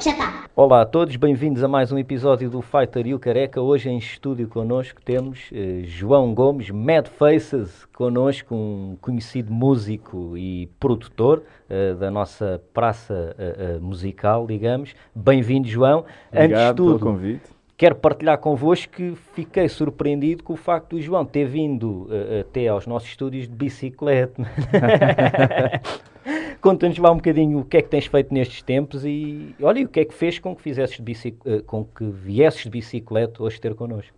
[0.00, 0.44] já está.
[0.54, 3.60] Olá a todos, bem-vindos a mais um episódio do Fighter e o Careca.
[3.60, 10.68] Hoje em estúdio connosco temos eh, João Gomes, Mad Faces, connosco, um conhecido músico e
[10.78, 14.94] produtor eh, da nossa praça eh, musical, digamos.
[15.12, 16.04] Bem-vindo, João.
[16.32, 17.50] Antes de Obrigado pelo tudo, convite.
[17.76, 22.68] quero partilhar convosco que fiquei surpreendido com o facto do João ter vindo eh, até
[22.68, 24.42] aos nossos estúdios de bicicleta.
[26.60, 29.84] Conta-nos lá um bocadinho o que é que tens feito nestes tempos e olha, e
[29.84, 33.42] o que é que fez com que, fizesses de eh, com que viesses de bicicleta
[33.42, 34.16] hoje ter connosco.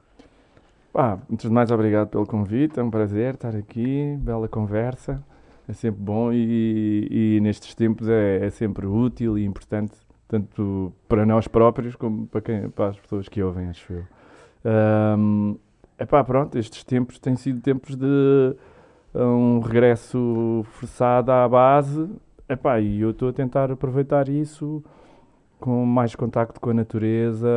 [0.92, 2.80] Pá, antes de mais, obrigado pelo convite.
[2.80, 4.16] É um prazer estar aqui.
[4.20, 5.22] Bela conversa.
[5.68, 9.92] É sempre bom e, e nestes tempos é, é sempre útil e importante,
[10.26, 14.04] tanto para nós próprios como para, quem, para as pessoas que ouvem, acho eu.
[14.64, 15.54] Ahm,
[15.96, 18.56] epá, pronto, estes tempos têm sido tempos de
[19.14, 22.08] um regresso forçado à base.
[22.48, 24.82] Epá, e eu estou a tentar aproveitar isso
[25.58, 27.48] com mais contacto com a natureza,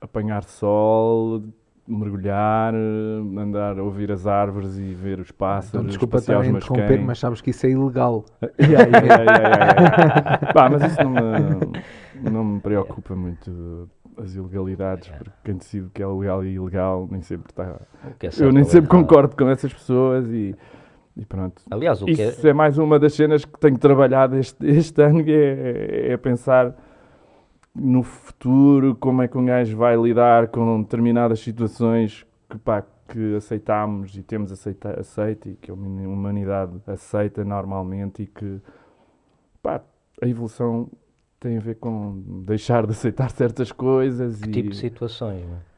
[0.00, 1.42] apanhar sol,
[1.86, 6.88] mergulhar, andar a ouvir as árvores e ver os pássaros, Então, desculpa estar a interromper,
[6.88, 7.04] cães.
[7.06, 8.24] mas sabes que isso é ilegal.
[8.60, 10.52] Yeah, yeah, yeah, yeah, yeah.
[10.52, 16.02] Pá, mas isso não me, não me preocupa muito as ilegalidades, porque quem decide que
[16.02, 17.80] é legal e ilegal nem sempre está.
[18.20, 19.02] É Eu nem ou sempre errado.
[19.02, 20.54] concordo com essas pessoas e,
[21.16, 21.62] e pronto.
[21.70, 25.00] Aliás, o que é, Isso é mais uma das cenas que tenho trabalhado este, este
[25.02, 26.74] ano, é, é pensar
[27.74, 33.34] no futuro, como é que um gajo vai lidar com determinadas situações que, pá, que
[33.34, 38.60] aceitamos e temos aceita, aceito e que a humanidade aceita normalmente e que
[39.60, 39.82] pá,
[40.22, 40.88] a evolução
[41.44, 45.42] tem a ver com deixar de aceitar certas coisas que e tipo de situações?
[45.44, 45.74] é?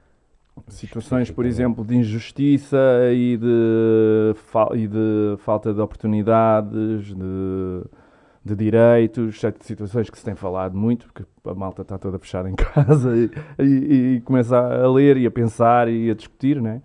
[0.68, 2.78] situações, por exemplo, de injustiça
[3.12, 4.34] e de,
[4.76, 7.82] e de falta de oportunidades, de,
[8.44, 12.54] de direitos, situações que se tem falado muito, porque a malta está toda fechada em
[12.56, 13.28] casa e,
[13.62, 16.80] e- e começa a ler e a pensar e a discutir, né?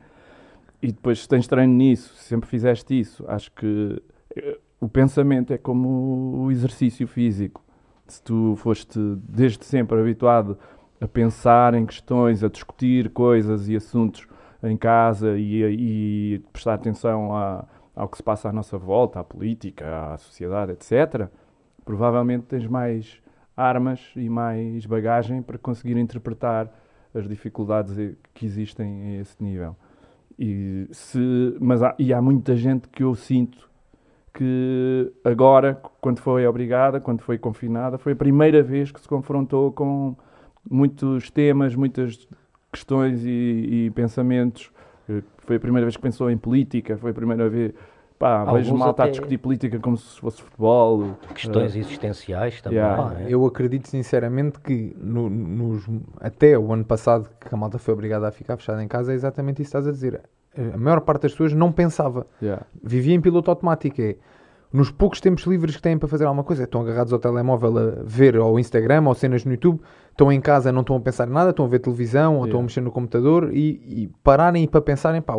[0.81, 4.01] E depois, tens treino nisso, se sempre fizeste isso, acho que
[4.35, 7.63] eh, o pensamento é como o exercício físico.
[8.11, 10.57] Se tu foste desde sempre habituado
[10.99, 14.27] a pensar em questões, a discutir coisas e assuntos
[14.61, 17.63] em casa e, e prestar atenção a-
[17.95, 21.29] ao que se passa à nossa volta, à política, à sociedade, etc.,
[21.85, 23.21] provavelmente tens mais
[23.55, 26.69] armas e mais bagagem para conseguir interpretar
[27.15, 27.95] as dificuldades
[28.33, 29.73] que existem a esse nível.
[30.37, 33.70] E, se, mas há, e há muita gente que eu sinto
[34.33, 39.71] que agora, quando foi obrigada, quando foi confinada, foi a primeira vez que se confrontou
[39.71, 40.15] com
[40.69, 42.27] muitos temas, muitas
[42.71, 44.71] questões e, e pensamentos.
[45.09, 47.73] Eh, Foi a primeira vez que pensou em política, foi a primeira vez.
[48.17, 51.17] Pá, Alguns vejo malta até- a discutir política como se fosse futebol.
[51.33, 52.77] Questões Eh, existenciais também.
[52.77, 53.19] yeah.
[53.19, 53.25] é?
[53.27, 55.83] eu acredito sinceramente que no- nos,
[56.19, 59.15] até o ano passado que a malta foi obrigada a ficar fechada em casa é
[59.15, 60.21] exatamente isso que estás a dizer.
[60.57, 62.25] A maior parte das pessoas não pensava.
[62.41, 62.65] yeah.
[62.83, 64.01] Vivia em piloto automático.
[64.01, 64.15] É,
[64.73, 68.03] nos poucos tempos livres que têm para fazer alguma coisa, estão agarrados ao telemóvel a
[68.05, 71.31] ver ao Instagram ou cenas no YouTube, estão em casa, não estão a pensar em
[71.31, 72.63] nada, estão a ver televisão ou estão a Yeah.
[72.63, 75.35] mexer no computador e, e pararem para pensarem, pá,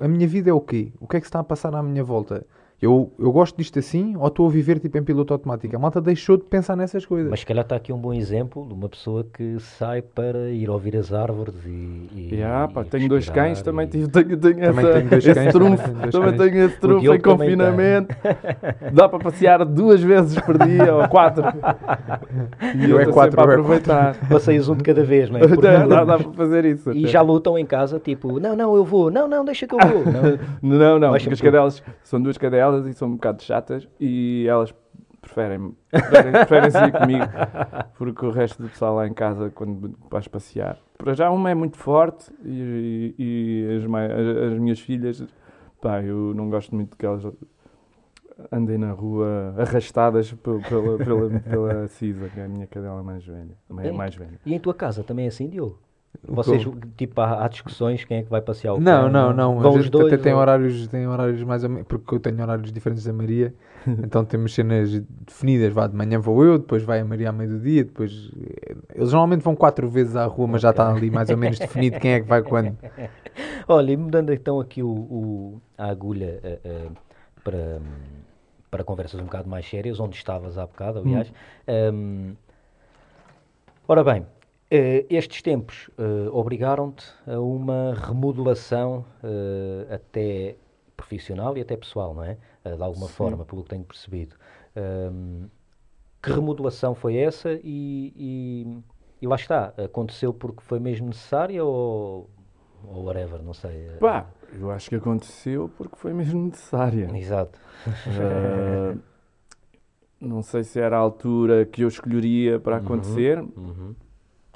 [0.00, 0.92] a minha vida é o quê?
[1.00, 2.44] O que é que se está a passar à minha volta?
[2.82, 5.76] Eu, eu gosto disto assim ou estou a viver tipo em piloto automático?
[5.76, 7.30] A malta deixou de pensar nessas coisas.
[7.30, 10.68] Mas se calhar está aqui um bom exemplo de uma pessoa que sai para ir
[10.68, 12.08] ouvir as árvores e.
[12.12, 15.10] e Yeah, pá, e tenho dois cães, também e- tive, tenho, tenho, Também essa, tenho
[15.10, 16.50] dois esse cães, trunfo, também tenho dois também cães.
[16.50, 18.16] tenho esse trunfo em também confinamento.
[18.92, 21.44] Dá para passear duas vezes por dia ou quatro.
[22.74, 24.16] E Eu eu é quatro, sempre a eu é aproveitar.
[24.28, 25.46] Passeios um de cada vez, não é?
[25.46, 26.90] Dá, dá, dá para fazer isso.
[26.92, 27.08] E até.
[27.12, 30.02] já lutam em casa, tipo, não, não, eu vou, não, não, deixa que eu vou.
[30.04, 30.78] Não.
[30.78, 34.46] Não, não, Vais porque as cadelas são duas cadelas e são um bocado chatas e
[34.48, 34.74] elas
[35.20, 37.24] preferem, preferem, preferem sair comigo
[37.96, 40.78] porque o resto do pessoal lá em casa, quando vais passear.
[40.98, 45.24] Para já, uma é muito forte e, e- as, mai- as- as minhas filhas,
[45.80, 47.24] pá, eu não gosto muito que elas
[48.50, 53.24] andem na rua arrastadas pe- pela, pela, pela Cisa, que é a minha cadela mais
[53.24, 53.56] velha.
[53.68, 53.92] Mais, É.
[53.92, 54.40] mais velha.
[54.44, 55.78] E em tua casa também é assim, Diogo?
[56.28, 56.62] Vocês,
[56.96, 59.10] tipo, há, há discussões, quem é que vai passear o Não, cão?
[59.10, 59.58] não, não.
[59.60, 60.12] Vão os dois?
[60.12, 63.12] até tem ou- horários, tem horários mais ou menos, porque eu tenho horários diferentes da
[63.12, 63.52] Maria,
[63.86, 67.50] então temos cenas definidas, vá, de manhã vou eu, depois vai a Maria ao meio
[67.50, 68.30] do dia, depois...
[68.40, 71.58] eh, Eles normalmente vão quatro vezes à rua, mas já está ali mais ou menos
[71.58, 72.76] definido quem é que vai quando.
[73.66, 76.88] Olha, e mudando então aqui o, o- a agulha eh, eh,
[77.42, 77.80] para,
[78.70, 81.32] para conversas um bocado mais sérias, onde estavas há bocado, aliás.
[81.66, 82.32] Ehm,
[83.88, 84.26] ora bem,
[85.10, 90.56] estes tempos eh, obrigaram-te a uma remodelação eh, até
[90.96, 92.38] profissional e até pessoal, não é?
[92.64, 93.14] Eh, de alguma Sim.
[93.14, 94.36] forma, pelo que tenho percebido.
[94.76, 95.48] Ehm,
[96.22, 98.78] que remodelação foi essa e, e,
[99.20, 102.30] e lá está, aconteceu porque foi mesmo necessária ou,
[102.86, 103.88] ou whatever, não sei.
[104.00, 107.10] Pá, eu acho que aconteceu porque foi mesmo necessária.
[107.16, 107.58] Exato.
[108.06, 108.98] Uh,
[110.20, 113.94] não sei se era a altura que eu escolheria para Uhum, acontecer, uhum,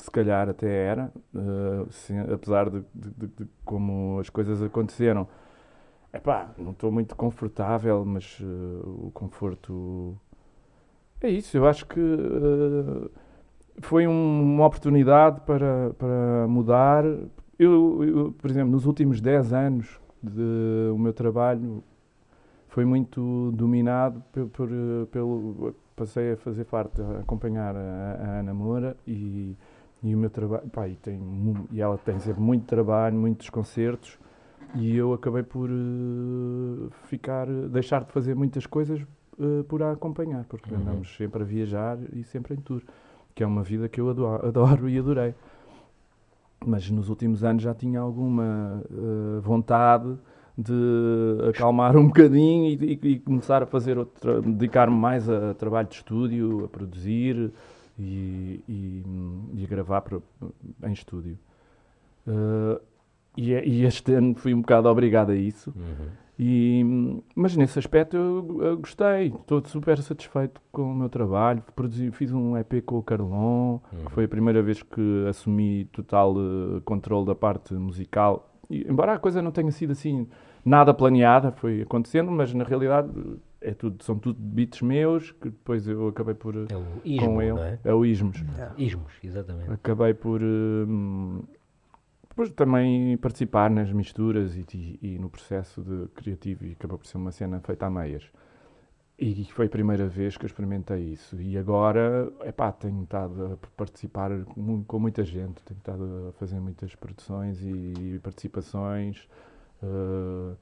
[0.06, 5.28] se calhar até era, uh, sim, apesar de, de- de- de como as coisas aconteceram.
[6.12, 10.16] Epá, não estou muito confortável, mas uh, o conforto
[11.20, 11.56] é isso.
[11.56, 13.10] Eu acho que uh,
[13.80, 17.04] foi um- uma oportunidade para, para mudar.
[17.58, 21.82] Eu, eu, por exemplo, nos últimos 10 anos de, o meu trabalho
[22.68, 24.68] foi muito dominado por, por,
[25.10, 25.74] pelo.
[25.96, 27.80] Passei a fazer parte, a acompanhar a,
[28.20, 29.56] a Ana Moura e,
[30.06, 30.68] e o meu trabalho.
[30.68, 31.20] Pá, e, tem,
[31.72, 34.18] e ela tem sempre muito trabalho, muitos concertos
[34.74, 39.00] e eu acabei por uh, ficar, deixar de fazer muitas coisas
[39.38, 40.80] uh, por a acompanhar, porque Uhum.
[40.80, 42.82] andamos sempre a viajar e sempre em tour,
[43.34, 45.34] que é uma vida que eu adoro, adoro e adorei.
[46.64, 50.16] Mas nos últimos anos já tinha alguma uh, vontade
[50.58, 50.72] de
[51.50, 53.96] acalmar um bocadinho e, e- e começar a fazer
[54.42, 57.52] dedicar-me mais a trabalho de estúdio, a produzir
[57.98, 59.02] e, e,
[59.54, 60.22] e a gravar pro-
[60.84, 61.38] em estúdio.
[62.26, 62.80] Uh,
[63.36, 65.72] e, é- e este ano fui um bocado obrigado a isso.
[65.76, 66.06] uhum.
[66.38, 66.84] E,
[67.34, 71.62] mas nesse aspecto eu, eu gostei, estou super satisfeito com o meu trabalho.
[71.74, 74.04] Produzi, fiz um EP com o Carlon, Uhum.
[74.04, 78.50] que foi a primeira vez que assumi total eh, controle da parte musical.
[78.68, 80.26] E, embora a coisa não tenha sido assim
[80.62, 83.08] nada planeada, foi acontecendo, mas na realidade
[83.70, 86.54] é tudo, são tudo beats meus que depois eu acabei por.
[86.54, 87.52] É o ismo, com ele.
[87.52, 87.78] não é?
[87.84, 88.42] É o Ismos.
[88.76, 89.70] Ismos, exatamente.
[89.72, 91.42] Acabei por hum,
[92.28, 97.06] depois também participar nas misturas e, e- e no processo de criativo e acabou por
[97.06, 98.30] ser uma cena feita a meias.
[99.18, 101.40] E foi a primeira vez que eu experimentei isso.
[101.40, 104.30] E agora, epá, tenho estado a participar
[104.86, 109.26] com muita gente, tenho estado a fazer muitas produções e participações,
[109.82, 110.54] eh,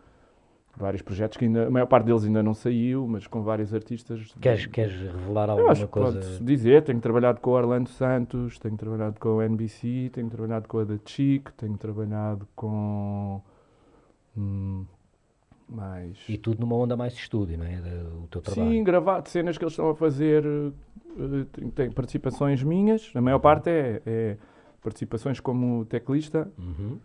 [0.76, 4.34] vários projetos que ainda, a maior parte deles ainda não saiu, mas com vários artistas.
[4.40, 6.12] Queres, queres revelar Eu alguma acho que coisa?
[6.18, 10.66] pode-se dizer, tenho trabalhado com o Orlando Santos, tenho trabalhado com o NBC, tenho trabalhado
[10.68, 13.40] com a da Chic, tenho trabalhado com.
[14.36, 14.84] hum,
[15.68, 16.18] mais.
[16.28, 17.78] E tudo numa onda mais de estúdio, não é?
[18.22, 18.70] O teu trabalho.
[18.70, 20.44] Sim, gravado, cenas que eles estão a fazer.
[20.44, 24.36] eh, tem, participações minhas, a maior parte é, é
[24.82, 26.98] participações como teclista Uhum.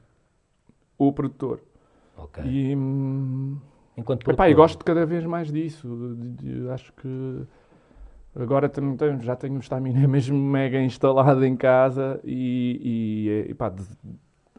[0.97, 1.61] ou produtor.
[2.45, 2.75] E.
[2.75, 3.57] hum,
[3.97, 6.15] Enquanto Epá, produtor, e gosto cada vez mais disso.
[6.17, 6.29] de-
[6.61, 7.43] de- acho que
[8.35, 13.51] agora também tenho- já tenho um estamina mesmo mega instalado em casa e, e, eh,
[13.51, 13.83] epá, de-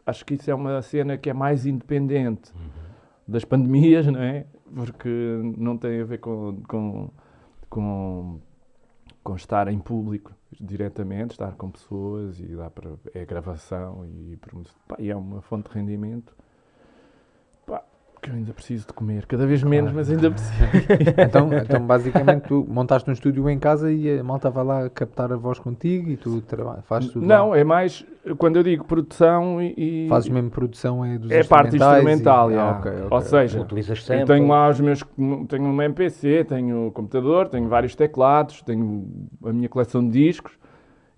[0.05, 2.51] acho que isso é uma cena que é mais independente
[3.27, 4.45] das pandemias, não é?
[4.75, 5.09] Porque
[5.57, 7.09] não tem a ver com, com,
[7.69, 8.39] com,
[9.23, 14.37] com estar em público diretamente, estar com pessoas e dá para é gravação e,
[14.87, 16.35] pá, e é uma fonte de rendimento.
[18.21, 20.53] Pá, que eu ainda preciso de comer, cada vez menos, mas ainda preciso.
[21.17, 25.31] Então, então, basicamente, tu montaste um estúdio em casa e a malta vai lá captar
[25.33, 26.43] a voz contigo e tu
[26.83, 27.57] fazes tudo Não, lá.
[27.57, 28.05] é mais
[28.37, 30.05] quando eu digo produção e.
[30.07, 32.79] Fazes mesmo produção é dos é parte instrumentais e- instrumental, Ah, yeah.
[32.79, 34.25] ok, ok, ou seja, utilizas eu sempre.
[34.35, 35.03] tenho lá os meus.
[35.49, 39.07] Tenho um MPC, tenho o computador, tenho vários teclados, tenho
[39.43, 40.53] a minha coleção de discos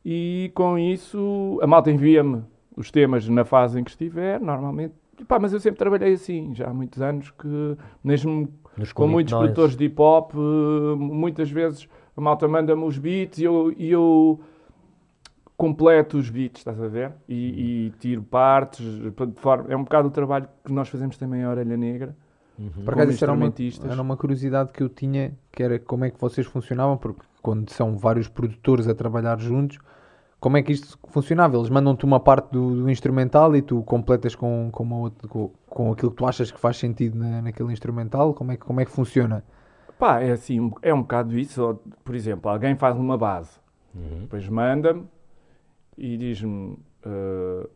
[0.06, 2.44] e com isso a malta envia-me
[2.76, 4.94] os temas na fase em que estiver, normalmente.
[5.24, 9.08] E pá, mas eu sempre trabalhei assim, já há muitos anos que, mesmo Nos com
[9.08, 9.46] muitos Noise.
[9.54, 13.90] produtores de hip hop, eh, muitas vezes a malta manda-me os beats e eu, e
[13.90, 14.42] eu
[15.56, 17.14] completo os beats, estás a ver?
[17.30, 21.44] E, e tiro partes, de forma- é um bocado o trabalho que nós fazemos também
[21.44, 22.16] a Orelha Negra.
[22.60, 22.70] Uhum.
[22.70, 23.90] Como acaso, era uma, instrumentistas.
[23.92, 27.70] era uma curiosidade que eu tinha, que era como é que vocês funcionavam, porque quando
[27.70, 29.80] são vários produtores a trabalhar juntos,
[30.44, 31.56] como é que isto funcionava?
[31.56, 35.50] Eles mandam-te uma parte do, do instrumental e tu completas com, com, uma outra- com,
[35.70, 38.34] com aquilo que tu achas que faz sentido na, naquele instrumental?
[38.34, 39.42] Como é, que- como é que funciona?
[39.98, 41.80] Pá, é assim, é um bocado isso.
[42.04, 43.58] Por exemplo, alguém faz uma base,
[43.96, 44.20] Uhum.
[44.24, 45.06] depois manda-me
[45.98, 47.68] e diz-me, eh,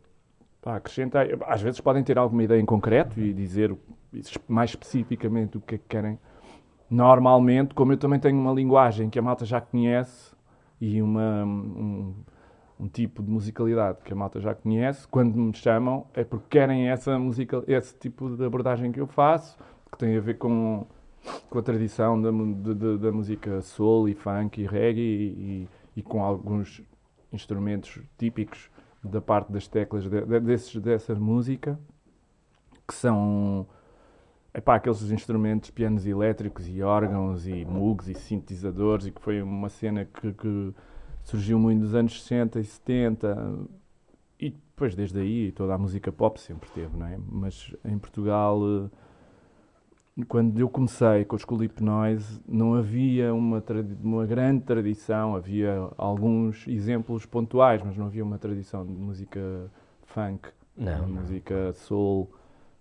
[0.60, 1.20] pá, acrescenta.
[1.46, 3.74] Às vezes podem ter alguma ideia em concreto e dizer
[4.46, 6.18] mais especificamente o que é que querem.
[6.90, 10.34] Normalmente, como eu também tenho uma linguagem que a malta já conhece
[10.78, 12.14] e uma, um,
[12.78, 16.88] um tipo de musicalidade que a malta já conhece, quando me chamam é porque querem
[16.88, 19.58] essa musical, esse tipo de abordagem que eu faço,
[19.90, 20.86] que tem a ver com,
[21.50, 26.22] com a tradição da, de- da música soul e funk e reggae e, e com
[26.22, 26.80] alguns
[27.32, 28.70] instrumentos típicos
[29.02, 31.78] da parte das teclas de, de- desses, dessa música,
[32.86, 33.66] que são
[34.54, 39.68] epá, aqueles instrumentos, pianos elétricos e órgãos e mugs e sintetizadores e que foi uma
[39.68, 40.74] cena que, que
[41.28, 43.58] surgiu muito nos anos 60 e 70
[44.40, 47.18] e depois desde aí toda a música pop sempre teve, não é?
[47.30, 48.58] Mas em Portugal,
[50.16, 53.62] eh, quando eu comecei com a Escola Hipnose, não havia uma,
[54.02, 59.70] uma grande tradição, havia alguns exemplos pontuais, mas não havia uma tradição de música
[60.06, 61.20] funk, Não, não.
[61.20, 62.30] música soul.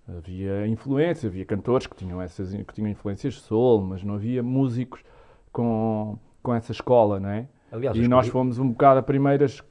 [0.08, 5.04] Havia influência, havia cantores que tinham, essas, que tinham influências soul, mas não havia músicos
[5.52, 7.50] com, com essa escola, não é?
[7.72, 9.62] Aliás, E nós fomos um bocado a, primeiras,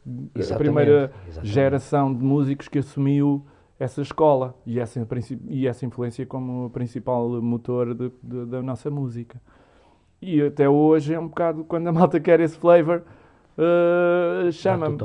[0.53, 1.53] a primeira exatamente.
[1.53, 3.45] geração de músicos que assumiu
[3.79, 5.07] essa escola e essa,
[5.49, 9.41] e essa influência como principal motor de- de- da nossa música.
[10.21, 13.03] E até hoje é um bocado, quando a malta quer esse flavor,
[13.59, 14.97] uh, chama-me.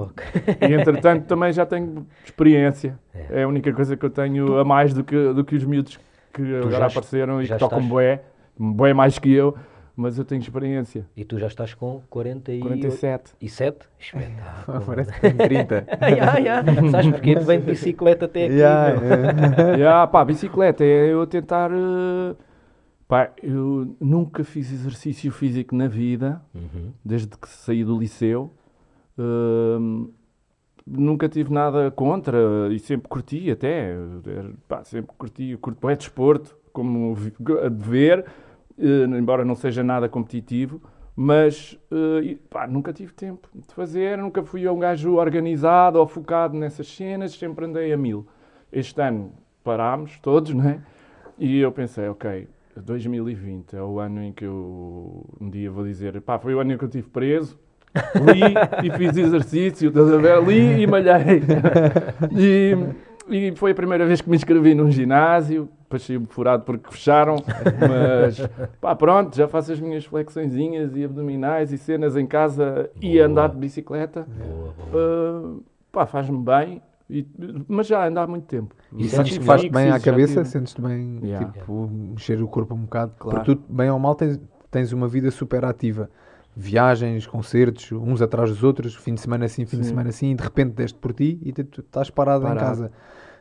[0.69, 2.98] E entretanto também já tenho experiência.
[3.13, 3.41] É.
[3.41, 6.00] É a única coisa que eu tenho a mais do que, do que os miúdos
[6.33, 8.24] que agora já- apareceram e que tocam estás- bué,
[8.57, 9.55] bué mais que eu,
[10.01, 11.05] mas eu tenho experiência.
[11.15, 13.34] E tu já estás com 48 47.
[13.39, 13.88] e 7?
[14.00, 14.81] Espetáculo.
[14.86, 15.86] Parece que tem 30.
[16.01, 16.63] Ya, ya.
[16.91, 17.36] Sabes porquê?
[17.36, 18.53] Vem de bicicleta até aqui.
[18.55, 19.00] Yeah,
[19.74, 19.77] é.
[19.77, 21.72] yeah, pá, bicicleta é eu tentar.
[21.72, 22.36] eh,
[23.08, 26.91] pá, eu nunca fiz exercício físico na vida, Uhum.
[27.05, 28.51] desde que saí do liceu.
[29.17, 30.10] Hum,
[30.88, 32.38] nunca tive nada contra
[32.72, 33.91] e sempre curti até.
[34.25, 38.29] Era, pá, sempre curti, curto é desporto, como ver, eh,
[38.81, 40.81] embora não seja nada competitivo.
[41.15, 46.57] Mas eh, pá, nunca tive tempo de fazer, nunca fui um gajo organizado ou focado
[46.57, 48.25] nessas cenas, sempre andei a mil.
[48.71, 49.33] Este ano
[49.63, 50.79] parámos todos, não é?
[51.38, 52.47] E eu pensei, ok,
[52.77, 56.73] 2020 é o ano em que eu um dia vou dizer, pá, foi o ano
[56.73, 57.59] em que eu estive preso,
[58.15, 59.91] li e fiz exercício?
[60.47, 61.41] Li e malhei.
[62.38, 62.75] E,
[63.29, 67.36] e foi a primeira vez que me inscrevi num ginásio, depois saí furado porque fecharam,
[67.88, 68.39] mas
[68.79, 73.25] pá, pronto, já faço as minhas flexõezinhas e abdominais e cenas em casa e Boa.
[73.25, 74.25] andar de bicicleta.
[74.27, 75.51] Boa, boa.
[75.53, 77.27] Uh, pá, faz-me bem, e-
[77.67, 78.74] mas já ando há muito tempo.
[78.95, 80.33] E sentes que faz-te fixes, bem à cabeça?
[80.36, 81.51] tive- Sentes-te bem, Yeah.
[81.51, 83.12] tipo, mexer o corpo um bocado?
[83.19, 83.39] Claro.
[83.43, 86.10] Porque tu, bem ou mal, tens, tens uma vida super ativa.
[86.55, 89.89] Viagens, concertos, uns atrás dos outros, fim de semana assim, fim de Sim.
[89.89, 92.65] semana assim, e de repente deste por ti e tu, tu estás parado, em Parado.
[92.65, 92.91] casa.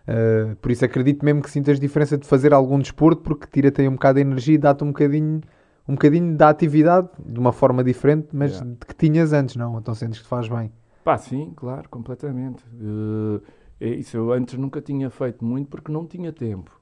[0.08, 3.88] Uh, por isso acredito mesmo que sintas diferença de fazer algum desporto, porque tira-te aí
[3.88, 5.40] um bocado de energia e dá-te um bocadinho,
[5.86, 8.76] um bocadinho da atividade, de uma forma diferente, mas Yeah.
[8.78, 9.78] de que tinhas antes, não?
[9.78, 10.72] Então sentes que te faz bem.
[11.04, 12.64] Pá, sim, claro, completamente.
[12.74, 13.40] Uh,
[13.80, 16.80] é isso eu antes nunca tinha feito muito porque não tinha tempo.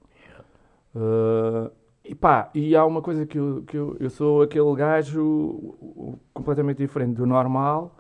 [0.94, 1.70] Uh,
[2.04, 5.76] e pá, e há uma coisa que eu, que eu, eu sou aquele gajo
[6.32, 7.97] completamente diferente do normal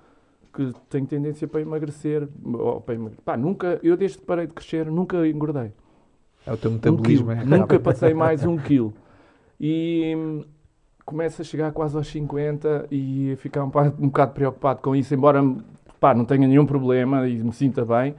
[0.58, 2.28] que tem tendência para emagrecer.
[2.44, 5.70] ou para emagre- Pá, nunca, eu desde que parei de crescer nunca engordei.
[6.44, 7.28] É o teu Um metabolismo.
[7.28, 7.40] quilo.
[7.40, 8.92] é, Nunca passei mais um quilo.
[9.60, 10.44] E hum,
[11.04, 15.14] começo a chegar quase aos 50 e a ficar um, um bocado preocupado com isso,
[15.14, 15.40] embora
[16.00, 18.14] pá, não tenha nenhum problema e me sinta bem.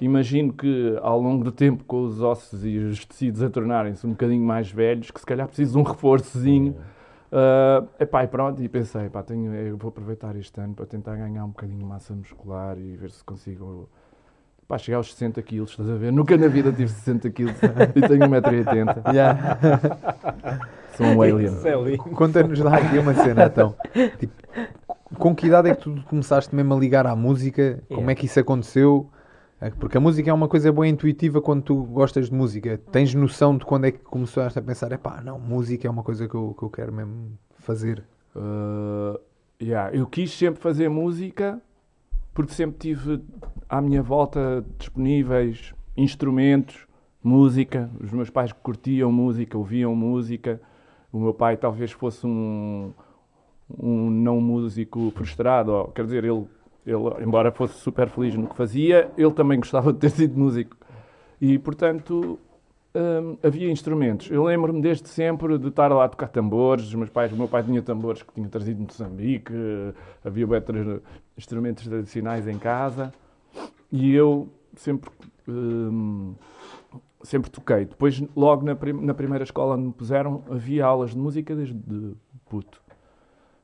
[0.00, 4.10] Imagino que ao longo do tempo, com os ossos e os tecidos a tornarem-se um
[4.10, 6.76] bocadinho mais velhos, que se calhar preciso de um reforçozinho.
[7.30, 11.14] Uh, epá, e pronto, e pensei, pá, tenho, eu vou aproveitar este ano para tentar
[11.16, 13.88] ganhar um bocadinho de massa muscular e ver se consigo
[14.66, 16.10] pá, chegar aos 60 quilos, estás a ver?
[16.12, 17.54] Nunca na vida tive 60 quilos
[17.94, 19.12] e tenho 1,80m.
[19.12, 19.58] Yeah.
[20.96, 21.54] Sou um alien.
[21.64, 21.96] É.
[21.96, 23.74] Conta-nos lá aqui uma cena, então.
[24.18, 24.32] Tipo,
[25.18, 27.82] com que idade é que tu começaste mesmo a ligar à música?
[27.88, 28.12] Como Yeah.
[28.12, 29.10] é que isso aconteceu?
[29.60, 32.78] É, Porque a música é uma coisa boa intuitiva quando tu gostas de música.
[32.92, 36.28] Tens noção de quando é que começaste a pensar, epá, não, música é uma coisa
[36.28, 38.04] que eu, que eu quero mesmo fazer.
[38.36, 39.18] Uh,
[39.60, 41.60] yeah, eu quis sempre fazer música
[42.32, 43.20] porque sempre tive
[43.68, 46.86] à minha volta disponíveis instrumentos,
[47.20, 47.90] música.
[48.00, 50.60] Os meus pais curtiam música, ouviam música.
[51.12, 52.92] O meu pai talvez fosse um,
[53.76, 56.46] um não músico frustrado, ou, quer dizer, ele,
[56.88, 60.76] ele, embora fosse super feliz no que fazia, ele também gostava de ter sido músico.
[61.40, 62.38] E, portanto,
[62.94, 64.30] hum, havia instrumentos.
[64.30, 66.86] Eu lembro-me desde sempre de estar lá a tocar tambores.
[66.86, 69.52] Os meus pais, o meu pai tinha tambores que tinha trazido de Moçambique,
[70.24, 70.46] havia
[71.36, 73.12] instrumentos tradicionais em casa
[73.92, 75.10] e eu sempre,
[75.46, 76.34] hum,
[77.22, 77.84] sempre toquei.
[77.84, 81.74] Depois, logo na, prim- na primeira escola onde me puseram, havia aulas de música desde
[81.74, 82.14] de
[82.48, 82.80] puto.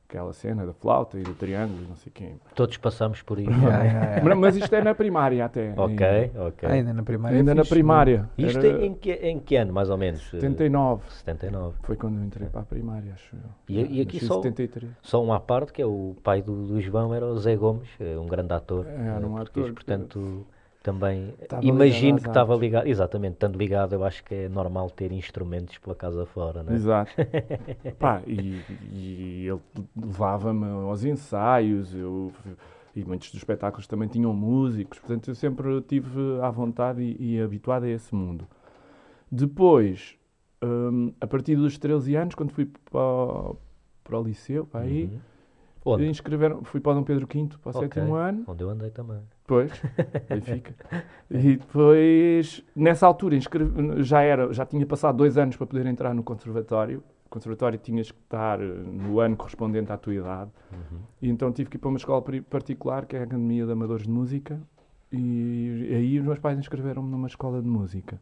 [0.07, 2.39] Aquela cena da flauta e do triângulo e não sei quem.
[2.53, 3.47] Todos passamos por aí.
[4.23, 5.73] Mas- Mas isto é na primária até.
[5.75, 6.69] ok, ok.
[6.69, 7.37] Ainda na primária.
[7.39, 8.29] Ainda é na fixe, primária.
[8.37, 10.21] Isto Era em que, em que ano, mais ou menos?
[10.29, 11.01] 79.
[11.09, 11.75] 79.
[11.81, 13.41] Foi quando eu entrei para a primária, acho eu.
[13.75, 14.91] E- e aqui só- 73.
[15.01, 17.89] Só um à parte, que é o pai do, do João, era o Zé Gomes,
[17.99, 18.85] eh, um grande ator.
[18.85, 20.45] Era um eh, português, ator, Portanto,
[20.85, 25.11] Também Estava imagino que estava ligado, exatamente, estando ligado, eu acho que é normal ter
[25.11, 26.75] instrumentos pela casa fora, não é?
[26.75, 27.11] Exato.
[27.99, 28.61] Pá, e,
[28.93, 29.59] e ele
[29.95, 32.31] levava-me aos ensaios, eu,
[32.95, 37.41] e muitos dos espetáculos também tinham músicos, portanto eu sempre tive à vontade e, e
[37.41, 38.47] habituado a esse mundo.
[39.31, 40.15] Depois,
[40.63, 43.57] hum, a partir dos 13 anos, quando fui para, o-
[44.03, 45.19] para o liceu, para aí, Uhum.
[45.85, 46.05] Onde?
[46.07, 47.81] inscreveram, fui para o Dom Pedro V para o Ok.
[47.89, 49.19] sétimo ano, Onde eu andei também.
[49.41, 49.71] Depois,
[50.29, 50.73] aí fica.
[51.29, 56.13] E depois, nessa altura, inscrevi- já, era, já tinha passado dois anos para poder entrar
[56.15, 57.03] no conservatório.
[57.27, 60.49] O conservatório tinhas que estar eh, no ano correspondente à tua idade.
[60.71, 60.97] Uhum.
[61.21, 64.03] E então tive que ir para uma escola particular, que é a Academia de Amadores
[64.03, 64.59] de Música.
[65.11, 68.19] E aí os meus pais inscreveram-me numa escola de música.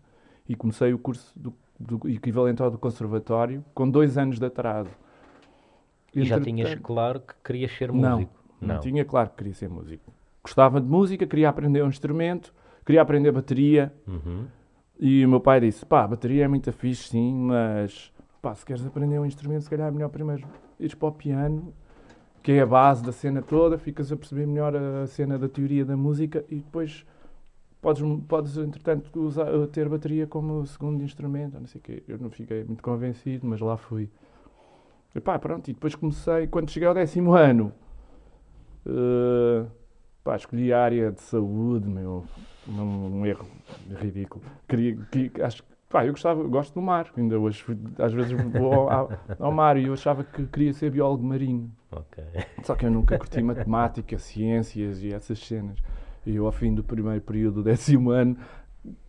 [0.48, 4.90] E comecei o curso do, do equivalente ao do conservatório, com dois anos de atraso.
[6.16, 8.34] E já tinhas claro que querias ser Não, músico?
[8.62, 10.14] não tinha, claro que queria ser músico.
[10.44, 12.54] Gostava de música, queria aprender um instrumento,
[12.86, 13.94] queria aprender bateria.
[14.08, 14.46] Uhum.
[15.00, 18.86] E o meu pai disse: pá, bateria é muito fixe, sim, mas pá, se queres
[18.86, 20.48] aprender um instrumento, se calhar é melhor primeiro
[20.80, 21.74] ires para o piano,
[22.42, 25.86] que é a base da cena toda, ficas a perceber melhor a cena da teoria
[25.86, 27.06] da música e depois
[27.82, 32.04] podes, podes entretanto, usar, ter bateria como segundo instrumento, não sei o quê.
[32.08, 34.10] Eu não fiquei muito convencido, mas lá fui.
[35.16, 37.72] E pá, pronto, e depois comecei, quando cheguei ao décimo ano,
[38.86, 39.66] eh,
[40.24, 42.26] pá, escolhi a área de saúde, meu,
[42.68, 43.46] um, um erro
[44.00, 44.44] ridículo.
[44.68, 47.64] Queria, que, acho pá, eu gostava, eu gosto do mar, ainda hoje,
[48.00, 51.72] às vezes vou ao, ao- ao mar e eu achava que queria ser biólogo marinho.
[51.92, 52.24] Ok.
[52.64, 55.78] Só que eu nunca curti matemática, ciências e essas cenas.
[56.26, 58.36] E eu, ao fim do primeiro período do décimo ano,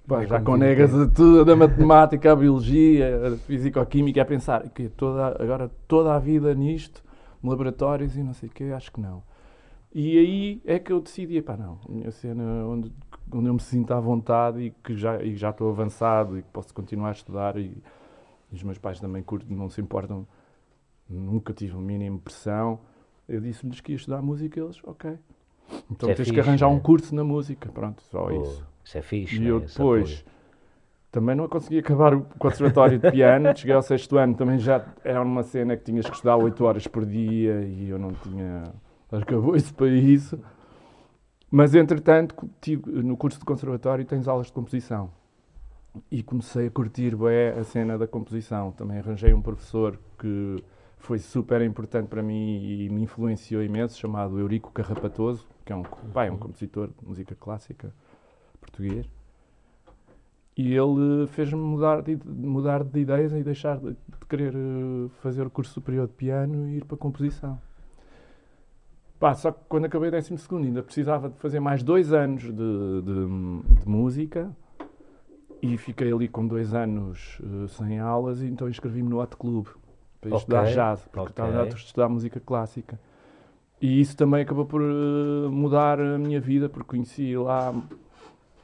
[0.06, 4.23] pá, É já como com digo, negas a tudo, da matemática, a biologia, a físico-química,
[4.23, 7.02] a pensar que toda, agora toda a vida nisto,
[7.42, 9.23] laboratórios e não sei o quê, acho que não.
[9.94, 12.92] E aí é que eu decidi, pá, não, a minha cena onde,
[13.32, 16.49] onde eu me sinto à vontade e que já, e já estou avançado e que
[16.52, 17.80] posso continuar a estudar e,
[18.50, 20.26] e os meus pais também curtem, não se importam,
[21.09, 22.81] nunca tive a mínima pressão.
[23.29, 25.16] Eu disse-lhes que ia estudar música e eles, ok.
[25.90, 26.81] Então é tens que fixe, arranjar um né?
[26.81, 28.66] curso na música, pronto, só Pô, isso.
[28.85, 29.51] Isso é fixe, E né?
[29.51, 30.25] eu depois
[31.11, 33.49] também não consegui acabar o conservatório de piano.
[33.57, 36.87] Cheguei ao sexto ano, também já era uma cena que tinhas que estudar 8 horas
[36.87, 38.64] por dia e eu não tinha.
[39.11, 40.38] Acabou isso para isso.
[41.49, 45.09] Mas entretanto, tive, no curso de conservatório tens aulas de composição.
[46.11, 48.73] E comecei a curtir bem a cena da composição.
[48.73, 50.57] Também arranjei um professor que
[50.99, 55.85] foi super importante para mim e me influenciou imenso, chamado Eurico Carrapatoso, que é um,
[55.85, 57.94] pá, é um compositor de música clássica
[58.64, 59.07] português.
[60.57, 65.44] E ele fez-me mudar de, mudar de ideias e deixar de, de querer eh, fazer
[65.46, 67.59] o curso superior de piano e ir para a composição.
[69.18, 72.53] Pá, só que quando acabei o 12 ainda precisava de fazer mais dois anos de,
[72.53, 74.55] de, de música
[75.62, 79.66] e fiquei ali com dois anos eh, sem aulas e então inscrevi-me no Hot Club
[80.20, 81.31] para ir Ok, estudar jazz, porque ok.
[81.31, 83.00] estava a estudar música clássica.
[83.81, 87.74] E isso também acabou por eh, mudar a minha vida, porque conheci lá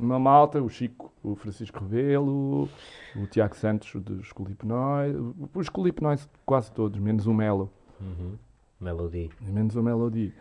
[0.00, 2.68] uma malta, o Chico, o Francisco Rebelo,
[3.14, 5.14] o Tiago Santos dos Colipnóis,
[5.54, 7.70] os Colipnóis quase todos, menos o Melo.
[8.00, 8.36] Uhum.
[8.80, 9.30] Melody.
[9.40, 10.32] Menos a Melody.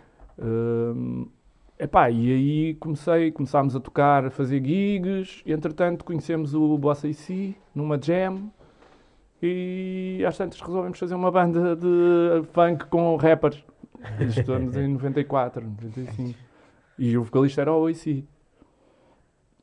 [0.41, 1.28] Hum,
[1.78, 7.08] epá, e aí comecei, começámos a tocar, a fazer gigs, e entretanto conhecemos o Bossa
[7.08, 8.50] e Si numa jam,
[9.41, 13.63] e às tantas resolvemos fazer uma banda de funk com rappers.
[14.19, 16.38] Estamos em 94, 95.
[16.98, 18.26] E o vocalista era o OIC.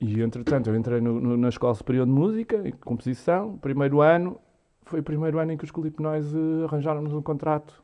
[0.01, 4.39] E entretanto eu entrei no- no- na Escola Superior de Música, em composição, primeiro ano,
[4.83, 7.83] foi o primeiro ano em que os Colipnóis eh, arranjaram-nos um contrato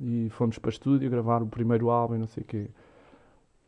[0.00, 2.70] e fomos para estúdio gravar o primeiro álbum e não sei o quê.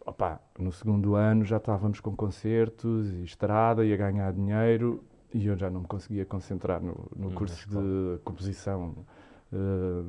[0.05, 5.47] Opa, no segundo ano já estávamos com concertos e estrada e a ganhar dinheiro e
[5.47, 8.95] eu já não me conseguia concentrar no, no Hum, curso de composição
[9.53, 9.57] eh,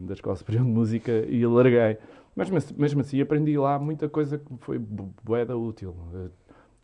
[0.07, 1.97] da Escola Superior de Música e larguei.
[2.36, 5.95] Mas mes- mesmo assim aprendi lá muita coisa que foi bué útil.
[6.15, 6.29] Eh,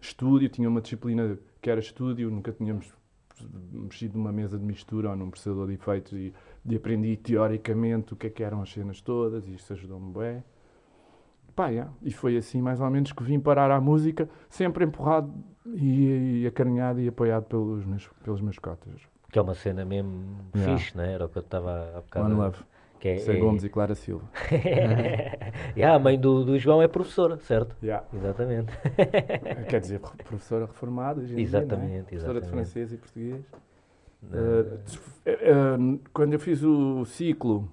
[0.02, 2.92] estúdio, tinha uma disciplina que era estúdio, nunca tínhamos
[3.72, 6.34] mexido numa mesa de mistura ou num processador de efeitos e,
[6.66, 10.44] e aprendi teoricamente o que é que eram as cenas todas e isso ajudou-me bem.
[11.56, 11.92] Pá, yeah.
[12.02, 15.34] E foi assim mais ou menos que vim parar à música, sempre empurrado
[15.66, 19.02] e, e acarinhado e apoiado pelos meus, pelos meus cotas.
[19.32, 20.78] Que é uma cena mesmo Yeah.
[20.78, 21.14] fixe, né?
[21.14, 22.26] Era o que eu estava há bocado.
[22.26, 22.58] One a- Love,
[23.00, 23.40] Que é, Zé é...
[23.40, 24.26] Gomes e Clara Silva.
[25.76, 27.76] yeah, a mãe do, do João é professora, certo?
[27.82, 28.06] Yeah.
[28.14, 28.72] Exatamente.
[29.70, 32.02] Quer dizer, professora reformada, dia, Exatamente, não é?
[32.04, 32.50] Professora de exatamente.
[32.50, 33.46] francês e português.
[35.26, 35.78] Eh,
[36.14, 37.72] quando eu fiz o ciclo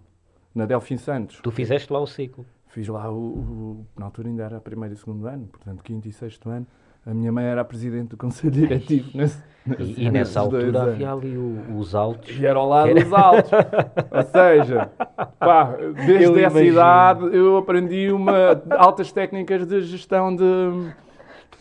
[0.54, 2.46] na Delfim Santos, Tu fizeste lá o ciclo.
[2.68, 6.12] fiz lá o, o- Na altura ainda era primeiro e segundo ano, portanto, quinto e
[6.12, 6.66] sexto ano.
[7.07, 9.38] A minha mãe era a presidente do conselho diretivo nesse,
[9.79, 12.37] E, e nessa altura havia ali o- os altos.
[12.38, 13.51] E era ao lado dos altos.
[13.53, 14.90] Ou seja,
[15.38, 16.73] pá, Eu desde essa imagino.
[16.73, 20.45] idade eu aprendi uma, altas técnicas de gestão de.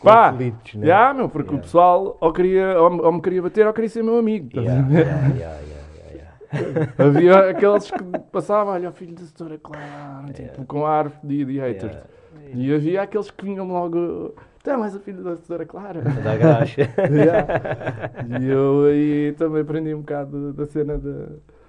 [0.03, 0.85] Pá, Conflitos, né?
[0.87, 1.59] já, meu, porque Yeah.
[1.59, 4.59] o pessoal ou, queria, ou, ou me queria bater ou queria ser meu amigo.
[4.59, 5.05] Yeah, ver?
[5.07, 6.93] yeah, yeah, yeah, yeah, yeah.
[6.99, 11.59] Havia aqueles que passavam, olha, o filho da doutora Clara, tipo, com ar de, de
[11.59, 11.93] haters.
[11.93, 12.09] Yeah.
[12.53, 16.01] E havia aqueles que vinham logo, tá, mas o filho da doutora Clara.
[16.23, 16.81] Da graxa.
[17.09, 18.39] Yeah.
[18.41, 21.27] E eu aí também aprendi um bocado da cena da,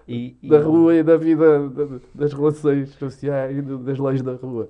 [0.08, 4.34] E, e- da rua e da vida, da- das relações sociais e das leis da
[4.34, 4.68] rua.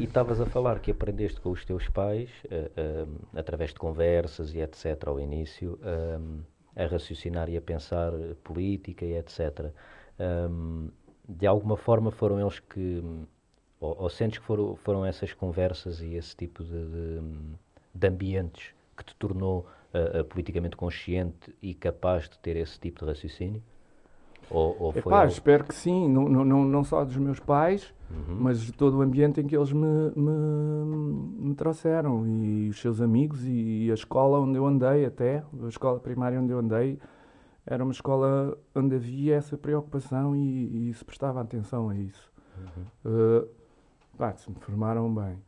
[0.00, 4.58] E estavas a falar que aprendeste com os teus pais, eh, através de conversas e
[4.60, 6.18] etc., ao início, eh,
[6.84, 9.70] a raciocinar e a pensar política e etc.
[10.18, 10.88] Um,
[11.28, 13.02] de alguma forma foram eles que.
[13.80, 17.20] Ou, ou sentes que foram, foram essas conversas e esse tipo de, de,
[17.94, 23.06] de ambientes que te tornou eh, politicamente consciente e capaz de ter esse tipo de
[23.06, 23.62] raciocínio?
[24.50, 28.36] Ou, ou Epá, algo- espero que sim, não, não, não, só dos meus pais, Uhum.
[28.40, 33.00] mas de todo o ambiente em que eles me, me, me trouxeram e os seus
[33.00, 36.98] amigos e a escola onde eu andei até, a escola primária onde eu andei,
[37.64, 42.30] era uma escola onde havia essa preocupação e, e se prestava atenção a isso.
[43.04, 43.48] Uh,
[44.18, 45.38] pá, se me formaram bem.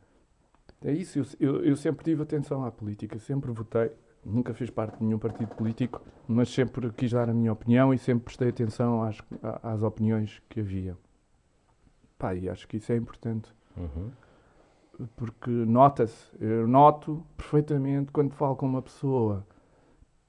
[0.84, 3.90] É isso, eu, eu, eu sempre tive atenção à política, sempre votei,
[4.24, 7.98] nunca fiz parte de nenhum partido político, mas sempre quis dar a minha opinião e
[7.98, 9.18] sempre prestei atenção às,
[9.62, 10.96] às opiniões que havia.
[12.18, 14.10] Pá, e acho que isso é importante, Uhum.
[15.16, 19.44] porque nota-se, eu noto perfeitamente quando falo com uma pessoa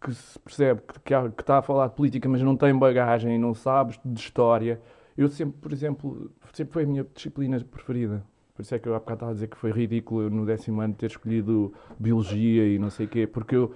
[0.02, 3.38] que se percebe que, que, que está a falar de política, mas não tem bagagem,
[3.38, 4.82] não sabe de história.
[5.18, 8.24] Eu sempre, por exemplo, sempre foi a minha disciplina preferida.
[8.56, 10.80] Por isso é que eu há bocado estava a dizer que foi ridículo no décimo
[10.80, 13.74] ano ter escolhido Biologia e não sei o quê, porque eu,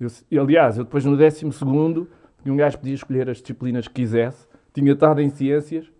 [0.00, 2.08] eu, aliás, eu depois no décimo segundo,
[2.46, 5.90] um gajo podia escolher as disciplinas que quisesse, tinha estado em Ciências,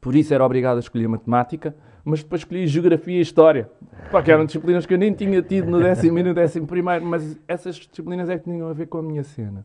[0.00, 3.70] por isso era obrigado a escolher Matemática, mas depois escolhi Geografia e História,
[4.10, 7.06] pá, que eram disciplinas que eu nem tinha tido no décimo e no décimo primeiro,
[7.06, 9.64] mas essas disciplinas é que tinham a ver com a minha cena.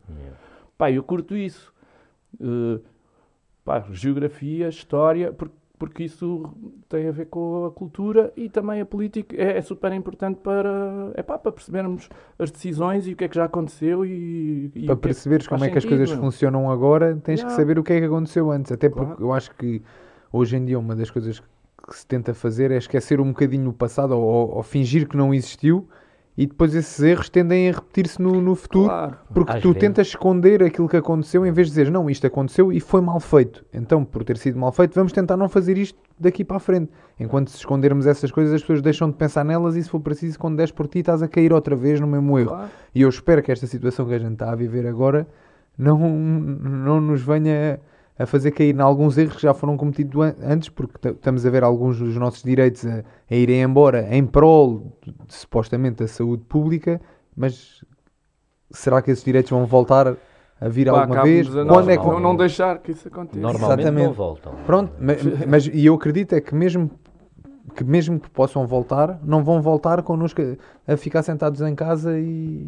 [0.78, 1.74] Pá, eu curto isso.
[2.40, 2.80] Uh,
[3.62, 6.44] pá, geografia, história, por- porque isso
[6.90, 9.34] tem a ver com a cultura e também a política.
[9.34, 13.28] É, é super importante para, é pá, para percebermos as decisões e o que é
[13.28, 15.98] que já aconteceu e, e Para que é perceberes faz como é que as sentido,
[15.98, 16.20] coisas meu.
[16.24, 17.56] funcionam agora, tens que Yeah.
[17.56, 18.70] saber o que é que aconteceu antes.
[18.70, 19.22] Até porque Claro.
[19.24, 19.82] eu acho que
[20.30, 23.72] hoje em dia uma das coisas que se tenta fazer é esquecer um bocadinho o
[23.72, 25.88] passado ou, ou- ou fingir que não existiu
[26.40, 28.86] e depois esses erros tendem a repetir-se no, no futuro.
[28.86, 29.16] Claro.
[29.34, 29.80] Porque Às tu vezes.
[29.80, 33.20] tentas esconder aquilo que aconteceu em vez de dizer não, isto aconteceu e foi mal
[33.20, 33.62] feito.
[33.74, 36.90] Então, por ter sido mal feito, vamos tentar não fazer isto daqui para a frente.
[37.18, 40.38] Enquanto se escondermos essas coisas, as pessoas deixam de pensar nelas e se for preciso,
[40.38, 42.48] quando des por ti, estás a cair outra vez no mesmo erro.
[42.48, 42.70] Claro.
[42.94, 45.28] E eu espero que esta situação que a gente está a viver agora
[45.76, 47.78] não, não nos venha
[48.22, 51.50] a fazer cair em alguns erros que já foram cometidos an- antes, porque estamos a
[51.50, 56.44] ver alguns dos nossos direitos a, a irem embora em prol, de, supostamente, da saúde
[56.44, 57.00] pública,
[57.34, 57.82] mas
[58.70, 60.16] será que esses direitos vão voltar
[60.60, 61.48] a vir Pá, alguma vez?
[61.48, 63.40] a Quando nós é que não, vão- não deixar que isso aconteça.
[63.40, 64.16] Normalmente não Exatamente.
[64.16, 64.52] voltam.
[64.66, 66.90] Pronto, mas, mas e eu acredito é que mesmo
[67.74, 70.42] que mesmo que possam voltar, não vão voltar connosco
[70.86, 72.66] a, a ficar sentados em casa e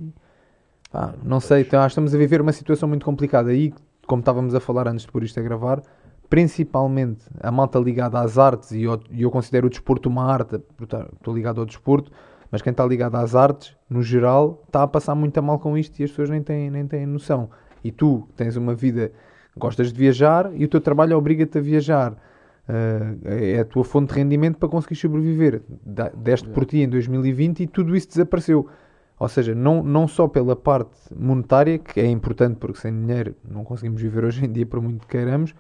[0.91, 3.75] pá, não sei, então, estamos a viver uma situação muito complicada e
[4.13, 5.81] como estávamos a falar antes de pôr isto a gravar,
[6.29, 11.35] principalmente a malta ligada às artes e eu, eu considero o desporto uma arte, estou
[11.35, 12.13] ligado ao desporto,
[12.51, 15.79] mas quem está ligado às artes, no geral, está a passar muito a mal com
[15.79, 17.49] isto e as pessoas nem têm, nem têm noção.
[17.83, 19.13] E tu tens uma vida,
[19.57, 22.13] gostas de viajar e o teu trabalho obriga-te a viajar.
[22.13, 25.63] Uh, é a tua fonte de rendimento para conseguir sobreviver.
[26.15, 28.69] Deste por ti em 2020 e tudo isso desapareceu.
[29.23, 33.63] Ou seja, não, não só pela parte monetária, que é importante porque sem dinheiro não
[33.63, 35.55] conseguimos viver hoje em dia por muito que queiramos,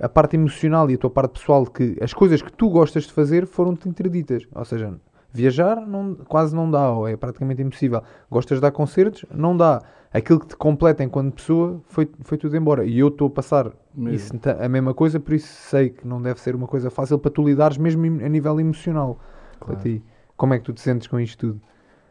[0.00, 3.12] a parte emocional e a tua parte pessoal, que as coisas que tu gostas de
[3.12, 4.46] fazer foram-te interditas.
[4.54, 4.94] Ou seja,
[5.32, 8.00] viajar não, quase não dá, ou é praticamente impossível.
[8.30, 9.24] Gostas de dar concertos?
[9.34, 9.82] Não dá.
[10.14, 12.84] Aquilo que te completa enquanto pessoa foi, foi tudo embora.
[12.84, 13.72] E eu estou a passar
[14.06, 17.18] isso, ta- a mesma coisa, por isso sei que não deve ser uma coisa fácil
[17.18, 19.18] para tu lidares mesmo a nível emocional.
[19.58, 19.80] Para Claro.
[19.80, 20.04] ti.
[20.36, 21.60] Como é que tu te sentes com isto tudo?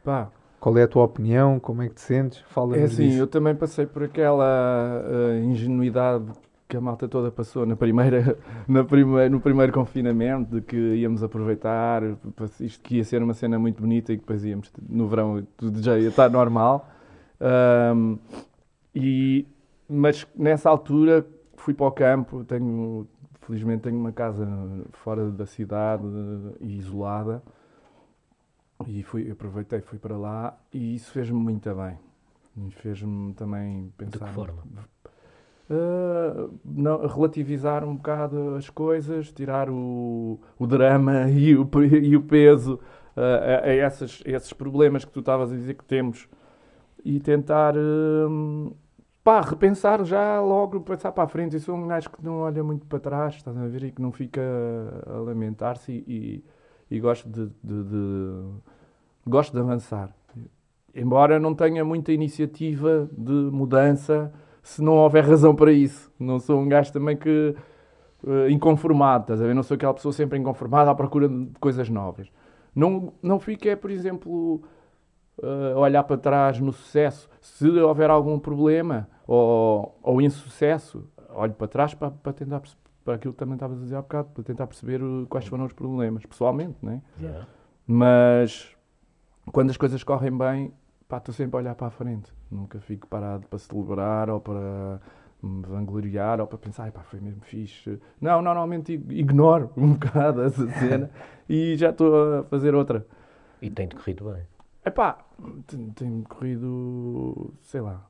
[0.04, 1.60] Pá, Qual é a tua opinião?
[1.60, 2.40] Como é que te sentes?
[2.50, 6.26] Fala É assim, eu também passei por aquela eh, ingenuidade
[6.68, 11.24] que a malta toda passou na primeira, na primeira, no primeiro confinamento, de que íamos
[11.24, 12.04] aproveitar,
[12.60, 15.82] isto que ia ser uma cena muito bonita e que depois íamos, no verão, tudo
[15.82, 16.88] já ia estar normal.
[17.42, 18.18] Ahm,
[18.94, 19.48] e,
[19.90, 21.26] mas nessa altura
[21.58, 23.08] fui para o campo, tenho,
[23.42, 24.48] felizmente tenho uma casa
[24.92, 26.04] fora da cidade
[26.60, 27.42] e isolada.
[28.88, 31.98] E fui, aproveitei, fui para lá e isso fez-me muito bem.
[32.82, 34.26] Fez-me também De pensar.
[34.28, 34.64] que forma?
[35.70, 41.70] Uh, não, relativizar um bocado as coisas, tirar o, o drama e o,
[42.02, 42.76] e o peso
[43.16, 46.28] uh, a, a essas- esses problemas que tu estavas a dizer que temos
[47.06, 48.74] e tentar hum,
[49.24, 51.56] pá, repensar já logo, pensar para a frente.
[51.56, 53.84] Eu sou um gajo que não olha muito para trás, estás a ver?
[53.86, 54.42] E que não fica
[55.08, 56.46] a lamentar-se e, e,
[56.90, 58.46] e gosto de, de- de-
[59.28, 60.10] gosto de avançar.
[60.96, 66.12] Embora não tenha muita iniciativa de mudança, se não houver razão para isso.
[66.20, 67.56] Não sou um gajo também que
[68.28, 69.54] eh, inconformado, estás a ver?
[69.54, 72.28] Não sou aquela pessoa sempre inconformada à procura de coisas novas.
[72.76, 74.62] Não, não fico, é, por exemplo,
[75.76, 77.30] a olhar para trás no sucesso.
[77.40, 82.62] Se houver algum problema ou, ou insucesso, olho para trás para, para tentar
[83.10, 85.66] para aquilo que também estavas a dizer há bocado, para tentar perceber o- quais foram
[85.66, 87.02] os problemas, pessoalmente, não é?
[87.20, 87.48] Yeah.
[87.88, 88.70] Mas
[89.52, 90.72] quando as coisas correm bem,
[91.08, 92.32] pá, estou sempre a olhar para a frente.
[92.52, 95.02] Nunca fico parado para celebrar ou para
[95.42, 98.00] me vangloriar ou para pensar, "Ai, pá, foi mesmo fixe.
[98.22, 101.10] Não, normalmente ig- ignoro um bocado essa cena
[101.50, 103.08] e já estou a fazer outra.
[103.60, 104.44] E tem-te corrido bem.
[104.86, 105.18] Epá,
[105.66, 108.06] tem- tem-me corrido, sei lá.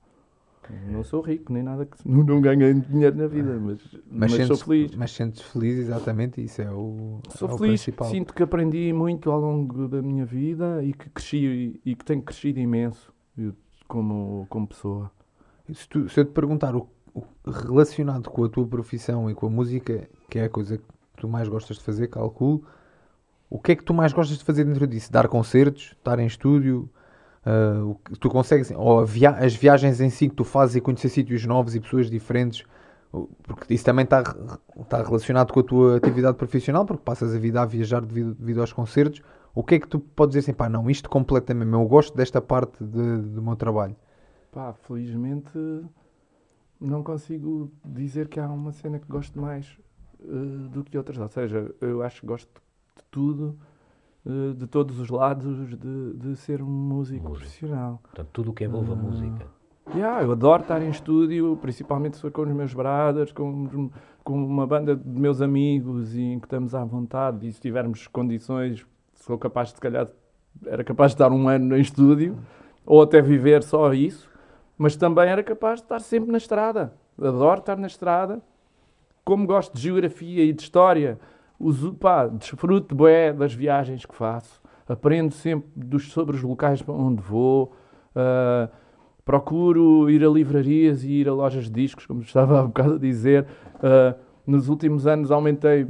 [0.87, 1.97] Não sou rico, nem nada que.
[2.07, 3.79] Não, não ganho dinheiro na vida, mas,
[4.11, 4.95] mas, sou sentes, feliz.
[4.95, 8.09] Mas sentes feliz, exatamente, isso é o, Sou é o feliz, principal.
[8.09, 12.21] sinto que aprendi muito ao longo da minha vida e que cresci e que tenho
[12.21, 13.11] crescido imenso
[13.87, 15.11] como, como pessoa.
[15.71, 19.47] Se, tu- se eu te perguntar o, o- relacionado com a tua profissão e com
[19.47, 20.83] a música, que é a coisa que
[21.17, 22.63] tu mais gostas de fazer, calculo,
[23.49, 25.11] o que é que tu mais gostas de fazer dentro disso?
[25.11, 25.95] Dar concertos?
[25.97, 26.89] Estar em estúdio?
[28.03, 31.45] Que tu consegues, ou via- as viagens em si que tu fazes e conhecer sítios
[31.45, 32.63] novos e pessoas diferentes,
[33.43, 34.21] porque isso também está,
[34.79, 38.61] está relacionado com a tua atividade profissional, porque passas a vida a viajar devido, devido
[38.61, 39.21] aos concertos.
[39.55, 42.39] O que é que tu podes dizer assim, pá, não, isto completamente, eu gosto desta
[42.41, 43.95] parte de- do meu trabalho?
[44.51, 45.57] Pá, felizmente
[46.79, 49.65] não consigo dizer que há uma cena que gosto mais
[50.21, 50.25] eh,
[50.71, 51.17] do que outras.
[51.17, 52.49] Ou seja, eu acho que gosto
[52.95, 53.57] de tudo,
[54.25, 57.99] eh, de todos os lados, de, de ser um músico profissional.
[58.03, 58.97] Portanto, tudo o que envolve a Ah.
[58.97, 59.45] música.
[59.95, 63.89] Yeah, eu adoro estar em estúdio, principalmente se for com os meus brothers, com,
[64.23, 68.05] com uma banda de meus amigos e em que estamos à vontade e se tivermos
[68.05, 70.07] condições, sou capaz de, se calhar,
[70.67, 72.37] era capaz de estar um ano em estúdio
[72.85, 74.29] ou até viver só isso,
[74.77, 76.93] mas também era capaz de estar sempre na estrada.
[77.19, 78.41] Adoro estar na estrada,
[79.25, 81.19] como gosto de geografia e de história,
[81.59, 86.93] uso, pá, desfruto bué das viagens que faço, aprendo sempre dos, sobre os locais para
[86.93, 87.73] onde vou,
[88.15, 88.69] ah,
[89.25, 92.97] procuro ir a livrarias e ir a lojas de discos, como estava há bocado a
[92.97, 93.45] dizer.
[93.81, 94.15] Ah,
[94.47, 95.85] nos últimos anos aumentei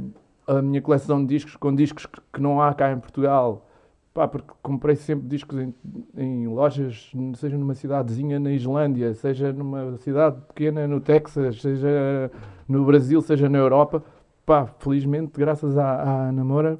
[0.46, 3.66] a minha coleção de discos com discos que, que não há cá em Portugal.
[4.12, 5.72] Pá, porque comprei sempre discos em,
[6.16, 12.30] em lojas, seja numa cidadezinha na Islândia, seja numa cidade pequena no Texas, seja
[12.68, 14.02] no Brasil, seja na Europa.
[14.50, 16.76] Pá, felizmente, graças à, à Ana Moura,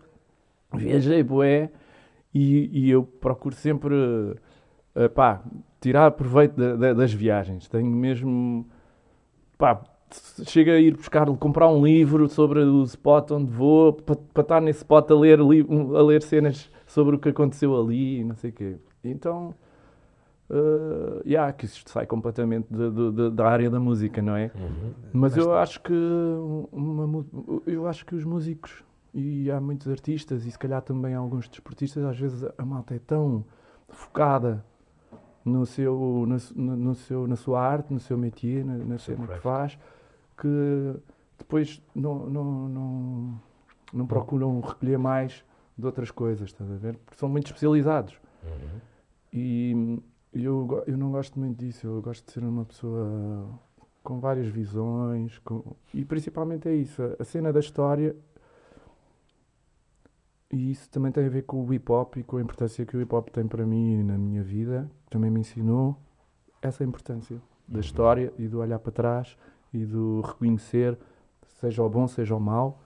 [0.74, 1.70] viajei bué
[2.35, 3.94] e, e eu procuro sempre
[4.96, 5.40] eh, pá,
[5.80, 7.68] tirar proveito da- da- das viagens.
[7.68, 8.66] Tenho mesmo.
[9.56, 9.80] Pá,
[10.48, 14.78] chega a ir buscar, comprar um livro sobre o spot onde vou, para estar nesse
[14.80, 18.52] spot a ler, a ler cenas sobre o que aconteceu ali e não sei o
[18.52, 18.76] quê.
[19.04, 19.54] Então.
[20.52, 24.50] Uh, yeah, que isto sai completamente de- de- de- da área da música, não é?
[24.56, 24.92] Uhum.
[25.12, 25.92] Mas eu acho que
[26.72, 27.24] uma
[27.66, 28.82] eu acho que os músicos
[29.14, 32.98] e há muitos artistas e se calhar também alguns desportistas, às vezes a malta é
[32.98, 33.44] tão
[33.88, 34.64] focada
[35.44, 39.38] no seu, no, no- seu, na sua arte, no seu métier, na, na cena que
[39.38, 39.78] faz,
[40.36, 40.94] que
[41.38, 43.40] depois não, não, não,
[43.94, 45.44] não procuram recolher mais
[45.78, 46.96] de outras coisas, estás a ver?
[47.06, 48.14] Porque são muito especializados.
[48.44, 48.80] Uhum.
[49.32, 51.86] E eu, eu não gosto muito disso.
[51.86, 53.48] Eu gosto de ser uma pessoa
[54.02, 55.38] com várias visões.
[55.40, 57.02] com- E principalmente é isso.
[57.18, 58.14] a- cena da história.
[60.52, 62.96] E isso também tem a ver com o hip hop e com a importância que
[62.96, 64.90] o hip hop tem para mim e na minha vida.
[65.08, 65.96] Também me ensinou
[66.60, 67.80] essa importância da Uhum.
[67.80, 69.36] história e do olhar para trás
[69.72, 70.98] e do reconhecer,
[71.60, 72.80] seja o bom, seja o mau,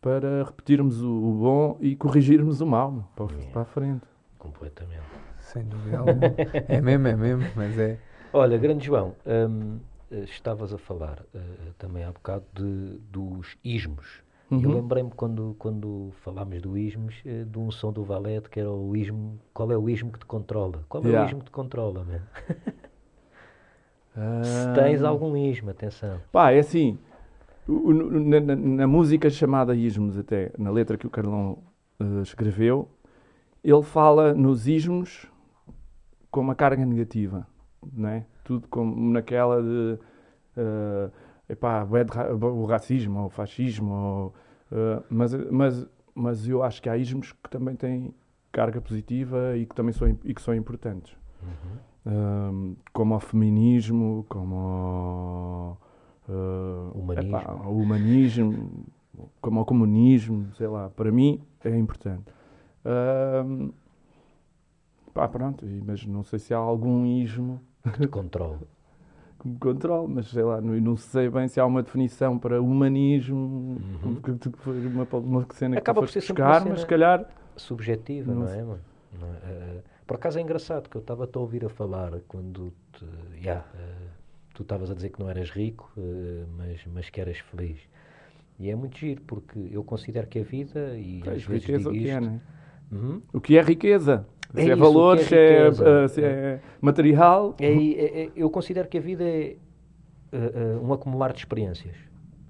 [0.00, 4.04] para repetirmos o, o bom e corrigirmos o mau para, para a frente.
[4.36, 5.27] Completamente.
[5.52, 6.38] Sem dúvida alguma.
[6.68, 7.98] É mesmo, é mesmo, mas é.
[8.32, 9.78] Olha, grande João, hum,
[10.24, 11.38] estavas a falar eh,
[11.78, 14.22] também há bocado de, dos ismos.
[14.56, 14.74] E Eu Uhum.
[14.74, 18.94] lembrei-me quando, quando falámos do ismos, eh, de um som do Valete que era o
[18.96, 19.38] ismo.
[19.54, 20.84] Qual é o ismo que te controla?
[20.88, 21.24] Qual é o Yeah.
[21.24, 22.04] ismo que te controla?
[24.42, 26.20] Se Ah, tens algum ismo, atenção.
[26.32, 26.98] Pá, é assim.
[27.68, 31.58] na, na- na música chamada Ismos, até na letra que o Carlão
[32.00, 32.88] eh, escreveu,
[33.64, 35.26] ele fala nos ismos
[36.38, 37.44] com uma carga negativa,
[37.92, 38.24] não é?
[38.44, 39.98] Tudo como naquela de
[40.56, 41.10] eh,
[41.48, 44.34] epá, o racismo, o fascismo, ou,
[44.70, 48.14] eh, mas, mas, mas eu acho que há ismos que também têm
[48.52, 51.16] carga positiva e que também são, e que são importantes.
[52.06, 55.80] Um, como ao feminismo, como ao,
[56.28, 57.36] uh, Humanismo.
[57.36, 58.86] epá, ao humanismo,
[59.40, 62.32] como ao comunismo, sei lá, para mim é importante.
[63.44, 63.72] Um,
[65.18, 67.60] pá, pronto, e- mas não sei se há algum ismo
[67.92, 68.60] Que te controle.
[69.40, 72.62] que me controle, mas sei lá, não, não sei bem se há uma definição para
[72.62, 73.80] humanismo,
[74.22, 75.78] que, que foi uma, uma cena Uhum.
[75.80, 77.26] Acaba por ser buscar, mas se calhar
[77.56, 78.80] subjetiva, Não não, é, mano?
[79.20, 79.36] Não é?
[79.42, 83.04] Eh, por acaso é engraçado que eu estava a ouvir a falar quando te,
[83.42, 83.64] yeah,
[84.54, 87.78] tu estavas a dizer que não eras rico, eh, mas, mas que eras feliz.
[88.60, 91.88] E é muito giro, porque eu considero que a vida, e às tens vezes riqueza
[91.88, 92.40] o digo que é, né?
[92.92, 93.22] Uhum.
[93.32, 94.24] O que é riqueza?
[94.54, 95.68] É se é isso, valor, que é se, é,
[96.04, 97.54] uh, se é material.
[97.60, 99.56] É, é- é- eu considero que a vida é
[100.32, 101.96] eh, um acumular de experiências,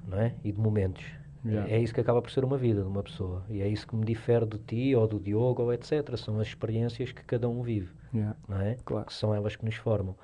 [0.07, 0.35] não é?
[0.45, 1.05] E de momentos.
[1.45, 1.71] Yeah.
[1.71, 3.45] É isso que acaba por ser uma vida de uma pessoa.
[3.49, 6.17] E é isso que me difere de ti, ou do Diogo, ou etc.
[6.17, 7.91] São as experiências que cada um vive.
[8.13, 8.37] Yeah.
[8.49, 8.77] não é?
[8.85, 9.07] Claro.
[9.07, 10.17] Que são elas que nos formam.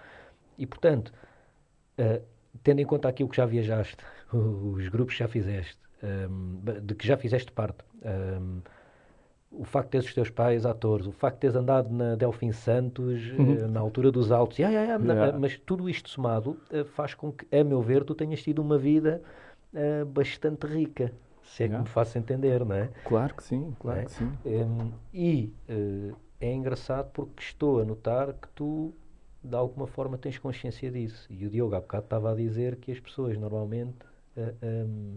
[0.59, 1.13] E, portanto,
[1.99, 2.23] eh,
[2.63, 3.99] tendo em conta aquilo que já viajaste,
[4.33, 8.61] os grupos que já fizeste, ehm, de que já fizeste parte, ehm,
[9.57, 12.53] o facto de teres os teus pais atores, o facto de teres andado na Delfim
[12.53, 15.21] Santos, eh, na altura dos altos, yeah, yeah, yeah, Uhum.
[15.21, 15.39] Yeah.
[15.39, 18.77] mas tudo isto somado eh, faz com que, a meu ver, tu tenhas tido uma
[18.79, 19.23] vida
[19.75, 21.13] eh, bastante rica.
[21.45, 22.89] Se é que me faço entender, não é?
[23.05, 24.05] Claro que sim, claro É.
[24.05, 24.31] que sim.
[24.47, 28.93] Hum, e eh, é engraçado porque estou a notar que tu,
[29.43, 31.27] de alguma forma, tens consciência disso.
[31.31, 33.99] E o Diogo há bocado estava a dizer que as pessoas normalmente
[34.37, 35.17] eh, hum,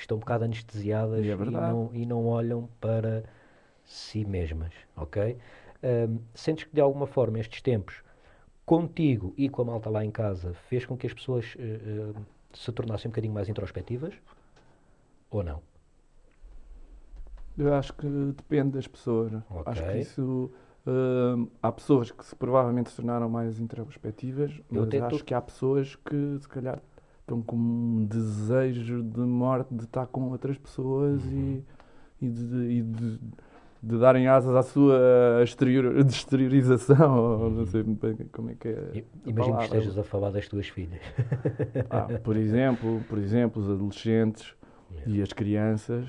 [0.00, 3.24] estão um bocado anestesiadas E é e, não, e não olham para
[3.84, 5.38] si mesmas, ok?
[5.82, 8.02] Hum, sentes que de alguma forma estes tempos,
[8.64, 12.20] contigo e com a malta lá em casa, fez com que as pessoas eh, eh,
[12.52, 14.14] se tornassem um bocadinho mais introspectivas?
[15.30, 15.62] Ou não?
[17.56, 18.06] Eu acho que
[18.36, 19.32] depende das pessoas.
[19.64, 20.50] Acho que isso.
[21.62, 25.40] há pessoas que se, provavelmente se tornaram mais introspectivas, Eu mas até acho que há
[25.40, 26.80] pessoas que se calhar
[27.26, 31.60] estão com um desejo de morte de estar com outras pessoas Uhum.
[32.22, 33.20] e, e, de, e de-
[33.82, 34.98] de darem asas à sua
[35.44, 39.04] exterior, de exteriorização, ou não sei muito bem como é que é.
[39.26, 41.00] Imagino que estejas a falar das tuas filhas.
[41.90, 44.54] Ah, por exemplo, por exemplo, os adolescentes
[45.06, 46.08] e as crianças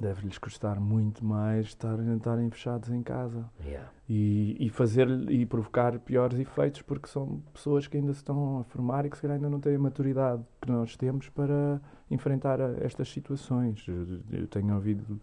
[0.00, 3.88] deve-lhes custar muito mais estarem, estarem fechados em casa Yeah.
[4.08, 8.64] e, e fazer e provocar piores efeitos porque são pessoas que ainda se estão a
[8.64, 12.58] formar e que se calhar ainda não têm a maturidade que nós temos para enfrentar
[12.82, 13.84] estas situações.
[14.30, 15.20] Eu- tenho ouvido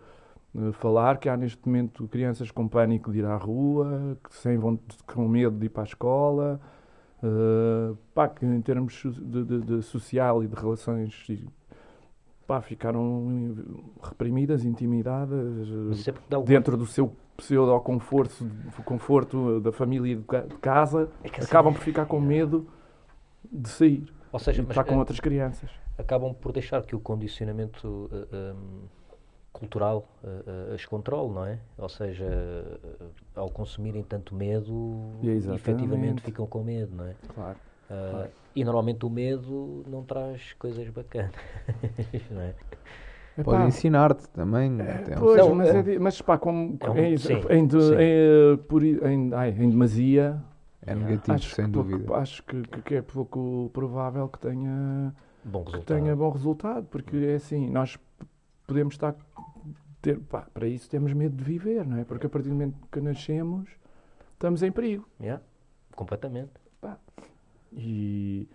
[0.57, 4.57] eh, falar que há neste momento crianças com pânico de ir à rua, que sem
[4.57, 6.59] vont- com medo de ir para a escola,
[7.23, 11.25] eh, pá, que em termos de, de- de social e de relações
[12.47, 13.65] pá, ficaram
[14.03, 15.67] reprimidas, intimidadas,
[16.07, 18.47] eh, é dentro do seu pseudo-conforto
[18.85, 22.67] conforto da família e de ca- de casa, É assim- acabam por ficar com medo
[23.51, 25.69] de sair Ou seja, estar com eh, outras crianças.
[25.97, 28.81] acabam por deixar que o condicionamento eh, hum,
[29.51, 31.59] cultural eh, eh, as controle, não é?
[31.77, 32.25] Ou seja,
[33.35, 35.55] ao consumirem tanto medo, Exatamente.
[35.61, 37.15] efetivamente ficam com medo, não é?
[37.33, 37.57] Claro.
[37.87, 38.29] Claro.
[38.55, 41.31] E normalmente o medo não traz coisas bacanas,
[42.31, 42.55] não é?
[43.43, 44.71] Pode ensinar-te também.
[44.71, 44.77] Um-
[45.19, 47.95] Pois, Não, mas, é- é mas pá, como é um- em, sim, em, de- sim.
[47.99, 50.41] em, por em- ai, em demasia,
[50.81, 52.15] É negativo, acho, sem que, pouco- dúvida.
[52.15, 55.13] acho que, que- que é pouco provável que tenha,
[55.43, 55.97] Bom que resultado.
[55.99, 57.99] tenha bom resultado, porque é assim, nós
[58.65, 59.13] podemos estar.
[60.01, 62.05] Ter, pá, para isso temos medo de viver, não é?
[62.05, 63.67] Porque a partir do momento que nascemos,
[64.33, 65.05] estamos em perigo.
[65.19, 65.43] Yeah,
[65.93, 66.51] completamente.
[67.77, 68.47] E,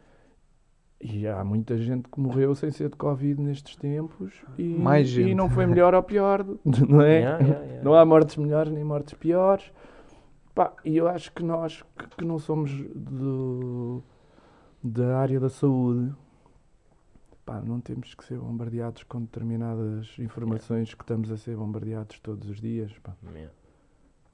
[1.00, 5.30] e há muita gente que morreu sem ser de Covid nestes tempos e, Mais gente.
[5.30, 6.44] e não foi melhor ou pior,
[6.88, 7.18] não é?
[7.20, 7.84] Yeah, yeah, yeah.
[7.84, 9.70] Não há mortes melhores nem mortes piores.
[10.54, 14.02] Pá, e eu acho que nós que, que não somos do,
[14.82, 16.12] da área da saúde,
[17.46, 22.48] pá, não temos que ser bombardeados com determinadas informações que estamos a ser bombardeados todos
[22.48, 22.92] os dias.
[22.98, 23.14] pá.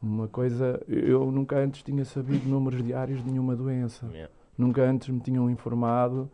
[0.02, 4.06] Uma coisa, eu nunca antes tinha sabido números diários de nenhuma doença.
[4.12, 4.32] yeah.
[4.56, 6.30] Nunca antes me tinham informado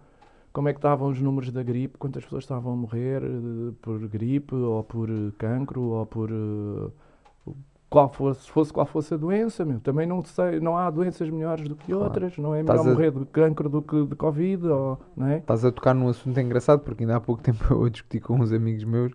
[0.52, 3.98] como é que estavam os números da gripe, quantas pessoas estavam a morrer eh, por
[4.06, 7.52] gripe, ou por eh, cancro, ou por eh,
[7.88, 9.80] qual fosse, fosse qual fosse a doença, meu.
[9.80, 12.04] Também não sei, não há doenças melhores do que Claro.
[12.04, 15.26] outras, não é melhor Estás a- morrer de cancro do que de Covid, ou, não
[15.26, 15.38] é?
[15.38, 18.52] Estás a tocar num assunto engraçado porque ainda há pouco tempo eu discuti com uns
[18.52, 19.12] amigos meus.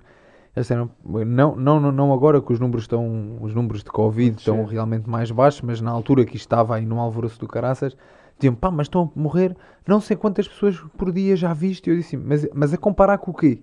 [0.55, 0.89] Essa era-
[1.25, 5.07] não, não, não, não agora que os números estão, os números de Covid estão realmente
[5.07, 7.95] mais baixos, mas na altura que estava aí no alvoroço do caraças,
[8.39, 9.55] diziam, pá, mas estão a morrer
[9.87, 11.87] não sei quantas pessoas por dia já viste.
[11.87, 13.59] E eu disse, mas, mas a comparar com o quê?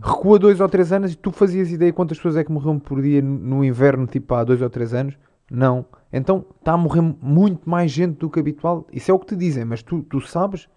[0.00, 3.02] Recua dois ou três anos e tu fazias ideia quantas pessoas é que morriam por
[3.02, 5.18] dia no- no inverno, tipo há dois ou três anos?
[5.50, 5.84] Não.
[6.12, 8.86] Então está a morrer muito mais gente do que habitual.
[8.92, 10.68] Isso é o que te dizem, mas tu, tu sabes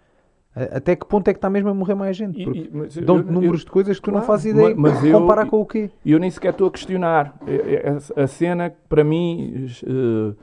[0.55, 2.43] a- até que ponto é que está mesmo a morrer mais gente?
[2.43, 4.75] Porque eu- dão-te eu- números de coisas que tu não claro, fazes ideia.
[4.75, 5.89] ma- mas eu- comparar com o quê?
[6.05, 7.37] Eu nem sequer estou a questionar.
[7.47, 10.33] É- é- A cena, para mim, eh,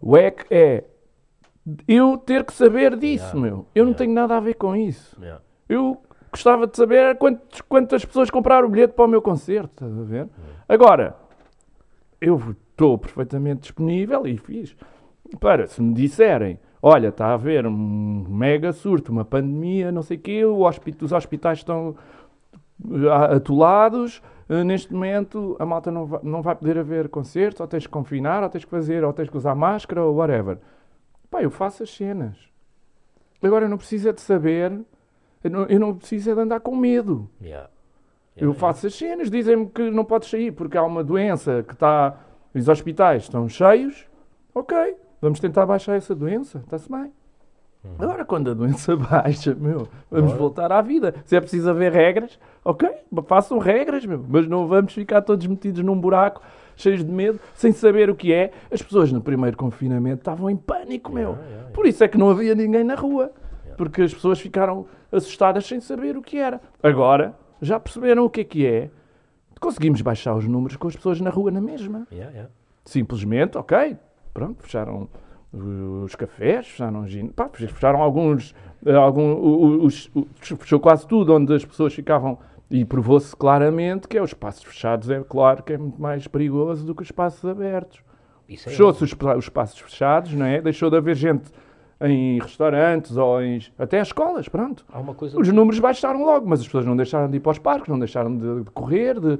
[0.00, 0.84] o EC é
[1.86, 3.66] eu ter que saber disso, Yeah, meu.
[3.74, 3.98] Eu não yeah.
[3.98, 5.16] tenho nada a ver com isso.
[5.20, 5.42] Yeah.
[5.68, 6.00] Eu
[6.30, 10.02] gostava de saber quantos- quantas pessoas compraram o bilhete para o meu concerto, estás a
[10.02, 10.28] ver?
[10.68, 11.16] Agora,
[12.20, 14.76] eu estou perfeitamente disponível e fiz.
[15.38, 20.16] Para, se me disserem, olha, está a haver um mega surto, uma pandemia, não sei
[20.16, 21.94] o quê, os hospitais estão
[23.10, 27.66] ah, atolados, ah, neste momento a malta não vai, não vai poder haver concertos, ou
[27.66, 30.58] tens que confinar, ou tens que fazer, ou tens que usar máscara, ou whatever.
[31.40, 32.36] Pá, eu faço as cenas.
[33.42, 34.78] Agora eu não preciso é de saber,
[35.42, 37.28] eu não, eu não preciso é de andar com medo.
[37.40, 37.70] Yeah.
[38.36, 41.72] Eu Yeah, faço as cenas, dizem-me que não podes sair porque há uma doença que
[41.72, 42.18] está.
[42.54, 44.06] Os hospitais estão cheios.
[44.54, 47.12] Ok, vamos tentar baixar essa doença, está-se bem.
[47.98, 50.38] Agora, quando a doença baixa, meu, vamos Bora.
[50.38, 51.14] voltar à vida.
[51.24, 52.88] Se é preciso haver regras, ok,
[53.26, 56.42] façam regras, meu, mas não vamos ficar todos metidos num buraco,
[56.80, 58.50] cheios de medo, sem saber o que é.
[58.70, 61.36] As pessoas no primeiro confinamento estavam em pânico, meu.
[61.72, 63.30] Por isso é que não havia ninguém na rua.
[63.76, 66.60] Porque as pessoas ficaram assustadas sem saber o que era.
[66.82, 68.90] Agora, já perceberam o que é que é.
[69.60, 72.06] Conseguimos baixar os números com as pessoas na rua na mesma.
[72.84, 73.96] Simplesmente, ok,
[74.32, 75.08] pronto, fecharam
[75.52, 78.54] os cafés, fecharam, os pá, fecharam alguns,
[78.86, 82.38] eh, algum, os, o- fechou quase tudo onde as pessoas ficavam
[82.70, 86.86] e provou-se claramente que é os espaços fechados, é claro que é muito mais perigoso
[86.86, 88.00] do que os espaços abertos.
[88.48, 90.60] É Fechou-se os, os espaços fechados, não é?
[90.60, 91.50] Deixou de haver gente
[92.00, 94.84] em restaurantes ou em, até as escolas, pronto.
[95.38, 97.98] Os números baixaram logo, mas as pessoas não deixaram de ir para os parques, não
[97.98, 99.38] deixaram de, de correr, de...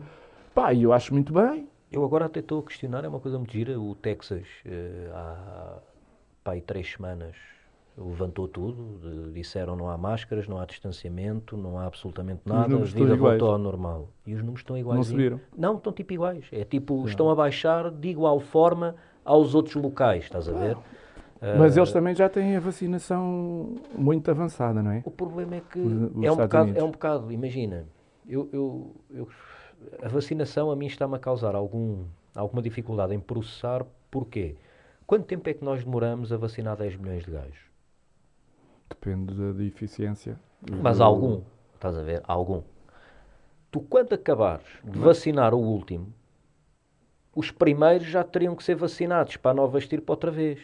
[0.55, 1.69] Pá, eu acho muito bem.
[1.91, 3.81] Eu agora até estou a questionar, é uma coisa muito gira.
[3.81, 5.79] O Texas, eh, há
[6.45, 7.35] pá, três semanas,
[8.01, 9.31] levantou tudo.
[9.33, 12.75] disseram não há máscaras, não há distanciamento, não há absolutamente nada.
[12.75, 14.09] A vida voltou ao normal.
[14.27, 14.97] E os números estão iguais.
[14.99, 15.41] Não subiram?
[15.57, 16.47] Não, estão tipo iguais.
[16.53, 20.77] É tipo, estão a baixar de igual forma aos outros locais, estás a ver?
[21.59, 25.03] Mas Eh, eles também já têm a vacinação muito avançada, não é?
[25.07, 27.87] O problema é que Os- os é, um bocado, é um bocado, imagina,
[28.29, 29.29] eu, eu, eu-
[30.03, 33.87] a vacinação a mim está-me a causar algum, alguma dificuldade em processar.
[34.11, 34.57] Porquê?
[35.07, 37.70] Quanto tempo é que nós demoramos a vacinar 10 milhões de gajos?
[38.91, 40.39] Depende da, da eficiência.
[40.77, 41.43] Mas Do- algum,
[41.75, 42.23] estás a ver?
[42.27, 42.63] Algum.
[43.73, 46.13] Tu, quando acabares de vacinar o último,
[47.35, 50.61] os primeiros já teriam que ser vacinados para não vestir para outra vez.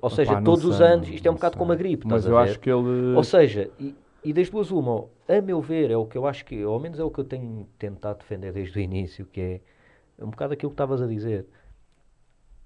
[0.00, 1.58] Ou seja, não todos os sei, anos, isto é um bocado sei.
[1.58, 2.58] como a gripe, Mas eu a ver?
[2.58, 2.78] acho que ele.
[3.12, 6.44] Ou seja, e, e das duas uma, a meu ver, é o que eu acho
[6.44, 9.40] que, ou ao menos é o que eu tenho tentado defender desde o início, que
[9.40, 11.46] é um bocado aquilo que estavas a dizer.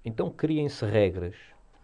[0.03, 1.35] Então criem-se regras,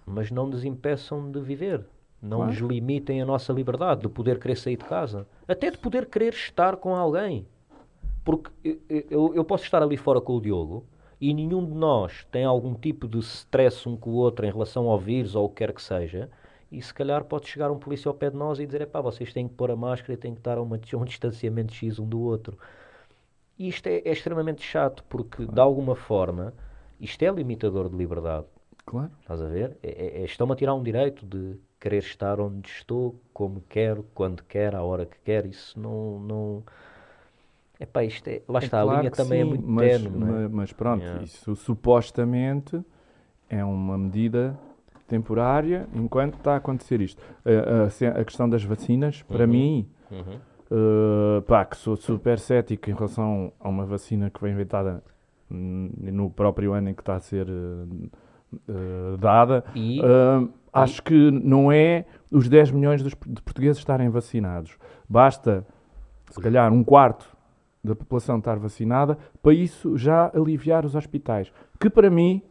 [0.03, 1.86] mas não nos impeçam de viver.
[2.24, 2.51] Não Claro.
[2.53, 5.28] nos limitem a nossa liberdade de poder querer sair de casa.
[5.45, 7.45] Até de poder querer estar com alguém.
[8.24, 8.80] Porque eu,
[9.11, 10.86] eu, eu posso estar ali fora com o Diogo
[11.19, 14.88] e nenhum de nós tem algum tipo de stress um com o outro em relação
[14.89, 16.30] ao vírus ou o que quer que seja.
[16.71, 19.34] E se calhar pode chegar um polícia ao pé de nós e dizer: pá, vocês
[19.34, 21.99] têm que pôr a máscara e têm que estar a, uma, a um distanciamento X
[21.99, 22.57] um do outro.
[23.59, 26.53] E isto é, é extremamente chato porque, de alguma forma,
[26.99, 28.45] isto é limitador de liberdade.
[28.86, 29.11] Claro.
[29.21, 29.78] Estás a ver?
[29.84, 34.03] É, é- é- Estão-me a tirar um direito de querer estar onde estou, como quero,
[34.15, 35.47] quando quero, à hora que quero.
[35.47, 36.19] Isso não.
[36.19, 36.63] não...
[37.79, 38.41] Epá, isto é...
[38.47, 40.39] Lá É está, a claro linha que também é sim, muito mas, tenue, é?
[40.43, 41.23] ma- mas pronto, Yeah.
[41.25, 42.81] isso supostamente
[43.49, 44.57] é uma medida
[45.07, 47.21] temporária enquanto está a acontecer isto.
[47.45, 47.84] A,
[48.15, 49.51] a a questão das vacinas, para Uhum.
[49.51, 50.39] mim, Uhum.
[50.71, 55.03] Uh, pá, que sou super cético em relação a uma vacina que foi inventada
[55.49, 58.09] no próprio ano em que está a ser uh,
[58.69, 59.63] uh, dada.
[59.75, 60.01] E,
[60.74, 64.78] acho que não é os 10 milhões de portugueses estarem vacinados.
[65.07, 65.65] Basta,
[66.32, 67.26] se calhar, um quarto
[67.84, 71.51] da população estar vacinada para isso já aliviar os hospitais.
[71.80, 72.41] Que para mim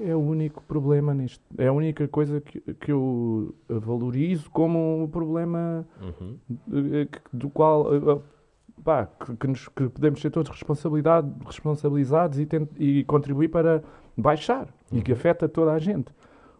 [0.00, 1.42] é o único problema nisto.
[1.58, 6.36] É a única coisa que, que eu valorizo como um problema Uhum.
[7.32, 8.18] do qual eh, eh,
[8.82, 13.82] pá, que, que nos- que podemos ser todos responsabilidade, responsabilizados e, tent- e contribuir para
[14.16, 16.12] baixar e que afeta toda a gente.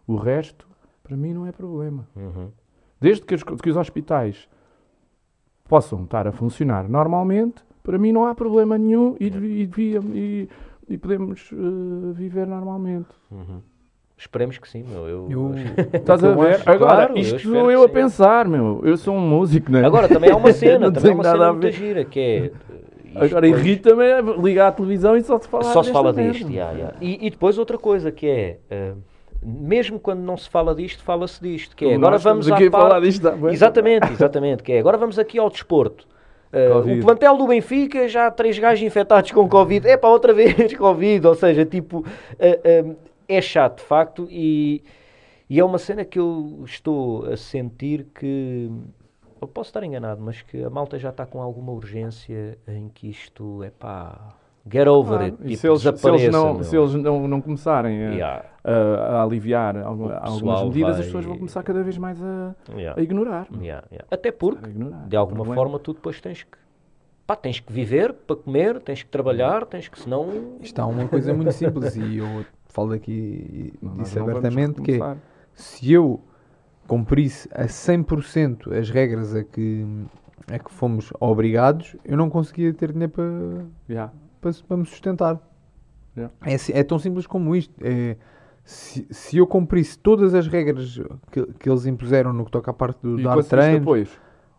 [0.07, 0.64] O resto,
[1.05, 2.07] para mim, não é problema.
[2.15, 2.49] Uhum.
[2.99, 4.47] Desde que os, que os hospitais
[5.67, 9.69] possam estar a funcionar normalmente, para mim não há problema nenhum e, e,
[10.13, 10.49] e-
[10.89, 11.55] e podemos eh,
[12.13, 13.09] viver normalmente.
[13.31, 13.61] Uhum.
[14.17, 15.07] Esperemos que sim, meu.
[15.07, 15.51] Eu, Eu-
[15.93, 16.55] Estás a Eu ver?
[16.55, 17.93] acho- Agora, claro, eu isto sou que eu a sim.
[17.93, 18.81] pensar, meu.
[18.83, 19.85] Eu sou um músico, não é?
[19.85, 21.71] Agora, também há uma cena, Não também há tem uma nada cena a muito ver.
[21.73, 22.51] gira, que é...
[23.05, 26.13] isto Agora depois- irrita-me é ligar à televisão e só se fala Só se fala
[26.13, 26.93] disto, ya, ya.
[27.01, 28.93] E, e depois outra coisa que é, eh,
[29.45, 33.31] mesmo quando não se fala disto, fala-se disto, que é, agora vamos aqui falar disto,
[33.31, 33.53] bem?
[33.53, 36.07] Exatamente, exatamente, que é, agora vamos aqui ao desporto.
[36.55, 36.99] Covid.
[36.99, 39.87] o plantel do Benfica, já há três gajos infectados com Covid.
[39.87, 42.05] É para outra vez Covid, ou seja, tipo,
[42.39, 42.95] eh, eh,
[43.27, 44.81] é chato de facto e,
[45.49, 48.69] e é uma cena que eu estou a sentir que,
[49.41, 53.09] eu posso estar enganado, mas que a malta já está com alguma urgência em que
[53.09, 54.35] isto, é pá,
[54.71, 57.41] get over Claro, it, e tipo, se eles, se eles não, se eles não, não
[57.41, 58.71] começarem a, Yeah, a-
[59.17, 62.99] a aliviar algum- algumas medidas, vai- as pessoas vão começar cada vez mais a, yeah,
[62.99, 63.47] a ignorar.
[63.61, 64.07] yeah, yeah.
[64.09, 65.07] Até porque ignorar.
[65.07, 65.55] de alguma Problema.
[65.61, 66.57] forma tu depois tens que
[67.27, 71.07] pá, tens que viver para comer, tens que trabalhar, tens que senão Isto há uma
[71.07, 75.15] coisa muito simples e eu falo aqui não vamos abertamente que é,
[75.53, 76.19] se eu
[76.87, 79.85] cumprisse a 100% as regras a que,
[80.51, 84.11] a que fomos obrigados, eu não conseguia ter dinheiro para, Yeah.
[84.51, 85.39] Para, para me sustentar.
[86.15, 86.33] Yeah.
[86.45, 87.73] É, assim- é tão simples como isto.
[87.81, 88.15] É,
[88.63, 90.99] se, se eu cumprisse todas as regras
[91.31, 94.09] que, que eles impuseram no que toca à parte do E dar treino, depois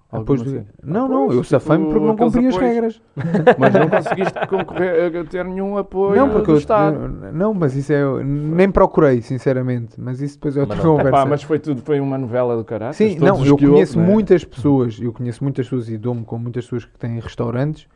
[0.09, 0.67] Alguma do- assim?
[0.85, 3.03] não, não, Apoios, eu safei-me tipo, porque não cumpri as regras.
[3.59, 6.97] Mas não conseguiste concorrer, a ter nenhum apoio Não, porque do eu, Estado.
[7.33, 8.23] não, mas isso é.
[8.23, 10.01] Nem procurei, sinceramente.
[10.01, 11.09] Mas isso depois é outra não- conversa.
[11.09, 12.95] Epá, mas foi tudo, foi uma novela do caralho.
[12.95, 16.85] Sim, não, eu conheço muitas pessoas, eu conheço muitas pessoas e dou-me com muitas pessoas
[16.85, 17.89] que têm restaurantes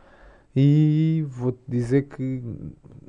[0.55, 2.43] e vou-te dizer que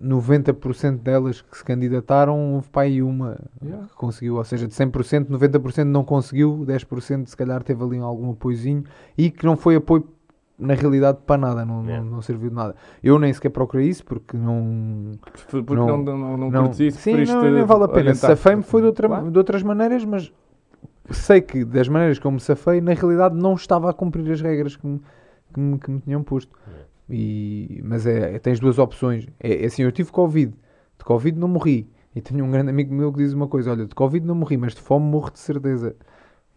[0.01, 3.87] 90% delas que se candidataram, houve para aí uma Yeah.
[3.87, 8.31] que conseguiu, ou seja, de 100%, 90% não conseguiu, 10% se calhar teve ali algum
[8.31, 8.83] apoiozinho
[9.17, 10.07] e que não foi apoio
[10.57, 12.03] na realidade para nada, não, Yeah.
[12.03, 12.75] não, não serviu de nada.
[13.03, 15.13] Eu nem sequer procurei isso porque não,
[15.49, 18.13] Porque não, Não- não, não, não, isso, sim, não, nem vale a pena.
[18.13, 19.31] Safei-me foi de, outra, Claro.
[19.31, 20.31] de outras maneiras, mas
[21.09, 24.75] sei que das maneiras como me safei, na realidade não estava a cumprir as regras
[24.75, 25.01] que me,
[25.53, 26.55] que me, que me tinham posto.
[27.11, 29.27] E, mas é, tens duas opções.
[29.39, 30.53] É, é assim, eu tive Covid.
[30.97, 31.89] De Covid não morri.
[32.15, 34.57] E tenho um grande amigo meu que diz uma coisa: olha, de Covid não morri,
[34.57, 35.95] mas de fome morro de certeza.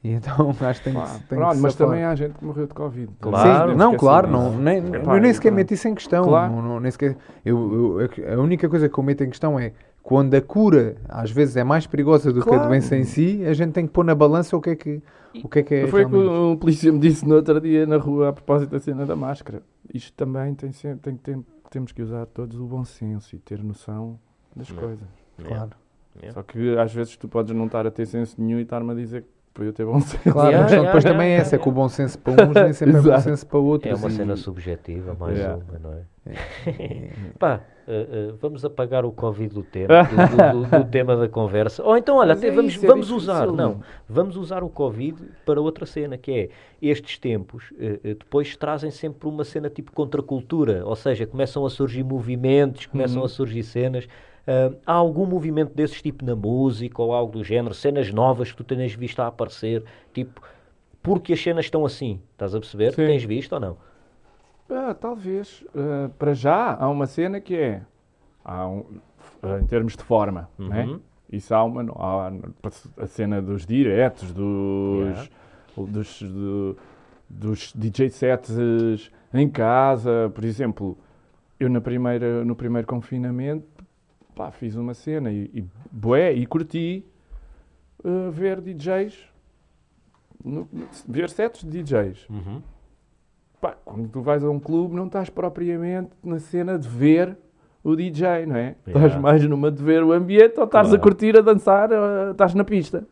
[0.03, 1.11] E então acho que tem Claro.
[1.19, 1.87] que, tem Pronto, que mas safar.
[1.89, 3.09] também há gente que morreu de Covid.
[3.21, 3.73] Claro.
[3.73, 6.25] Sim, não, claro, não, nem, Epá, eu nem sequer meto isso em questão.
[6.25, 6.53] Claro.
[6.53, 9.73] Não, não, nem sequer, eu, eu- a única coisa que eu meto em questão é
[10.03, 12.69] quando a cura às vezes é mais perigosa do que a Claro.
[12.69, 15.03] doença em si, a gente tem que pôr na balança o que é que,
[15.43, 15.87] o que, é, que é.
[15.87, 18.79] Foi o que o polícia me disse no outro dia na rua a propósito da
[18.79, 19.63] cena da máscara.
[19.93, 23.63] Isto também tem, sempre, tem, tem, temos que usar todos o bom senso e ter
[23.63, 24.19] noção
[24.55, 24.77] das Não.
[24.77, 25.09] coisas.
[25.43, 25.71] Claro.
[26.17, 26.35] Yeah.
[26.35, 28.95] Só que às vezes tu podes não estar a ter senso nenhum e estar-me a
[28.95, 30.23] dizer que para eu ter bom senso.
[30.23, 32.49] Claro, Yeah, yeah, depois yeah, também é yeah, essa, é que o bom senso para
[32.49, 33.93] uns nem sempre é bom senso para outros.
[33.93, 35.57] É uma cena subjetiva, mais Yeah.
[35.57, 36.03] uma, não é?
[36.27, 37.11] É.
[37.39, 40.17] Pá, eh, vamos apagar o Covid do tema, do,
[40.63, 41.83] do- do- do tema da conversa.
[41.85, 44.69] Ou então, olha, até é vamos, isso, é vamos difícil, usar, não, vamos usar o
[44.69, 46.49] Covid para outra cena, que é
[46.81, 52.03] estes tempos eh, depois trazem sempre uma cena tipo contracultura, ou seja, começam a surgir
[52.05, 53.27] movimentos, começam Uhum.
[53.27, 54.07] a surgir cenas.
[54.85, 58.65] Há algum movimento desses tipo na música ou algo do género, cenas novas que tu
[58.65, 59.83] tenhas visto a aparecer,
[60.13, 60.43] tipo,
[61.03, 62.93] porque as cenas estão assim, estás a perceber?
[62.93, 63.07] Sim.
[63.07, 63.77] Tens visto ou não?
[64.69, 65.65] Ah, talvez.
[65.75, 67.83] Ah, para já há uma cena que é
[68.45, 68.85] um-
[69.43, 70.85] ah, em termos de forma, né?
[70.87, 71.01] Uhum.
[71.31, 72.33] Isso há uma há
[73.03, 75.29] a cena dos diretos, dos, Yeah.
[75.77, 76.77] dos, do-
[77.29, 80.97] dos DJ sets em casa, por exemplo,
[81.59, 83.67] eu na primeira, no primeiro confinamento
[84.37, 87.05] pá, fiz uma cena e, e, bué, e curti
[88.05, 89.19] ah, ver DJs,
[90.45, 90.69] no-
[91.09, 92.29] ver sets de DJs.
[92.29, 92.63] Uhum.
[93.65, 97.35] Pá, quando tu vais a um clube, não estás propriamente na cena de ver
[97.83, 98.77] o DJ, não é?
[98.87, 99.07] Yeah.
[99.07, 101.01] Estás mais numa de ver o ambiente ou estás Claro.
[101.01, 101.89] a curtir, a dançar,
[102.31, 103.07] estás na pista.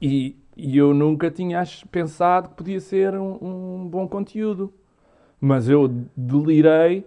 [0.00, 4.72] E, e eu nunca tinha pensado que podia ser um, um bom conteúdo.
[5.40, 7.04] Mas eu delirei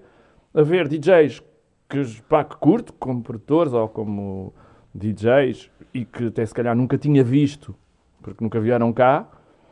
[0.53, 1.41] a ver DJs
[1.87, 4.53] que, pá, que curto, como produtores ou como
[4.93, 7.73] DJs, e que até se calhar nunca tinha visto,
[8.21, 9.25] porque nunca vieram cá,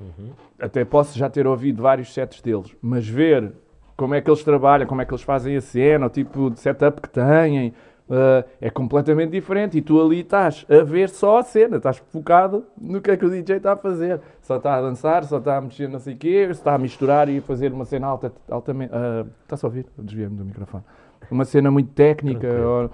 [0.04, 0.30] Uhum.
[0.60, 3.52] até posso já ter ouvido vários sets deles, mas ver
[3.96, 6.60] como é que eles trabalham, como é que eles fazem a cena, o tipo de
[6.60, 7.74] setup que têm,
[8.10, 9.78] eh, é completamente diferente.
[9.78, 13.24] E tu ali estás a ver só a cena, estás focado no que é que
[13.26, 14.20] o DJ está a fazer.
[14.42, 17.30] Só está a dançar, só está a mexer não sei o quê, está a misturar
[17.30, 18.92] e a fazer uma cena alta, altamente.
[18.94, 19.86] ah, Está-se a ouvir?
[19.98, 20.84] Desviei-me do microfone.
[21.32, 22.48] Uma cena muito técnica.
[22.48, 22.90] Ou-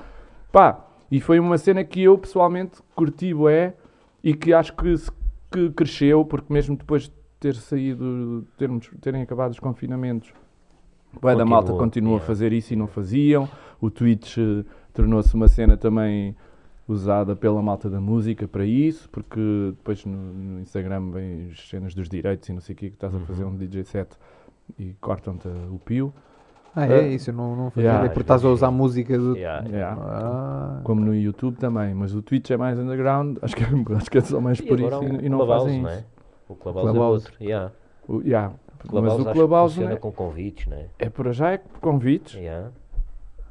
[0.51, 3.73] pá, e foi uma cena que eu pessoalmente curti, é
[4.23, 5.09] e que acho que, se-
[5.51, 10.33] que cresceu, porque mesmo depois de ter saído, termos, terem acabado os confinamentos,
[11.21, 12.27] Bué da malta Continua, continua a yeah.
[12.27, 13.49] fazer isso e não faziam.
[13.81, 16.35] O Twitch eh, tornou-se uma cena também
[16.87, 19.39] usada pela malta da música para isso, porque
[19.75, 22.95] depois no, no Instagram vem as cenas dos direitos e não sei o que, que
[22.95, 23.51] estás a fazer Uhum.
[23.51, 24.09] um DJ set
[24.77, 26.13] e cortam-te o pio.
[26.81, 26.99] Ah, é?
[26.99, 29.35] Eh, Isso eu não, não fazia yeah, ideia, porque estás a usar música do...
[29.35, 29.67] Yeah.
[29.67, 29.97] Yeah.
[30.01, 33.67] Ah, Como no YouTube também, mas o Twitch é mais underground, acho que, é-
[33.97, 35.99] acho que é só mais E por isso um e, e não fazem não isso.
[35.99, 36.03] é?
[36.47, 37.33] O Clubhouse, é outro.
[37.41, 37.71] Yeah.
[38.07, 40.85] O, yeah, mas Clubhouse o acho que Clubhouse funciona é, com convites, não é?
[40.97, 42.69] é por já é por convites, Yeah.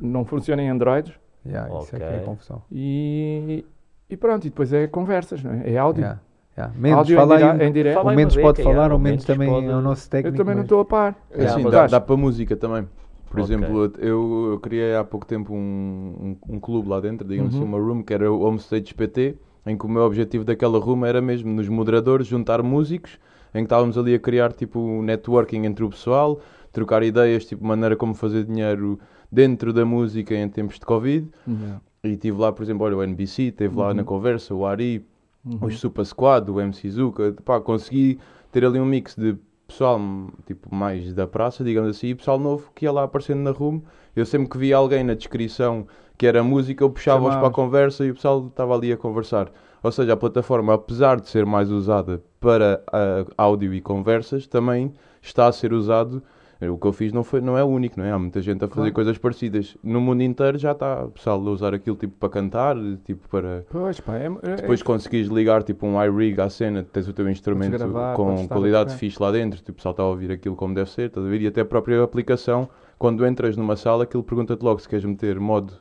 [0.01, 1.13] não funciona em Androids
[1.47, 2.63] yeah, isso é que é confusão.
[2.73, 3.65] e,
[4.11, 5.71] e pronto, e depois é conversas, não é?
[5.73, 6.01] É áudio.
[6.03, 6.21] Yeah,
[6.57, 6.75] yeah.
[6.77, 8.01] Menos, áudio fala em, em direto.
[8.01, 10.37] O Mendes pode falar, o o Mendes Mendes também pode- é o nosso Eu técnico.
[10.39, 11.15] também não mas- estou a par.
[11.31, 12.89] É assim, mas dá, dá para música também.
[13.31, 13.47] Por Ok.
[13.47, 17.61] exemplo, eu, eu criei há pouco tempo um, um, um clube lá dentro, digamos Uhum.
[17.61, 21.05] assim, uma room, que era o Homestage PT, em que o meu objetivo daquela room
[21.05, 23.19] era mesmo, nos moderadores, juntar músicos,
[23.55, 26.41] em que estávamos ali a criar tipo um networking entre o pessoal,
[26.73, 28.99] trocar ideias, tipo maneira como fazer dinheiro
[29.31, 31.29] dentro da música em tempos de Covid.
[31.47, 31.81] Yeah.
[32.05, 33.95] E tive lá, por exemplo, olha, o NBC, teve lá Uhum.
[33.95, 35.05] na conversa, o Ari,
[35.45, 35.59] Uhum.
[35.63, 38.19] os Super Squad, o MC Zuka, pá, consegui
[38.53, 39.37] ter ali um mix de
[39.69, 40.01] pessoal
[40.47, 43.83] tipo mais da praça, digamos assim, e pessoal novo que ia lá aparecendo na room.
[44.17, 48.05] Eu sempre que via alguém na descrição que era música, eu puxava-os para a conversa
[48.05, 49.53] e o pessoal estava ali a conversar.
[49.81, 54.93] Ou seja, a plataforma, apesar de ser mais usada para ah, áudio e conversas, também
[55.23, 56.21] está a ser usado.
[56.61, 58.11] O que eu fiz não, foi, não é o único, não é?
[58.11, 58.93] Há muita gente a fazer Claro.
[58.95, 59.77] coisas parecidas.
[59.83, 63.65] No mundo inteiro já está o pessoal a usar aquilo tipo para cantar, tipo para
[63.71, 67.29] Pois, pá, é, é- depois conseguis ligar tipo um iRig à cena, tens o teu
[67.31, 70.75] instrumento gravar, com qualidade fixe lá dentro, tipo, o pessoal está a ouvir aquilo como
[70.75, 71.41] deve ser, estás a ver?
[71.43, 75.39] E até a própria aplicação, quando entras numa sala, aquilo pergunta-te logo se queres meter
[75.39, 75.73] modo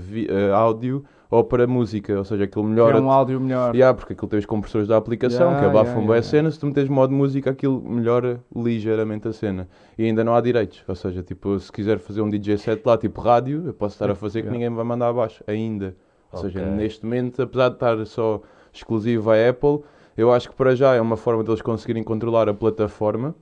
[0.00, 2.98] vi- eh, áudio ou para música, ou seja, aquilo melhora.
[2.98, 3.74] é um áudio melhor.
[3.74, 6.28] Yeah, porque aquilo tem os compressores da aplicação Yeah, que abafam yeah, bem a yeah.
[6.28, 9.68] cena, se tu metes modo música aquilo melhora ligeiramente a cena.
[9.98, 12.96] E ainda não há direitos, ou seja, tipo, se quiser fazer um DJ set lá,
[12.96, 15.96] tipo rádio, eu posso estar a fazer que ninguém me vai mandar abaixo, ainda.
[16.32, 16.70] Ou seja, Ok.
[16.72, 18.40] neste momento, apesar de estar só
[18.72, 19.80] exclusivo à Apple,
[20.16, 23.34] eu acho que para já é uma forma deles conseguirem controlar a plataforma,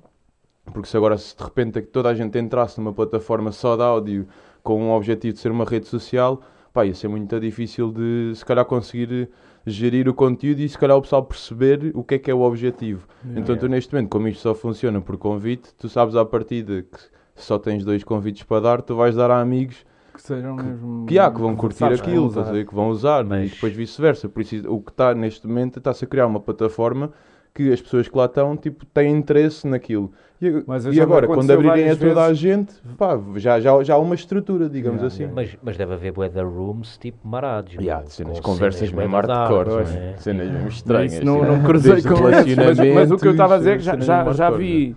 [0.73, 4.27] porque se agora se de repente toda a gente entrasse numa plataforma só de áudio
[4.63, 6.41] com um objetivo de ser uma rede social,
[6.75, 9.31] pá, ia ser muito difícil de se calhar conseguir
[9.65, 12.41] gerir o conteúdo e se calhar o pessoal perceber o que é que é o
[12.43, 13.07] objetivo.
[13.25, 13.41] Yeah.
[13.41, 16.99] Então tu neste momento, como isto só funciona por convite, tu sabes à partida que
[17.37, 21.07] só tens dois convites para dar, tu vais dar a amigos Que sejam mesmo.
[21.07, 22.65] que, há, que vão curtir sabes que aquilo, vão usar.
[22.65, 24.29] que vão usar, Mas- e depois vice-versa.
[24.29, 27.13] Por isso, o que está neste momento está-se a criar uma plataforma
[27.55, 30.13] que as pessoas que lá estão tipo, têm interesse naquilo.
[30.45, 33.99] E, Mas e agora, quando abrirem a toda a gente, pá, já, já, já há
[33.99, 35.23] uma estrutura, digamos Yeah, assim.
[35.25, 35.35] yeah.
[35.35, 37.75] Mas, mas deve haver weather rooms tipo marados.
[37.75, 39.85] Yeah, meu, cenas, com conversas bué hardcore, dark, não é?
[39.85, 40.17] não é?
[40.19, 41.21] cenas mesmo Isso estranhas.
[41.25, 43.83] não, não cruzei desde com mas, mas o que eu estava a dizer é que
[43.85, 44.97] já, já, já vi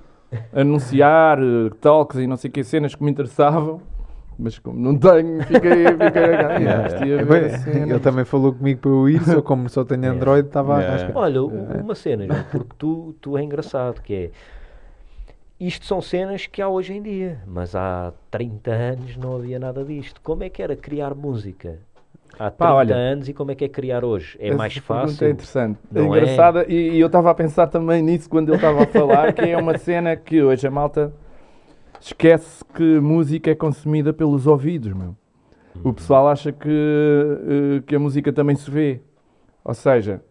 [0.53, 3.81] anunciar eh, talks e não sei o que, cenas que me interessavam,
[4.37, 6.27] mas como não tenho, fiquei, fiquei
[6.61, 7.25] Yeah, yeah.
[7.25, 10.11] Bem, Ele também falou comigo para eu ir, só como só tenho.
[10.11, 11.13] Android, estava Yeah.
[11.13, 11.19] à.
[11.19, 14.31] Olha, uma cena, João, porque tu, tu é engraçado, que é...
[15.59, 19.83] Isto são cenas que há hoje em dia, mas há 30 anos não havia nada
[19.83, 20.21] disto.
[20.21, 21.79] Como é que era criar música?
[22.33, 24.37] Há 30 Pá, olha, anos e como é que é criar hoje?
[24.39, 25.27] É mais pergunta fácil?
[25.27, 26.03] É interessante, é é?
[26.03, 29.41] engraçada e, e eu estava a pensar também nisso quando ele estava a falar, que
[29.41, 31.11] é uma cena que hoje a malta
[31.99, 35.15] esquece que música é consumida pelos ouvidos, meu.
[35.83, 38.99] O pessoal acha que, eh, que a música também se vê.
[39.63, 40.23] Ou seja,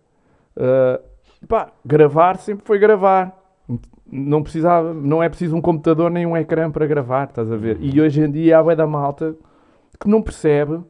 [0.57, 1.01] eh,
[1.49, 3.37] pá, gravar sempre foi gravar.
[4.11, 7.79] Não, precisava, não é preciso um computador nem um ecrã para gravar, estás a ver?
[7.81, 9.35] E hoje em dia há bué da malta
[9.99, 10.81] que não percebe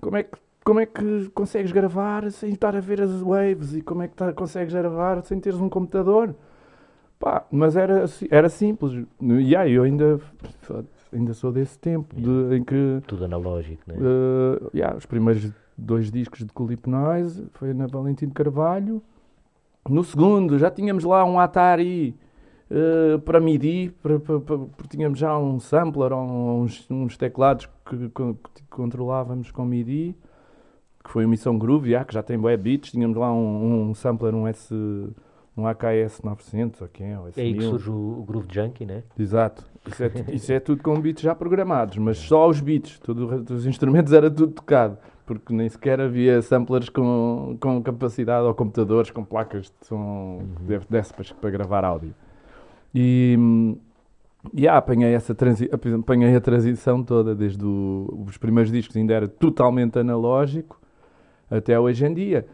[0.00, 3.82] como é que, como é que consegues gravar sem estar a ver as waves e
[3.82, 6.34] como é que tá, consegues gravar sem teres um computador.
[7.20, 9.06] Pá, mas era, era simples.
[9.20, 10.20] E aí eu ainda,
[11.12, 13.94] ainda sou desse tempo de- em que Tudo analógico, né?
[13.96, 19.00] Uh, yeah, os primeiros dois discos de Clip Noise foi na Valentim de Carvalho.
[19.88, 22.16] No segundo já tínhamos lá um Atari
[22.70, 27.68] uh, para MIDI, para, para- para- porque tínhamos já um sampler, ou uns, uns teclados
[27.86, 30.16] que, que controlávamos com MIDI,
[31.02, 32.90] que foi uma missão Groove, yeah, que já tem web beats.
[32.90, 34.74] Tínhamos lá um, um sampler, um S,
[35.56, 37.68] um AKS 900, ou quem é, ou É aí que S1000.
[37.70, 39.02] surge o, o Groove Junkie, né?
[39.18, 39.64] Exato.
[39.86, 43.28] Isso é, isso é tudo com beats já programados, mas só os beats, tudo, o
[43.28, 44.96] resto dos instrumentos era tudo tocado,
[45.26, 50.78] porque nem sequer havia samplers com, com capacidade ou computadores com placas de som de
[50.88, 52.14] décimas para gravar áudio.
[52.94, 53.36] E,
[54.52, 59.14] e ah, apanhei, essa transi apanhei a transição toda, desde o- os primeiros discos ainda
[59.14, 60.80] era totalmente analógico
[61.50, 62.46] até hoje em dia.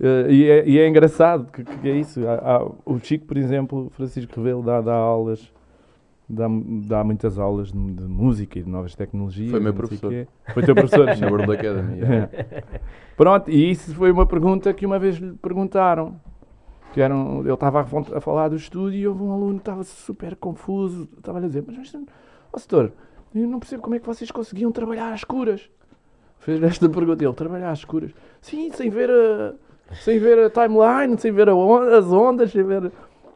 [0.00, 2.26] Eh, e, é, e é engraçado que, que é isso.
[2.26, 5.52] Há- há- o Chico, por exemplo, Francisco Rebelo dá, dá aulas
[6.28, 6.46] dá,
[6.88, 9.50] dá muitas aulas de, de música e de novas tecnologias.
[9.50, 10.26] Foi meu professor.
[10.54, 11.06] Foi teu professor?
[11.20, 11.98] Na World Academy.
[12.00, 12.28] yeah.
[13.16, 16.18] Pronto, e isso foi uma pergunta que uma vez lhe perguntaram.
[16.92, 19.60] Que era um- ele estava a, a falar do estúdio e houve um aluno que
[19.62, 21.08] estava super confuso.
[21.16, 22.04] Estava a dizer: Mas, mas
[22.52, 22.92] ó, setor,
[23.34, 25.68] eu não percebo como é que vocês conseguiam trabalhar às escuras.
[26.38, 27.24] Fez esta pergunta.
[27.24, 28.10] Ele: Trabalhar às escuras?
[28.40, 29.54] Sim, sem ver a,
[29.94, 32.92] sem ver a timeline, sem ver a on- as ondas, sem ver.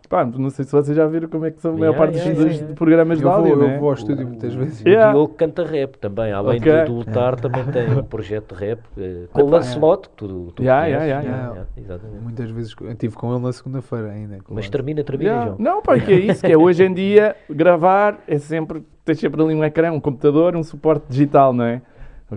[0.08, 2.16] Pá, não sei se vocês já viram como é que são a maior Yeah, parte
[2.18, 2.74] yeah, dos, yeah, dos yeah.
[2.76, 3.74] programas de Eu vou, não é?
[3.76, 4.80] eu vou ao estúdio muitas vezes.
[4.82, 5.12] O Yeah.
[5.12, 6.72] Diogo canta rap também, além Ok.
[6.72, 10.52] de, de lutar, também tem um projeto de rap eh, com o Lancelot, que tu,
[10.52, 11.06] tu Yeah, conheces.
[11.08, 12.22] yeah, yeah, Yeah, exatamente.
[12.22, 14.38] Muitas vezes eu estive com ele na segunda-feira ainda.
[14.44, 15.46] com Mas o- termina, termina, Yeah.
[15.50, 15.56] João.
[15.58, 19.42] Não, pá, que é isso, que é hoje em dia gravar é sempre, tens sempre
[19.42, 21.82] ali um ecrã, um computador, um suporte digital, não é?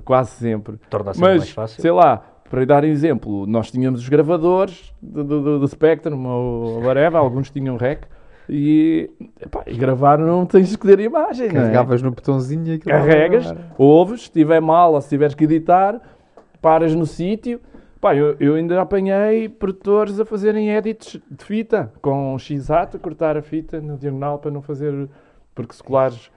[0.04, 0.78] Quase sempre.
[0.90, 1.82] Torna-se mais Mas, fácil.
[1.82, 7.16] sei lá, para dar exemplo, nós tínhamos os gravadores do, do, do- Spectrum ou whatever,
[7.18, 8.04] alguns tinham rec,
[8.50, 11.54] e, epá, e gravar não tens que ter imagem, é?
[11.54, 16.02] Carregavas no botãozinho e Carregas, ouves, se estiver mal ou se tiveres que editar,
[16.62, 17.60] paras no sítio.
[18.02, 23.36] Pá, eu, eu ainda apanhei produtores a fazerem edits de fita, com x-ato, a cortar
[23.38, 25.10] a fita na diagonal para não fazer.
[25.54, 26.32] Porque se colares,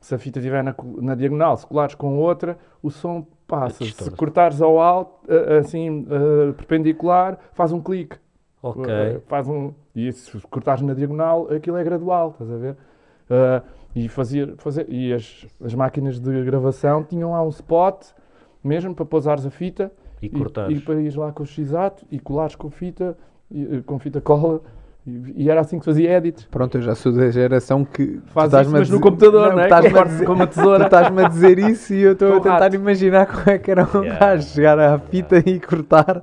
[0.00, 3.78] se a fita estiver na, na diagonal, se colares com outra, o som passa.
[3.78, 4.16] Se Distorce.
[4.16, 8.16] cortares ao alto, eh, assim, eh, perpendicular, faz um clique.
[8.62, 8.84] Ok.
[8.84, 12.72] Uh, faz um, e se cortares na diagonal, aquilo é gradual, estás a ver?
[12.72, 18.06] Uh, e fazia, fazer, e as, as máquinas de gravação tinham lá um spot,
[18.62, 19.90] mesmo para pousares a fita
[20.20, 20.78] E cortares.
[20.78, 23.16] e, para ires lá com o x-ato e colares com fita,
[23.50, 24.60] e, uh, com fita cola,
[25.06, 26.44] e, e era assim que se fazia edits.
[26.50, 28.20] Pronto, eu já sou da geração que.
[28.26, 29.64] Faz isso, mas no dizer- computador, não é?
[29.64, 30.84] estás-me a Corta dizer- com uma tesoura.
[30.86, 32.76] estás-me a dizer isso e eu estou a tentar rato.
[32.76, 34.18] imaginar como é que era um Yeah.
[34.20, 36.22] gajo chegar à fita e cortar.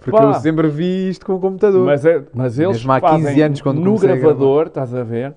[0.00, 0.24] Porque Pá.
[0.24, 1.84] eu sempre vi isto com o computador.
[1.84, 4.94] Mas, é, mas eles Mesmo há 15 fazem anos, quando no comecei a gravador, estás
[4.94, 5.34] a ver,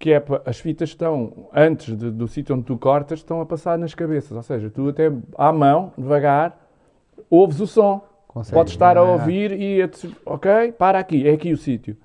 [0.00, 3.78] que é as fitas estão, antes de- do sítio onde tu cortas, estão a passar
[3.78, 4.32] nas cabeças.
[4.32, 6.56] Ou seja, tu até à mão, devagar,
[7.30, 8.04] ouves o som.
[8.38, 8.54] Consegues.
[8.54, 9.04] Podes estar a Ah.
[9.04, 11.96] ouvir e a te- ok, para aqui, é aqui o sítio.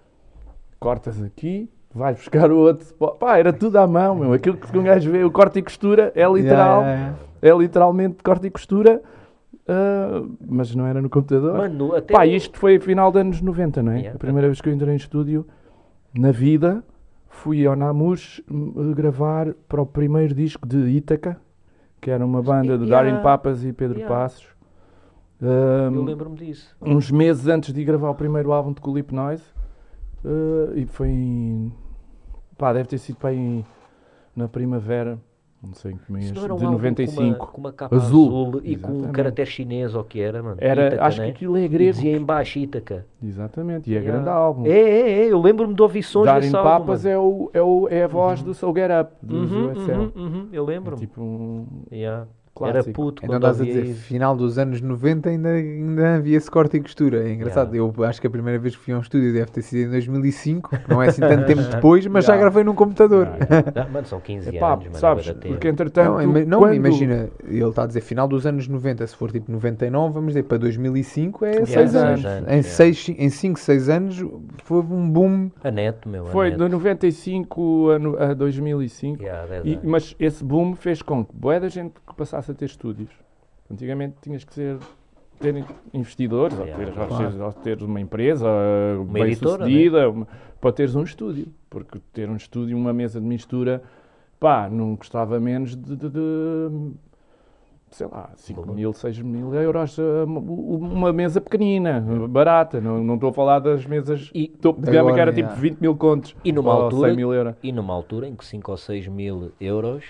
[0.79, 2.85] Cortas aqui, vais buscar o outro.
[3.19, 4.33] Pá, era tudo à mão, meu.
[4.33, 6.81] Aquilo que um gajo vê, o corte e costura, é literal.
[6.81, 9.01] Yeah, yeah, É literalmente corte e costura,
[9.67, 11.57] ah, mas não era no computador.
[11.57, 12.13] Mano, até.
[12.13, 13.97] Pá, isto foi a final dos anos 90, não é?
[13.97, 14.15] Yeah.
[14.15, 15.45] A primeira vez que eu entrei em estúdio
[16.17, 16.83] na vida
[17.29, 21.37] fui ao Namus hum, gravar para o primeiro disco de Ítaca,
[22.01, 23.09] que era uma banda de Yeah.
[23.09, 24.13] Darin Papas e Pedro Yeah.
[24.15, 24.45] Passos.
[25.43, 26.75] Hum, Eu lembro-me disso.
[26.81, 29.43] uns meses antes de gravar o primeiro álbum de Culip Noise,
[30.23, 31.71] uh, e foi em.
[32.57, 33.63] pá, deve ter sido para aí
[34.35, 35.19] na primavera,
[35.61, 37.15] não sei em que mês, Isso não era um de álbum 95.
[37.15, 38.27] Com uma, com uma capa Azul.
[38.27, 39.15] azul, e com um Exatamente.
[39.15, 40.57] caractere chinês ou que era, mano.
[40.59, 41.25] Era, Ítaca, acho né?
[41.25, 41.91] que aquilo é E grego.
[41.93, 43.05] dizia em baixo Ítaca.
[43.21, 44.11] Exatamente, e é Yeah.
[44.17, 44.65] grande álbum.
[44.65, 45.31] É, é, é.
[45.31, 46.69] Eu lembro-me de ouvir sons Darin desse álbum.
[46.69, 47.15] Papas mano.
[47.15, 50.47] é, o, é, o, é a voz do Soul Get Up, dos Uhum, uhum, uhum,
[50.51, 50.99] Eu É lembro-me.
[51.01, 52.27] tipo um Yeah.
[52.61, 52.93] Era clássico.
[52.93, 54.01] puto Então quando estás a dizer, isso.
[54.03, 57.27] final dos anos 90 ainda, ainda havia esse corte e costura.
[57.27, 57.75] É engraçado.
[57.75, 59.91] Eu acho que a primeira vez que fui a um estúdio deve ter sido em
[59.91, 60.69] 2005.
[60.87, 62.49] Não é assim tanto tempo depois, mas já Yeah.
[62.49, 63.27] gravei num computador.
[63.75, 64.97] Ah, mano, são 15 Epá, anos, mano.
[64.97, 68.67] sabes, porque entretanto, Não, ima- não, quando- imagina, ele está a dizer final dos anos
[68.67, 72.21] 90, se for tipo 99, vamos dizer para 2005 é 6 Yeah, anos.
[72.21, 72.63] seis anos, Em yeah.
[72.69, 74.23] 6, em 5, 6 anos
[74.63, 75.49] foi um boom.
[75.63, 76.23] A net, meu.
[76.27, 76.59] a foi net.
[76.59, 77.89] de 95
[78.19, 79.21] a, a 2005.
[79.23, 82.55] Yeah, dez E- mas esse boom fez com que boa da gente que passasse a
[82.55, 83.09] ter estúdios.
[83.71, 84.77] Antigamente tinhas que ser
[85.39, 87.23] ter investidores, ou, Yeah, teres, ou claro.
[87.25, 90.27] teres- ou teres uma empresa uh, Uma bem editora, sucedida, uma-
[90.61, 91.47] para teres um estúdio.
[91.69, 93.81] Porque ter um estúdio, uma mesa de mistura,
[94.39, 96.91] pá, não custava menos de, de- de,
[97.89, 98.75] sei lá, 5 Valor.
[98.75, 102.79] mil, 6 mil euros uh, uma- mesa pequenina, barata.
[102.79, 105.61] Não, não estou a falar das mesas E- topo de gama que era tipo yeah.
[105.61, 106.35] 20 mil contos.
[106.45, 107.55] E numa ou altura- 100 mil euros.
[107.61, 110.03] E numa altura em que 5 ou 6 mil euros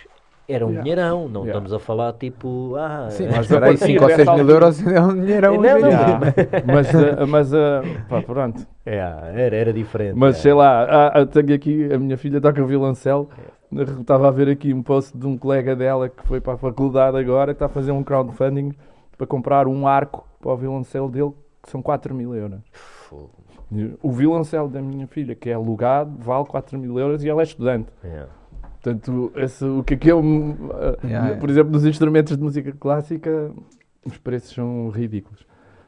[0.47, 0.83] era um Yeah.
[0.83, 1.27] dinheirão.
[1.27, 1.51] Não Yeah.
[1.51, 2.75] estamos a falar tipo.
[2.75, 5.01] Ah, Sim, mas mas a espera aí, partir 5 ou 6 dessa mil euros é
[5.01, 5.53] um dinheirão.
[5.55, 5.89] Não, não.
[5.89, 6.19] Yeah.
[6.65, 8.67] mas, uh, mas uh, pá, pronto.
[8.85, 10.15] É, era, era diferente.
[10.15, 10.39] Mas é.
[10.39, 13.29] sei lá, ah, eu tenho aqui, a minha filha toca violoncelo.
[13.99, 17.17] Estava a ver aqui um post de um colega dela que foi para a faculdade
[17.17, 18.71] agora e está a fazer um crowdfunding
[19.17, 21.31] para comprar um arco para o violoncelo dele,
[21.61, 22.59] que são 4 mil euros.
[22.71, 23.31] Fogo.
[24.03, 27.43] O violoncelo da minha filha, que é alugado, vale 4 mil euros e ela é
[27.43, 27.87] estudante.
[28.03, 28.25] É.
[28.83, 31.35] Portanto, esse, o que é que é, um, ah, Yeah, yeah.
[31.39, 33.49] por exemplo, nos instrumentos de música clássica,
[34.05, 35.45] os preços são ridículos.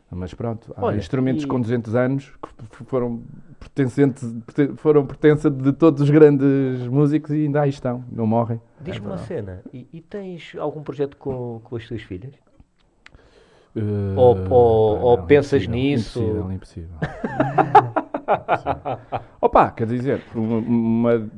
[0.10, 2.32] Mas pronto, há Olha, instrumentos e- com 200 anos
[2.72, 3.22] que foram
[3.60, 8.62] pertencentes, perten- foram pertença de todos os grandes músicos e ainda aí estão, não morrem.
[8.80, 9.62] Diz-me uma cena.
[9.74, 12.34] E, e tens algum projeto com, com as tuas filhas?
[13.76, 16.20] Uh, Ou- ou- ou pensas impossível, nisso?
[16.22, 16.90] Impossível, impossível.
[18.26, 19.00] Impossível.
[19.42, 21.30] Opa, quer dizer, uma, uma-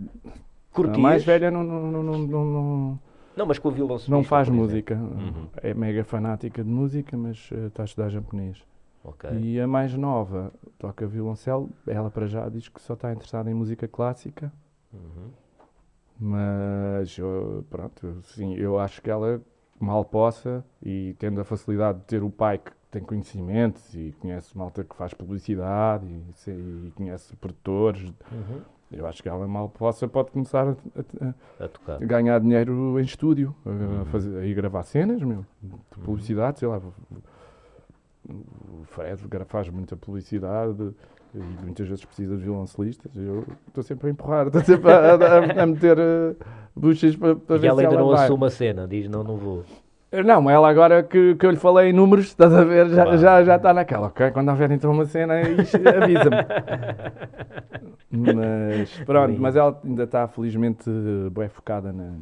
[0.77, 0.97] Curtias?
[0.97, 2.99] A mais velha não, não, não, não, não, não,
[3.35, 4.93] Não, mas com o violão não faz música.
[4.93, 5.47] Uhum.
[5.57, 8.63] É mega fanática de música, mas eh, está a estudar japonês.
[9.03, 9.27] Ok.
[9.39, 11.69] E a mais nova toca violoncelo.
[11.87, 14.53] Ela para já diz que só está interessada em música clássica.
[14.93, 15.31] Uhum.
[16.19, 19.41] Mas eu, pronto, sim, eu acho que ela
[19.79, 24.57] mal possa e tendo a facilidade de ter o pai que tem conhecimentos e conhece
[24.57, 28.61] malta que faz publicidade e, e conhece produtores, Uhum.
[28.91, 30.71] Eu acho que ela mal possa pode começar a,
[31.61, 31.65] a-
[31.95, 36.67] A ganhar dinheiro em estúdio, a, fazer, a ir gravar cenas, meu, de publicidade, sei
[36.67, 36.81] lá.
[38.29, 40.93] O Fred faz muita publicidade
[41.33, 43.11] e muitas vezes precisa de violoncelistas.
[43.15, 46.35] Eu estou sempre a empurrar, estou sempre a, meter uh,
[46.75, 48.25] buchas para, para E ver ela se ainda ela não vai.
[48.25, 49.63] assume a cena, diz não, não vou.
[50.25, 53.17] Não, ela agora que, que eu lhe falei em números, estás a ver, já, Claro.
[53.17, 54.31] já, já está naquela, ok?
[54.31, 56.37] Quando houver então uma cena, avisa-me.
[58.11, 60.89] mas pronto, mas ela ainda está felizmente
[61.31, 62.13] bem focada na,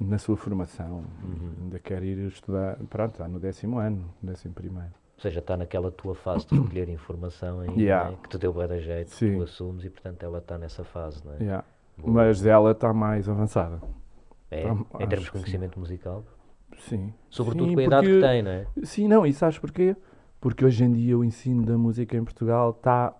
[0.00, 1.04] na sua formação.
[1.22, 1.52] Uhum.
[1.64, 4.88] Ainda quer ir estudar, pronto, está no décimo ano, no décimo primeiro.
[5.16, 8.10] Ou seja, está naquela tua fase de recolher informação ainda, Yeah.
[8.10, 8.16] né?
[8.22, 9.36] que te deu bem da jeito, Sim.
[9.38, 11.36] tu assumes e portanto ela está nessa fase, não é?
[11.42, 11.64] Yeah.
[12.04, 13.80] Mas ela está mais avançada.
[14.50, 16.22] É, Tá, em termos de conhecimento musical.
[16.78, 17.12] Sim.
[17.30, 18.66] Sobretudo Sim, com a idade que porque- tem, não é?
[18.84, 19.96] Sim, não, e sabes porquê?
[20.40, 23.14] Porque hoje em dia o ensino da música em Portugal está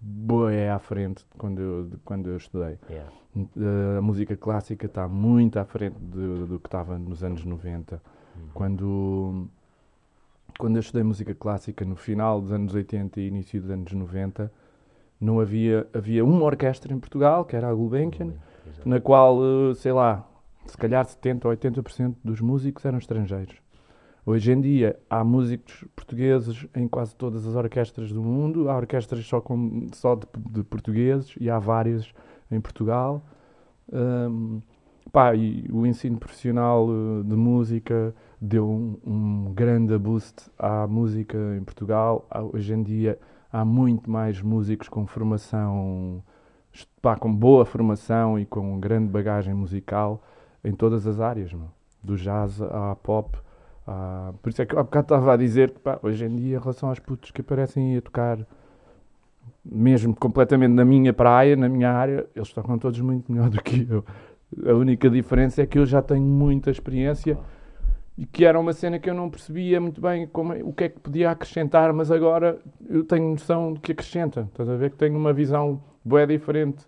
[0.00, 2.78] boa à frente de quando eu, de quando eu estudei.
[2.88, 3.10] Yeah.
[3.36, 7.94] Uh, A música clássica está muito à frente do, do que estava nos anos 90.
[8.36, 8.42] Uhum.
[8.54, 9.48] Quando,
[10.58, 14.52] quando eu estudei música clássica no final dos anos 80 e início dos anos 90,
[15.20, 18.34] não havia, havia uma orquestra em Portugal, que era a Gulbenkian,
[18.66, 18.88] Exato.
[18.88, 20.27] na qual, uh, sei lá,
[20.68, 23.56] se calhar 70 ou 80% dos músicos eram estrangeiros.
[24.24, 29.24] Hoje em dia há músicos portugueses em quase todas as orquestras do mundo, há orquestras
[29.24, 32.12] só, com, só de, de portugueses e há várias
[32.50, 33.24] em Portugal.
[33.90, 34.60] Hum,
[35.10, 41.38] pá, e o ensino profissional uh, de música deu um, um grande boost à música
[41.58, 42.28] em Portugal.
[42.52, 43.18] Hoje em dia
[43.50, 46.22] há muito mais músicos com formação,
[47.00, 50.22] pá, com boa formação e com grande bagagem musical
[50.64, 51.68] em todas as áreas, meu.
[52.02, 53.36] do jazz à pop.
[53.86, 56.34] à- Por isso é que eu há bocado estava a dizer que pá, hoje em
[56.36, 58.38] dia, em relação aos putos que aparecem a tocar,
[59.64, 63.86] mesmo completamente na minha praia, na minha área, eles tocam todos muito melhor do que
[63.90, 64.04] eu.
[64.66, 67.38] A única diferença é que eu já tenho muita experiência
[68.16, 70.84] e que era uma cena que eu não percebia muito bem como, é- o que
[70.84, 74.42] é que podia acrescentar, mas agora eu tenho noção de que acrescenta.
[74.50, 76.86] Estás a ver que tenho uma visão bem diferente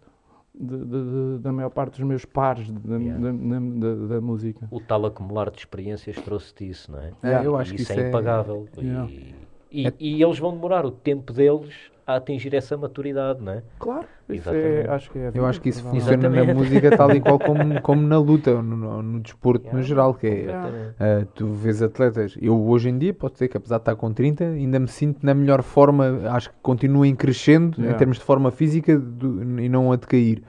[0.61, 4.21] de- de- da maior parte dos meus pares da, Yeah.
[4.21, 4.69] música.
[4.71, 7.13] O tal acumular de experiências trouxe-te isso, não é?
[7.23, 8.69] É, eu acho E que isso isso é é- impagável.
[8.79, 9.35] E,
[9.73, 13.63] e- e eles vão demorar o tempo deles a atingir essa maturidade, não é?
[13.79, 16.55] Claro, é, acho que é Eu acho que isso funciona na Exatamente.
[16.55, 19.89] música tal e qual como, como na luta, no, no- no desporto no Yeah.
[19.89, 21.23] geral, que é...
[21.23, 24.13] Uh, tu vês atletas, eu hoje em dia, pode ser que apesar de estar com
[24.13, 27.99] 30, ainda me sinto na melhor forma, acho que continuo em crescendo em Yeah.
[27.99, 30.43] termos de forma física do- e não a decair.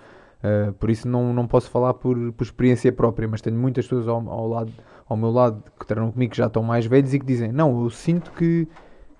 [0.43, 4.07] Uh, por isso não, não posso falar por, por experiência própria, mas tenho muitas pessoas
[4.07, 4.71] ao, ao lado,
[5.07, 7.83] ao meu lado que treinam comigo que já estão mais velhos e que dizem: Não,
[7.83, 8.67] eu sinto que,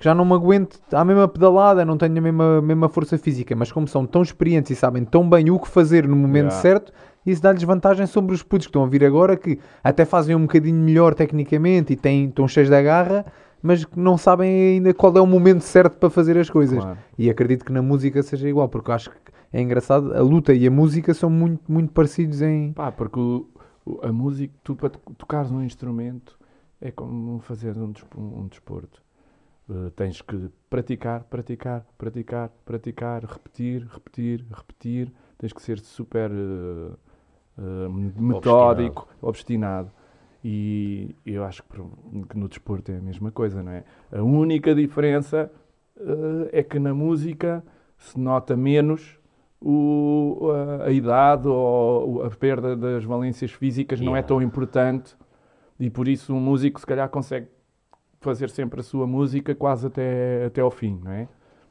[0.02, 3.56] que já não me aguento à mesma pedalada, não tenho a mesma, mesma força física,
[3.56, 6.60] mas como são tão experientes e sabem tão bem o que fazer no momento Yeah.
[6.62, 6.92] certo,
[7.24, 10.42] isso dá-lhes vantagem sobre os putos que estão a vir agora, que até fazem um
[10.42, 13.24] bocadinho melhor tecnicamente e têm, estão cheios da garra,
[13.62, 16.80] mas que não sabem ainda qual é o momento certo para fazer as coisas.
[16.80, 16.98] Claro.
[17.16, 19.18] E acredito que na música seja igual, porque acho que
[19.54, 22.74] é engraçado, a luta e a música são muito, muito parecidos em.
[22.74, 23.46] Pá, porque o-
[24.02, 26.40] a música, tu para to- tocares um instrumento
[26.82, 29.00] é como fazer um, um desporto.
[29.72, 35.14] Uh, tens que praticar, praticar, praticar, praticar, repetir, repetir, repetir.
[35.38, 36.98] Tens que ser super uh,
[37.58, 39.90] uh, metódico, obstinado.
[40.44, 43.86] E eu acho que no desporto é a mesma coisa, não é?
[44.12, 45.50] A única diferença
[46.52, 47.64] é que na música
[47.96, 49.20] se nota menos
[49.62, 50.50] o,
[50.82, 54.28] a, a idade ou a perda das valências físicas não é Yeah.
[54.28, 55.16] tão importante
[55.80, 57.48] e por isso um músico se calhar consegue
[58.22, 61.28] fazer sempre a sua música quase até, até ao fim, não é?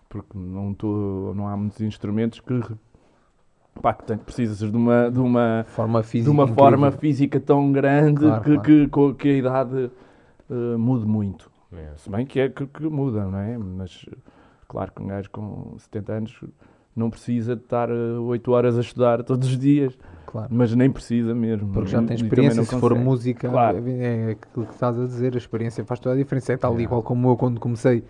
[0.09, 2.61] Porque não, tô, não há muitos instrumentos que,
[3.80, 6.24] pá, que tem- precisas de uma, de uma, Forma física.
[6.24, 6.64] de uma incrível.
[6.64, 9.14] forma física tão grande Claro, que, claro.
[9.14, 9.90] Que, que a idade
[10.51, 11.51] eh, mude muito.
[11.72, 11.92] É.
[11.96, 13.57] Se bem que é que, que muda, não é?
[13.57, 14.05] Mas
[14.66, 16.44] claro que um gajo com 70 anos
[16.96, 19.96] não precisa de estar 8 horas a estudar todos os dias,
[20.30, 20.48] Claro.
[20.50, 21.72] mas nem precisa mesmo.
[21.72, 23.82] Porque já tem experiência, se for música, Claro.
[23.88, 26.52] é aquilo que estás a dizer, a experiência faz toda a diferença.
[26.52, 26.88] É tal Yeah.
[26.88, 28.04] qual como eu quando comecei,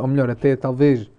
[0.00, 1.10] ou melhor, até talvez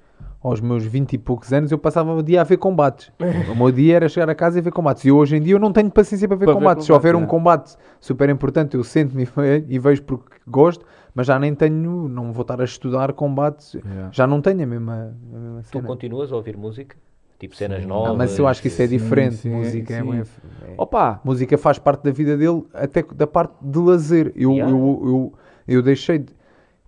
[0.42, 3.12] aos meus 20 e poucos anos, eu passava o dia a ver combates.
[3.52, 5.04] o meu dia era chegar a casa e ver combates.
[5.06, 6.86] E hoje em dia eu não tenho paciência para ver Para ver combates.
[6.86, 11.28] Se houver um combate, combate super importante, eu sento-me e ve- vejo porque gosto, mas
[11.28, 13.74] já nem tenho, não vou estar a estudar combates.
[13.76, 14.10] Yeah.
[14.14, 16.96] Já não tenho a mesma, a mesma Tu continuas a ouvir música?
[17.40, 17.88] Tipo cenas Sim.
[17.88, 18.12] novas?
[18.12, 19.36] Ah, mas eu acho que isso é Sim, diferente.
[19.38, 20.14] sim, música é, sim.
[20.20, 21.22] é- Opa!
[21.24, 24.34] Música faz parte da vida dele, até da parte de lazer.
[24.36, 24.72] Eu, Yeah.
[24.72, 25.34] eu, eu,
[25.76, 26.34] eu deixei de...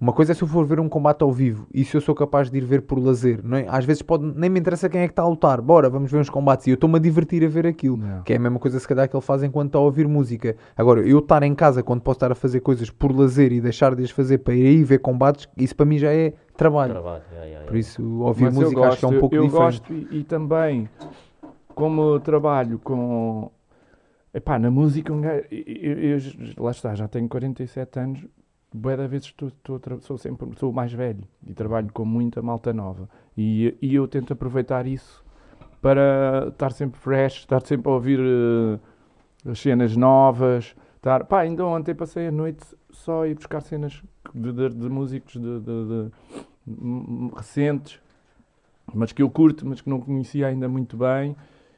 [0.02, 2.50] Uma coisa é se eu for ver um combate ao vivo, isso eu sou capaz
[2.50, 3.40] de ir ver por lazer.
[3.44, 3.68] Não é?
[3.70, 6.18] Às vezes pode, nem me interessa quem é que está a lutar, bora, vamos ver
[6.18, 6.66] uns combates.
[6.66, 8.24] E eu estou-me a divertir a ver aquilo, Yeah.
[8.24, 10.56] que é a mesma coisa se calhar que ele faz enquanto está a ouvir música.
[10.76, 13.94] Agora, eu estar em casa quando posso estar a fazer coisas por lazer e deixar
[13.94, 16.94] de as fazer para ir aí ver combates, isso para mim já é trabalho.
[16.94, 19.36] Trabalho, yeah, yeah, Por isso, ouvir Mas eu música acho que é um gosto, pouco
[19.36, 19.64] eu diferente.
[19.64, 20.90] gosto e, e também,
[21.76, 23.52] como eu trabalho com.
[24.34, 25.62] Epá, na música, um gajo- eu,
[26.00, 28.26] eu- eu- lá está, já tenho 47 anos,
[28.74, 29.34] bué da vezes
[29.76, 33.10] a tra- sou sempre sou mais velho e trabalho com muita malta nova.
[33.38, 35.24] E, e eu tento aproveitar isso
[35.82, 38.20] para estar sempre fresh, estar sempre a ouvir
[39.50, 40.76] as cenas novas.
[40.98, 44.04] Estar, pá, ainda ontem passei a noite só a ir buscar cenas
[44.34, 46.12] de, de- de músicos de, de-
[47.36, 48.00] recentes
[48.94, 51.36] mas que eu curto, mas que não conhecia ainda muito bem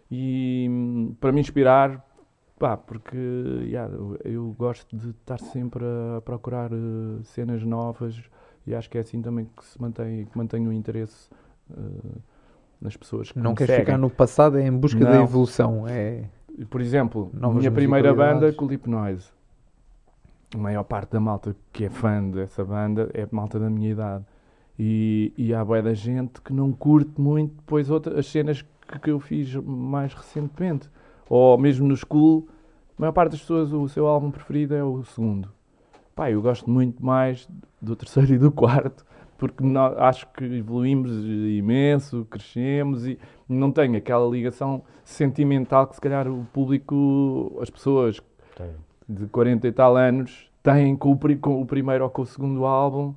[0.10, 2.04] e hum, para me inspirar,
[2.64, 3.18] pá, porque
[3.66, 3.94] yeah,
[4.24, 8.24] eu, gosto de estar sempre a procurar eh, cenas novas
[8.66, 11.30] e acho que é assim também que se mantém, que mantém o interesse
[11.70, 12.18] eh,
[12.80, 15.24] nas pessoas que Não me queres ficar no passado, é em busca da Não.
[15.24, 15.86] evolução.
[15.90, 16.24] É...
[16.70, 19.30] Por exemplo, a minha primeira banda com o Hipnose.
[20.56, 24.24] A maior parte da malta que é fã dessa banda é malta da minha idade.
[24.80, 29.00] E, e há bué da gente que não curte muito depois outra, as cenas que,
[29.00, 30.90] que eu fiz mais recentemente.
[31.30, 32.48] Ou mesmo no school,
[32.98, 35.50] a maior parte das pessoas o seu álbum preferido é o segundo.
[36.16, 37.48] Pá, eu gosto muito mais
[37.82, 39.04] do terceiro e do quarto,
[39.38, 43.18] porque nó- acho que evoluímos imenso, crescemos e
[43.50, 48.22] não tenho aquela ligação sentimental que se calhar o público, as pessoas
[48.56, 48.72] Tem.
[49.10, 52.64] de 40 e tal anos têm com o, com o primeiro ou com o segundo
[52.64, 53.14] álbum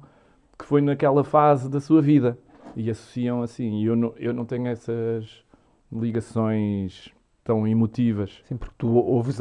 [0.59, 2.39] que foi naquela fase da sua vida
[2.75, 3.83] e associam assim.
[3.83, 5.45] E eu não, eu não tenho essas
[5.93, 7.11] ligações
[7.47, 8.41] tão emotivas.
[8.45, 9.39] Sim, porque tu ouves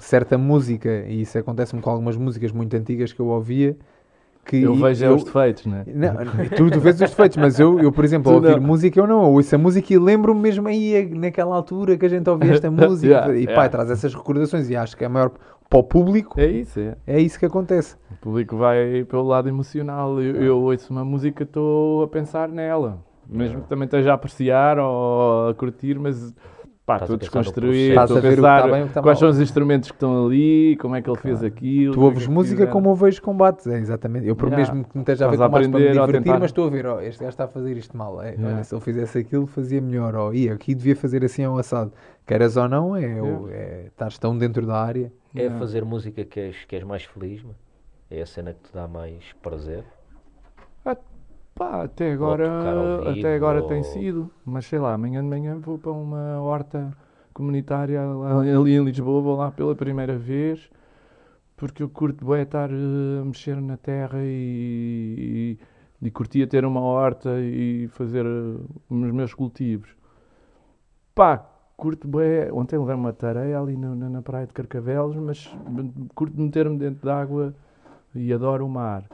[0.00, 3.76] certa música, e isso acontece-me com algumas músicas muito antigas que eu ouvia,
[4.44, 5.84] que Eu vejo é eu- os defeitos, né?
[5.86, 6.14] Não,
[6.56, 8.66] tu, tu vês os defeitos, mas eu, eu por exemplo, Tu ao ouvir não.
[8.68, 12.04] música, eu não eu ouço a música e lembro-me mesmo aí, eh, naquela altura que
[12.06, 13.68] a gente ouvia esta música, Yeah, e pá, yeah.
[13.68, 15.30] traz essas recordações, e acho que é maior
[15.68, 16.96] para o público, É isso, é.
[17.06, 17.96] é isso que acontece.
[18.10, 20.20] O público vai pelo lado emocional.
[20.20, 22.98] Eu, eu ouço uma música, estou a pensar nela.
[23.26, 26.34] Mesmo que também esteja a apreciar ou a curtir, mas
[26.86, 28.84] pá, Estás a estou a desconstruir, estou a a o que pensar está bem o
[28.84, 29.20] que está quais mal.
[29.20, 31.94] são os instrumentos que estão ali, como é que ele fez aquilo.
[31.94, 34.26] Tu é ouves música como eu vejo combates, é exatamente.
[34.26, 34.72] Eu, por Yeah.
[34.72, 36.38] mesmo que não esteja a ver a combates para me a divertir, tentar.
[36.38, 38.20] mas estou a ver, ó, este gajo está a fazer isto mal.
[38.22, 38.54] É, Yeah.
[38.56, 40.14] olha, se ele fizesse aquilo, fazia melhor.
[40.14, 41.92] Ó, e aqui devia fazer assim ao assado.
[42.26, 45.12] Queres ou não, é, o- é estás tão dentro da área.
[45.34, 45.58] É Yeah.
[45.58, 47.56] fazer música que és, que és mais feliz, mano?
[48.10, 49.82] É a cena que te dá mais prazer?
[51.54, 52.48] Pá, até agora,
[53.06, 54.30] até agora tem ou- sido.
[54.44, 56.92] Mas sei lá, amanhã de manhã vou para uma horta
[57.32, 60.68] comunitária lá- ali em Lisboa, vou lá pela primeira vez,
[61.56, 65.58] porque eu curto bem estar eh, a mexer na terra e,
[66.02, 69.90] e, e curtia ter uma horta e fazer eh, os meus cultivos.
[71.14, 71.38] Pá,
[71.76, 72.50] curto bem.
[72.52, 75.48] Ontem levei uma tareia ali na, na, na praia de Carcavelos, mas
[76.16, 77.54] curto meter-me dentro d'água
[78.12, 79.04] e adoro o mar.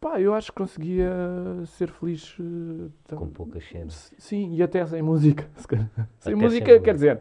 [0.00, 1.10] Pá, eu acho que conseguia
[1.66, 2.34] ser feliz
[3.06, 4.12] tam- Com poucas cenas.
[4.16, 5.46] Sim, e até sem música.
[5.56, 5.90] se calhar.
[6.18, 7.20] Sem Até música, sem quer dizer,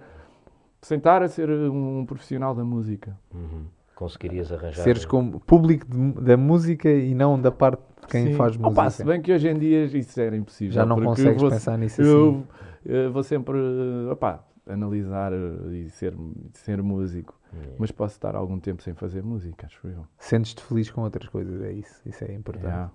[0.81, 3.17] sentar a ser um profissional da música.
[3.33, 3.65] Uhum.
[3.95, 4.81] Conseguirias arranjar.
[4.83, 8.33] Seres como público de- da música e não da parte de quem Sim.
[8.35, 8.81] faz música.
[8.81, 10.73] Opa, se bem que hoje em dia isso era impossível.
[10.73, 12.09] Já não consegues eu vou, pensar nisso assim.
[12.09, 12.47] eu,
[12.85, 16.13] eh, vou sempre eh, opá, analisar eh, e ser,
[16.53, 17.37] ser músico.
[17.53, 17.75] Yeah.
[17.79, 20.05] Mas posso estar algum tempo sem fazer música, acho eu.
[20.17, 22.01] Sentes-te feliz com outras coisas, é isso.
[22.05, 22.65] Isso é importante.
[22.67, 22.91] Yeah.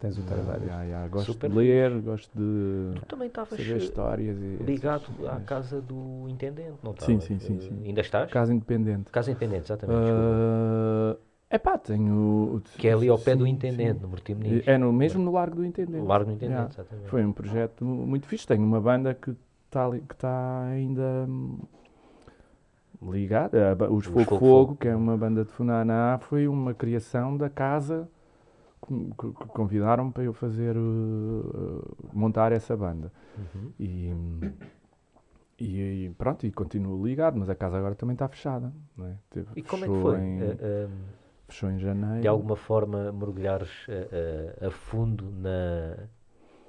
[0.00, 0.64] Tens outras áreas.
[0.66, 1.08] Yeah, yeah.
[1.08, 4.36] Gosto Super de ler, gosto de Tu também estavas saber eh, histórias.
[4.36, 7.24] E ligado à casa do intendente, não Sim, estavas?
[7.24, 7.82] sim, sim, Eh, sim.
[7.86, 8.30] Ainda estás?
[8.30, 9.10] Casa independente.
[9.10, 10.00] Casa independente, exatamente.
[10.00, 11.20] desculpa.
[11.50, 12.60] É pá, tenho.
[12.76, 14.02] Que é ali ao pé do sim, intendente, sim.
[14.02, 14.66] no Martim Muniz.
[14.66, 16.00] É no, mesmo no Largo do Intendente.
[16.00, 16.74] O Largo do Intendente, Yeah.
[16.74, 17.08] exatamente.
[17.08, 18.46] Foi um projeto mu- muito fixe.
[18.46, 19.34] Tenho uma banda que
[19.74, 21.58] está que tá ainda hum,
[23.02, 23.76] ligada.
[23.90, 27.50] Os Os Fogo Fogo Fogo, que é uma banda de Funaná, foi uma criação da
[27.50, 28.08] casa
[28.86, 33.10] que, convidaram para eu fazer, uh, uh, montar essa banda.
[33.36, 33.72] Uhum.
[33.80, 34.12] E,
[35.58, 38.72] e, pronto, e continuo ligado, mas a casa agora também está fechada.
[38.96, 39.14] Não é?
[39.30, 40.18] Teve- E como é que foi?
[40.18, 40.88] Em, eh,
[41.48, 42.20] fechou em janeiro.
[42.20, 46.08] de alguma forma mergulhares eh, a fundo na,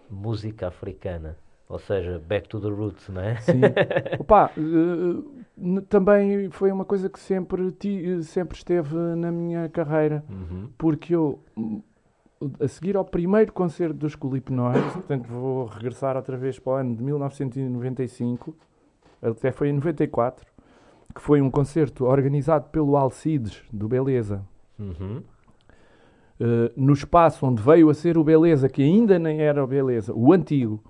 [0.09, 1.37] música africana.
[1.67, 3.37] Ou seja, back to the roots, não é?
[3.37, 3.61] Sim.
[4.19, 10.23] Opa, n- também foi uma coisa que sempre, ti- sempre esteve na minha carreira.
[10.29, 10.69] Uhum.
[10.77, 11.39] Porque eu,
[12.59, 16.95] a seguir ao primeiro concerto dos Colipnóis, portanto vou regressar outra vez para o ano
[16.95, 18.55] de 1995,
[19.21, 20.45] até foi em 94,
[21.15, 24.43] que foi um concerto organizado pelo Alcides, do Beleza,
[24.77, 25.23] Uhum.
[26.39, 30.13] eh, no espaço onde veio a ser o Beleza, que ainda nem era o Beleza,
[30.13, 30.83] o antigo.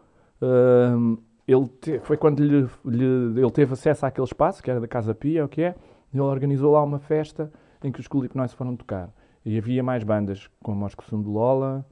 [0.47, 1.17] Ahm,
[1.47, 5.13] ele te- foi quando lhe, lhe- ele teve acesso àquele espaço, que era da Casa
[5.15, 5.75] Pia, o que é,
[6.13, 7.51] ele organizou lá uma festa
[7.83, 9.09] em que os Colipnóis foram tocar.
[9.45, 11.85] E havia mais bandas, como os Cossum de Lola,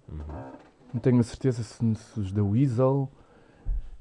[0.94, 3.10] não tenho a certeza se, se os da Weasel,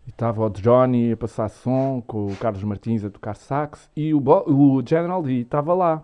[0.06, 4.12] e estava o Johnny a passar som, com o Carlos Martins a tocar sax, e
[4.14, 6.02] o, Bo- o General D estava lá.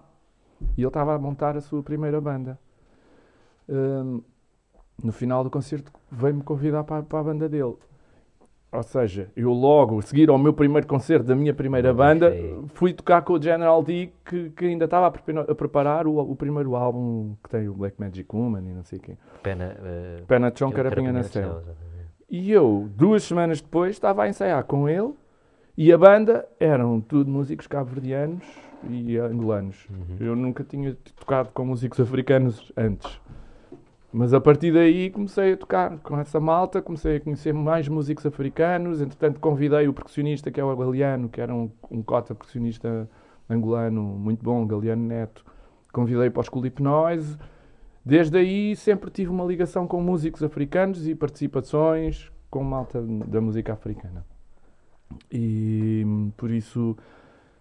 [0.77, 2.59] E ele estava a montar a sua primeira banda.
[5.03, 7.77] No final do concerto veio-me convidar para, para a banda dele.
[8.71, 12.55] Ou seja, eu logo, a seguir ao meu primeiro concerto da minha primeira banda, achei.
[12.75, 16.19] fui tocar com o General D, que, que ainda estava a, prepara- a preparar o,
[16.19, 19.17] o primeiro álbum que tem o Black Magic Woman e não sei o quê.
[19.43, 19.75] Pena.
[19.83, 21.79] eh, Pena Chão, Carapinha na exatamente.
[22.29, 25.15] E eu, duas semanas depois, estava a ensaiar com ele
[25.75, 28.45] e a banda eram tudo músicos cabo-verdianos
[28.91, 29.87] e angolanos.
[29.89, 30.17] Uhum.
[30.21, 33.19] Eu nunca tinha tocado com músicos africanos antes.
[34.13, 38.25] Mas a partir daí comecei a tocar com essa malta, comecei a conhecer mais músicos
[38.25, 39.01] africanos.
[39.01, 43.09] Entretanto, convidei o percussionista, que é o Galeano, que era um, um cota percussionista
[43.49, 45.45] angolano muito bom, Galeano Neto.
[45.93, 47.39] Convidei para os Colipnóis.
[48.05, 53.75] Desde aí sempre tive uma ligação com músicos africanos e participações com malta da música
[53.75, 54.25] africana.
[55.31, 56.97] E por isso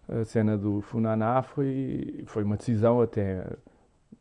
[0.07, 3.45] a cena do Funaná foi, foi uma decisão até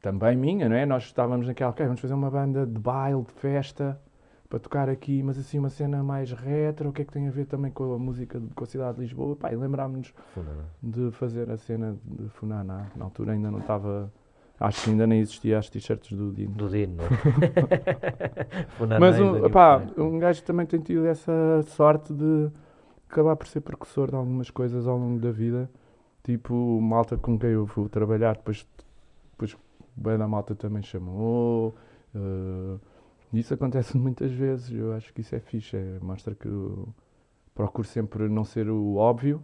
[0.01, 0.87] também minha, não é?
[0.87, 4.01] Nós estávamos naquela, ok, vamos fazer uma banda de baile, de festa,
[4.49, 7.31] para tocar aqui, mas assim uma cena mais retro, o que é que tem a
[7.31, 9.35] ver também com a música, com a cidade de Lisboa?
[9.37, 10.15] Pá, e lembrámos-nos
[10.83, 12.87] de fazer a cena de Funaná.
[12.95, 14.13] Na altura ainda não estava,
[14.61, 16.55] acho que ainda nem existia as t-shirts do Dino.
[16.55, 18.65] Do Dino, é?
[18.79, 20.01] Funaná Mas um, pá, flag.
[20.01, 22.49] um gajo também tem tido essa sorte de
[23.11, 25.69] acabar por ser precursor de algumas coisas ao longo da vida.
[26.23, 28.86] Tipo, malta com quem eu fui trabalhar, depois, depois
[29.97, 31.75] bem da malta também chamou.
[32.15, 32.79] eh,
[33.33, 34.71] isso acontece muitas vezes.
[34.71, 35.77] Eu acho que isso é fixe.
[35.77, 36.89] é- mostra que eu
[37.55, 39.43] procuro sempre não ser o óbvio,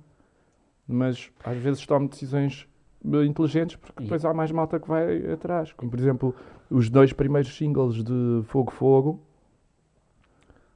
[0.86, 2.68] mas às vezes tomo decisões
[3.04, 5.72] eh, inteligentes porque depois há mais malta que vai atrás.
[5.72, 6.34] Como por exemplo,
[6.70, 9.20] os dois primeiros singles de Fogo Fogo.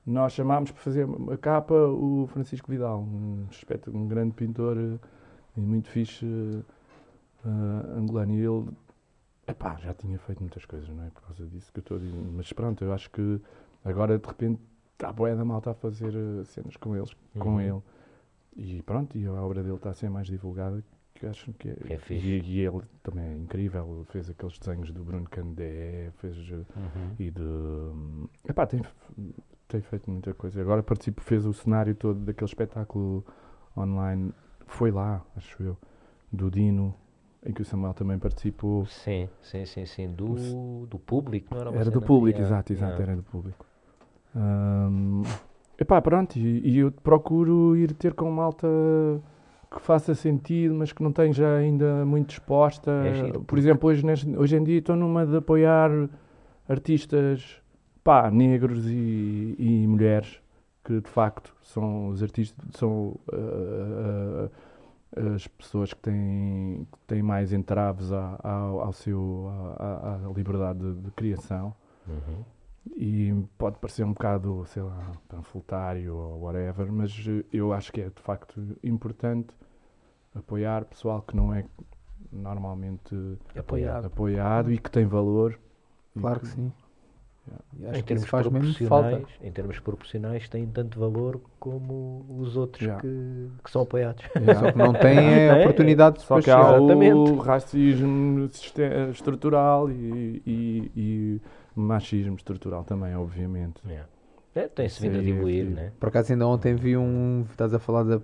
[0.04, 3.44] Nós chamámos para fazer a capa o Francisco Vidal, um,
[3.92, 4.98] um grande pintor eh,
[5.56, 6.24] e muito fixe
[7.44, 7.48] eh,
[7.98, 8.32] angolano.
[8.34, 8.66] E ele
[9.46, 11.10] epá, já tinha feito muitas coisas, não é?
[11.10, 12.24] Por causa disso que eu estou a dizer.
[12.32, 13.40] Mas pronto, eu acho que
[13.84, 14.60] agora de repente
[14.92, 17.60] está a boia da malta a fazer eh, cenas com eles, com Uhum.
[17.60, 17.82] ele.
[18.56, 20.82] E pronto, e a obra dele está a ser mais divulgada,
[21.14, 21.76] que eu acho que é.
[21.90, 22.26] É fixe.
[22.26, 27.14] e, e ele também é incrível, fez aqueles desenhos do Bruno Candé, fez eh, Uhum.
[27.18, 27.42] e de.
[28.48, 28.80] Epá, tem,
[29.68, 30.60] tem feito muita coisa.
[30.60, 33.24] Agora participo, fez o cenário todo daquele espetáculo
[33.76, 34.32] online.
[34.66, 35.76] Foi lá, acho eu,
[36.32, 36.94] do Dino,
[37.46, 38.86] em que o Samuel também participou.
[38.86, 40.08] Sim, sim, sim, sim.
[40.08, 43.64] Do, do público, não era Era do público, Yeah, exato, exato, era do público.
[44.34, 45.22] Ahm,
[45.78, 48.66] epá, pronto, e, e eu procuro ir ter com malta
[49.70, 52.90] que faça sentido, mas que não esteja ainda muito disposta.
[52.90, 54.04] É Por exemplo, hoje,
[54.36, 55.90] hoje em dia estou numa de apoiar
[56.68, 57.62] artistas
[58.02, 60.40] pá, negros e, e mulheres
[60.84, 64.48] que de facto são os artistas, são ah, ah,
[65.14, 69.46] as pessoas que têm, que têm mais entraves à- ao, ao seu,
[69.78, 71.74] à, à- à liberdade de, de criação
[72.08, 72.44] Uhum.
[72.96, 78.00] e pode parecer um bocado, sei lá, panfletário ou whatever, mas eh, eu acho que
[78.00, 79.54] é de facto importante
[80.34, 81.64] apoiar pessoal que não é
[82.30, 83.14] normalmente
[83.56, 84.06] Apoiado.
[84.06, 85.58] apoiado e que tem valor.
[86.18, 86.72] Claro que sim.
[87.78, 93.00] Em acho que termos proporcionais, em termos proporcionais, têm tanto valor como os outros Yeah.
[93.02, 94.24] que, que são apoiados.
[94.24, 95.18] Só que não tem
[95.50, 95.60] a É.
[95.60, 96.58] oportunidade de Só que há.
[96.76, 97.14] Exatamente.
[97.14, 98.48] o racismo
[99.12, 101.40] estrutural e, e- e
[101.74, 103.80] machismo estrutural também, obviamente.
[103.86, 104.08] Yeah.
[104.54, 105.92] É, tem-se vindo a é diluir, né?
[106.00, 107.44] Por acaso ainda ontem vi um.
[107.50, 108.20] Estás a falar da,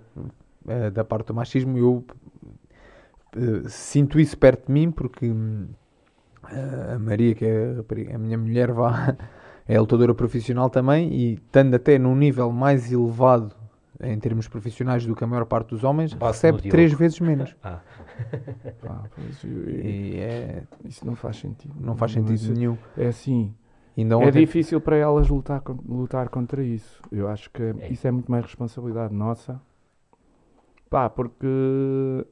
[0.67, 2.03] eh, da parte do machismo e eu
[3.35, 5.67] eh, sinto isso perto de mim porque hum,
[6.95, 7.75] a Maria, que é
[8.13, 9.15] a minha mulher, vá,
[9.67, 13.55] é lutadora profissional também e estando até num nível mais elevado
[14.01, 17.55] em termos profissionais do que a maior parte dos homens, Bate recebe três vezes menos.
[17.63, 17.79] Ah,
[18.81, 21.73] Pá, pois, E é- isso não faz sentido.
[21.79, 22.77] não faz Mas sentido nenhum.
[22.97, 23.53] É assim,
[23.95, 26.99] Ainda É difícil para elas lutar, lutar contra isso.
[27.11, 27.89] Eu acho que É.
[27.91, 29.61] isso é muito mais responsabilidade nossa.
[30.89, 32.25] Pá, porque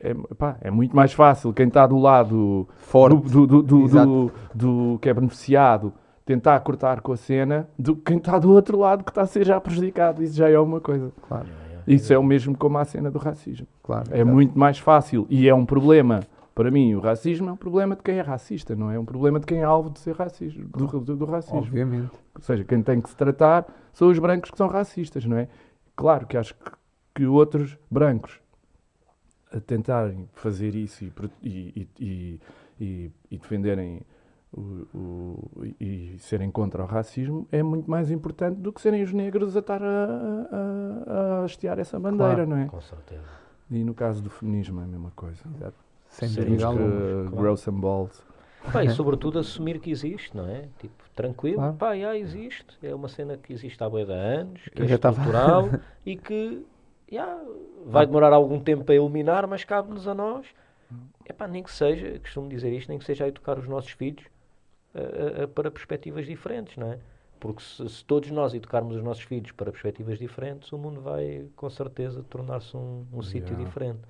[0.00, 3.28] é, pá, é muito mais fácil quem está do lado forte.
[3.30, 5.92] do, do, do, do, do- que é beneficiado
[6.24, 9.26] tentar cortar com a cena do que quem está do outro lado que está a
[9.26, 10.22] ser já prejudicado.
[10.22, 11.10] Isso já é uma coisa.
[11.26, 11.46] Claro,
[11.86, 13.66] Isso é o mesmo como a cena do racismo.
[13.82, 14.08] claro.
[14.10, 14.30] É exato.
[14.30, 16.20] muito mais fácil e é um problema.
[16.54, 19.38] Para mim, o racismo é um problema de quem é racista, não é um problema
[19.38, 21.58] de quem é alvo de ser racista, do, do, do racismo.
[21.58, 22.10] Obviamente.
[22.34, 25.46] Ou seja, quem tem que se tratar são os brancos que são racistas, não é?
[25.94, 26.70] Claro que acho que,
[27.14, 28.40] que outros brancos
[29.52, 31.12] a tentarem fazer isso e,
[31.42, 32.40] e, e,
[32.80, 34.00] e, e- defenderem
[34.52, 34.60] o,
[34.94, 35.50] o-
[35.80, 39.60] e serem contra o racismo é muito mais importante do que serem os negros a
[39.60, 42.50] estar a, a, a hastear essa bandeira, Claro.
[42.50, 42.66] não é?
[42.66, 43.24] Com certeza.
[43.70, 45.42] E no caso do feminismo é a mesma coisa.
[46.08, 47.30] Sem Temos que claro.
[47.30, 48.26] grow some balls.
[48.72, 50.64] Pá, e sobretudo assumir que existe, não é?
[50.78, 51.74] Tipo, tranquilo, Claro.
[51.76, 52.76] pá, já existe.
[52.82, 55.68] É uma cena que existe há bué de anos, que Eu é já estava- estrutural
[56.04, 56.64] e que
[57.10, 57.40] já,
[57.86, 60.46] vai demorar algum tempo a eliminar, mas cabe-nos a nós.
[61.28, 64.24] Epá, nem que seja, costumo dizer isto, nem que seja a educar os nossos filhos
[64.94, 66.98] a- a- a- para perspectivas diferentes, não é?
[67.38, 71.46] Porque se, se todos nós educarmos os nossos filhos para perspectivas diferentes, o mundo vai
[71.54, 73.64] com certeza tornar-se um, um sítio Yeah.
[73.64, 74.00] diferente.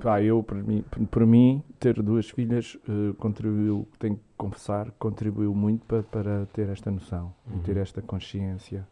[0.00, 5.54] Pá, eu, por mim, por mim, ter duas filhas eh, contribuiu, tenho que confessar, contribuiu
[5.54, 8.86] muito pa- para ter esta noção e ter esta consciência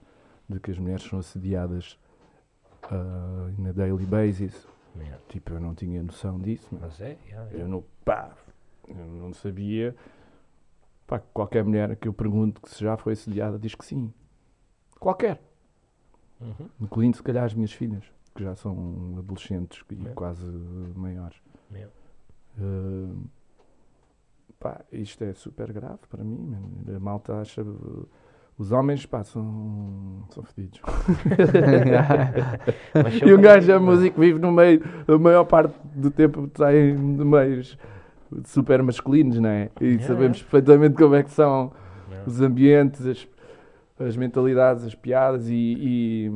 [0.49, 1.97] de que as mulheres são assediadas
[2.85, 4.67] ah, na daily basis.
[4.97, 5.19] Yeah.
[5.29, 6.69] Tipo, eu não tinha noção disso.
[6.73, 8.35] Mas é, yeah, eu não, pá,
[8.89, 9.95] eu não sabia.
[11.07, 14.13] Pá, qualquer mulher que eu pergunto que se já foi assediada diz que sim.
[14.99, 15.41] Qualquer.
[16.41, 16.69] Uhum.
[16.81, 18.05] Incluindo, se calhar, as minhas filhas,
[18.35, 20.45] que já são adolescentes e quase
[20.97, 21.41] maiores.
[22.59, 23.29] Uh,
[24.59, 26.39] pá, isto é super grave para mim.
[26.39, 26.97] man.
[26.97, 27.63] A malta acha.
[28.61, 30.83] Os homens, pá, são, são fedidos.
[33.27, 36.93] E um gajo é músico, vive no meio, a maior parte do tempo está em
[36.95, 37.79] meios
[38.45, 39.71] super masculinos, não é?
[39.81, 41.73] E Yeah, sabemos perfeitamente como é que são
[42.11, 42.29] Yeah.
[42.29, 43.27] os ambientes, as,
[43.99, 46.31] as mentalidades, as piadas e,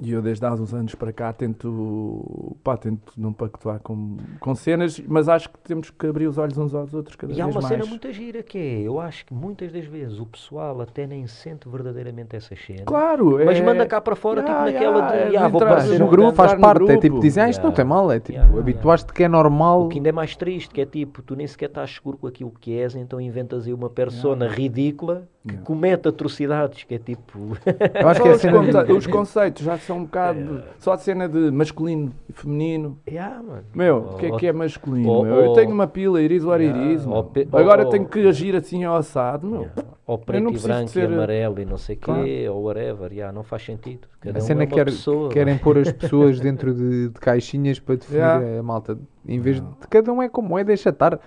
[0.00, 4.16] e, e eu desde há uns anos para cá tento, pá, tento não pactuar com,
[4.40, 7.40] com cenas, mas acho que temos que abrir os olhos uns aos outros cada E
[7.40, 7.74] há vez uma mais.
[7.74, 11.26] cena muito gira que é, eu acho que muitas das vezes o pessoal até nem
[11.26, 12.84] sente verdadeiramente essas cenas.
[12.84, 13.62] Claro, Mas é...
[13.62, 16.34] manda cá para fora, Yeah, tipo naquela yeah, de, é ah, vou no grupo, gajo."
[16.36, 17.00] faz parte, é grupo.
[17.00, 17.76] tipo, dizem, ah, isto não Yeah.
[17.76, 19.86] tem mal, é tipo, Yeah, habituaste que é normal.
[19.86, 22.26] O que ainda é mais triste, que é tipo, tu nem sequer estás seguro com
[22.26, 27.38] aquilo que és, então inventas aí uma persona ridícula que comete atrocidades, que é tipo...
[28.00, 30.04] Eu acho que é Só a os, cena conce- de- os conceitos já são um
[30.04, 30.62] bocado.
[30.78, 32.98] Só a cena de masculino e feminino.
[33.08, 33.64] yeah, mano.
[33.74, 35.08] Meu, o que é Ou- que é masculino?
[35.08, 35.34] ou- meu?
[35.36, 37.16] eu ou- tenho uma pila, iris it Yeah, is, meu.
[37.16, 39.60] ou pe- Agora ou- tenho que agir assim ao assado, meu.
[39.62, 39.82] Yeah.
[40.06, 42.24] Ou preto e preciso branco ser- e amarelo e não sei o Claro.
[42.24, 44.06] quê, ou whatever, yeah, não faz sentido.
[44.20, 45.28] Cada A um cena é é que quer- pessoa.
[45.30, 48.60] querem pôr as pessoas dentro de, de caixinhas para definir Yeah.
[48.60, 48.98] a malta.
[49.26, 51.18] Em vez de cada um é como é, deixa estar.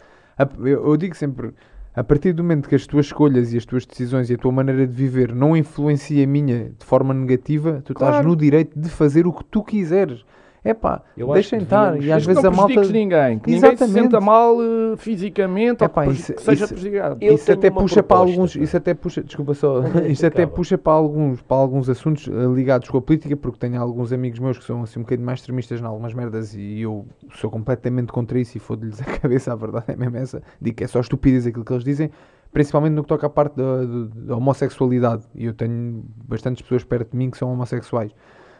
[0.59, 1.51] Eu, eu digo sempre,
[1.97, 4.51] a partir do momento que as tuas escolhas e as tuas decisões e a tua
[4.51, 8.27] maneira de viver não influencia a minha de forma negativa, tu estás Claro.
[8.27, 10.23] no direito de fazer o que tu quiseres.
[10.69, 11.01] É pá,
[11.33, 12.01] deixem estar.
[12.01, 12.81] E às vezes que a não malta.
[12.91, 13.93] ninguém, que ninguém se Exatamente.
[14.03, 17.17] senta mal eh, fisicamente Epá, ou que, isso- que seja isso- prejudicado.
[17.23, 18.63] Isso até puxa para proposta, alguns, pá.
[18.63, 22.89] isso até puxa, desculpa só, isso até puxa para alguns, para alguns assuntos eh, ligados
[22.89, 25.79] com a política, porque tenho alguns amigos meus que são assim um bocadinho mais extremistas
[25.79, 29.85] em algumas merdas e eu sou completamente contra isso e fodo-lhes a cabeça, a verdade
[29.87, 32.11] é mesmo essa, digo que é só estupidez aquilo que eles dizem,
[32.51, 33.85] principalmente no que toca à parte da,
[34.25, 38.11] da homossexualidade, e eu tenho bastantes pessoas perto de mim que são homossexuais.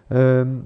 [0.10, 0.62] Ahm,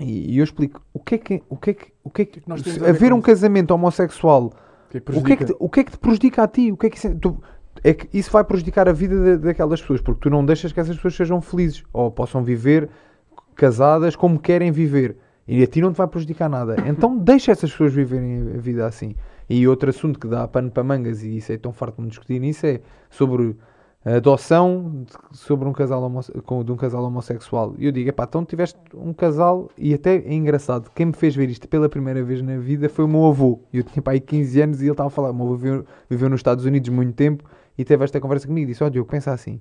[0.00, 2.24] e, e eu explico o que é que, o que, é que, o que, é
[2.24, 4.52] que, que a ver haver um casamento homossexual
[4.90, 6.70] Que o que, é que te, o que é que te prejudica a ti?
[6.72, 7.42] O que é que isso, tu-
[7.82, 10.78] é que isso vai prejudicar a vida da- daquelas pessoas, porque tu não deixas que
[10.80, 12.88] essas pessoas sejam felizes ou possam viver
[13.54, 15.16] casadas como querem viver.
[15.48, 16.76] E a ti não te vai prejudicar nada.
[16.86, 19.14] Então deixa essas pessoas viverem a vida assim.
[19.48, 22.08] E outro assunto que dá pano para mangas, e isso é tão farto de me
[22.08, 23.54] discutir nisso, é sobre
[24.14, 26.10] adoção de- sobre um casal,
[26.44, 27.74] com, de um casal homossexual.
[27.78, 31.34] E eu digo, epá, então tiveste um casal, e até é engraçado, quem me fez
[31.34, 33.60] ver isto pela primeira vez na vida foi o meu avô.
[33.72, 35.84] Eu tinha pá, aí 15 anos e ele estava a falar, o meu avô viveu,
[36.08, 37.44] viveu nos Estados Unidos muito tempo
[37.76, 38.66] e teve esta conversa comigo.
[38.68, 39.60] Disse, ó Diogo, pensa assim,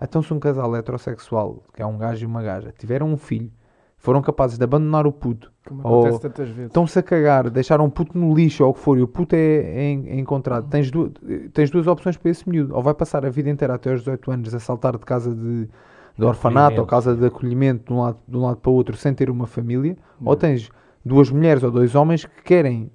[0.00, 3.50] então se um casal heterossexual, que é um gajo e uma gaja, tiveram um filho,
[3.98, 6.66] foram capazes de abandonar o puto, Como ou- acontece tantas vezes.
[6.66, 9.34] estão-se a cagar, deixaram o puto no lixo ou o que for, e o puto
[9.34, 11.10] é, é é encontrado, tens, du
[11.52, 12.74] tens duas opções para esse miúdo.
[12.74, 15.68] Ou vai passar a vida inteira até aos 18 anos a saltar de casa de,
[16.16, 18.96] de orfanato ou casa de acolhimento de um, lado, de um lado para o outro
[18.96, 20.40] sem ter uma família, ou Yeah.
[20.40, 20.70] tens
[21.04, 22.90] duas mulheres ou dois homens que querem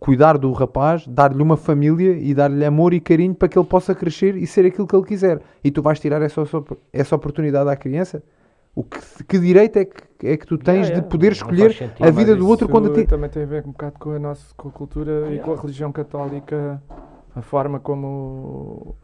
[0.00, 3.94] cuidar do rapaz, dar-lhe uma família e dar-lhe amor e carinho para que ele possa
[3.94, 5.40] crescer e ser aquilo que ele quiser.
[5.62, 6.42] E tu vais tirar essa,
[6.92, 8.22] essa oportunidade à criança?
[8.76, 11.32] O que, que direito é que, é que tu tens Yeah, yeah, de poder não
[11.32, 12.06] escolher sentido.
[12.06, 13.06] a vida Mas do outro quando ti...
[13.06, 15.56] também tem a ver um bocado com a nossa com a cultura e com a
[15.56, 16.82] religião católica,
[17.34, 18.94] a forma como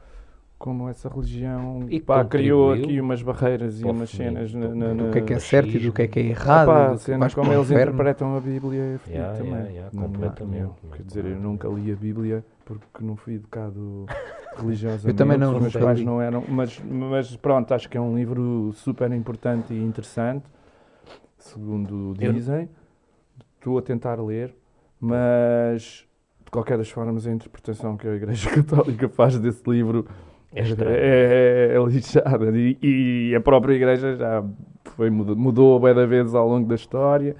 [0.58, 4.94] como essa religião E pá, criou aqui umas barreiras e umas cenas feminismo, na, na,
[4.94, 6.98] do que é que é na- certo e do que é que é errado.
[7.18, 9.52] Vais como eles interpretam a Bíblia é Yeah, também.
[9.54, 10.64] yeah, yeah, Na completamente.
[10.66, 10.76] opinião.
[10.96, 14.06] Quer dizer, eu nunca li a Bíblia porque não fui educado
[14.56, 15.08] religiosamente.
[15.08, 16.44] Eu também não, os meus pais não eram.
[16.48, 20.44] Mas, mas pronto, acho que é um livro super importante e interessante,
[21.38, 22.68] segundo Eu- dizem.
[23.58, 24.52] Estou a tentar ler,
[25.00, 26.04] mas
[26.44, 30.04] de qualquer das formas a interpretação que a Igreja Católica faz desse livro
[30.52, 30.96] É estranho.
[30.98, 32.50] é, é lixada.
[32.58, 34.44] E, e a própria Igreja já
[34.96, 37.36] foi, mudou, mudou da vezes ao longo da história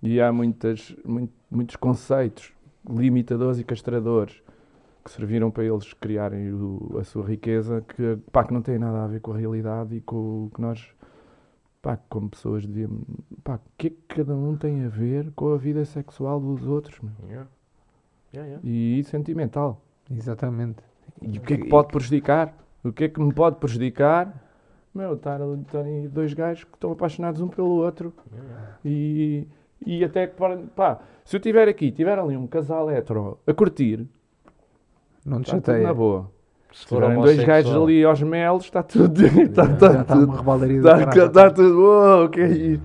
[0.00, 2.52] e há muitas, muito- muitos conceitos
[2.88, 4.40] limitadores e castradores
[5.06, 9.04] que serviram para eles criarem o- a sua riqueza que, pá, que não tem nada
[9.04, 10.84] a ver com a realidade e com o que nós,
[11.80, 13.02] pá, como pessoas devíamos.
[13.44, 16.66] Pá, o que é que cada um tem a ver com a vida sexual dos
[16.66, 17.12] outros meu?
[17.28, 17.48] Yeah.
[18.34, 18.68] Yeah, yeah.
[18.68, 19.80] e sentimental?
[20.10, 20.82] Exatamente.
[21.22, 22.52] E o que é que pode prejudicar?
[22.84, 24.42] O que é que me pode prejudicar?
[24.94, 28.12] Meu, estar ali dois gajos que estão apaixonados um pelo outro
[28.84, 29.46] e,
[29.84, 33.52] e até que, pá, pá, se eu estiver aqui, tiver ali um casal hetero a
[33.54, 34.06] curtir,
[35.26, 35.94] Não te está tudo na chateia.
[35.94, 36.30] boa.
[36.72, 39.26] Se Se for tiverem dois gajos ali aos melos, está tudo.
[39.26, 41.26] Está, Já está, está uma rebaldaria Está, caralho.
[41.26, 41.78] está tudo.
[41.80, 42.84] Uou, o que é isto?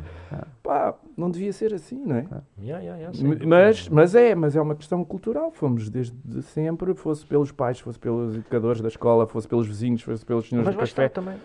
[0.63, 2.26] Pá, não devia ser assim, não é?
[2.61, 3.45] Yeah, yeah, yeah, dúvida.
[3.47, 5.51] Mas, mas é, mas é uma questão cultural.
[5.51, 10.23] Fomos desde sempre, fosse pelos pais, fosse pelos educadores da escola, fosse pelos vizinhos, fosse
[10.26, 11.05] pelos senhores Mas do café.
[11.07, 11.35] está também.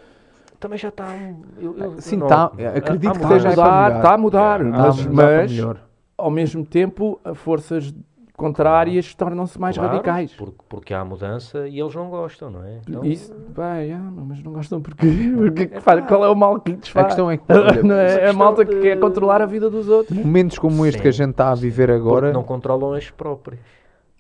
[0.61, 1.15] Também já está.
[1.59, 2.61] eu- eu- Sim, eu tá, noto.
[2.77, 3.63] acredito há que Está a seja mudança.
[3.63, 4.79] para mudar, está a mudar, Yeah.
[4.87, 5.77] mas, Está a mudar mas
[6.19, 7.95] ao mesmo tempo a forças
[8.37, 10.33] contrárias tornam-se mais Claro, radicais.
[10.35, 12.81] Porque, porque há mudança e eles não gostam, não é?
[12.87, 14.81] Então, Isso, vai, ah, mas não gostam?
[14.81, 15.07] Porque,
[15.67, 17.07] que faz- qual é o mal que lhes A faz?
[17.07, 17.45] questão é que
[17.83, 20.17] Não é, é a malta que de- quer controlar a vida dos outros.
[20.19, 23.11] momentos como este que a Sim, gente está a viver porque agora, não controlam as
[23.11, 23.61] próprias.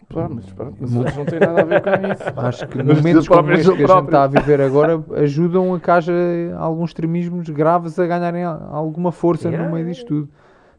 [0.08, 2.22] Pá, mas pronto, mas não têm nada a ver com isso.
[2.36, 5.90] acho que momentos como este que a gente está a viver agora ajudam a que
[5.90, 6.12] haja
[6.56, 10.28] alguns extremismos graves a ganharem a- alguma força Yeah, no meio disto tudo.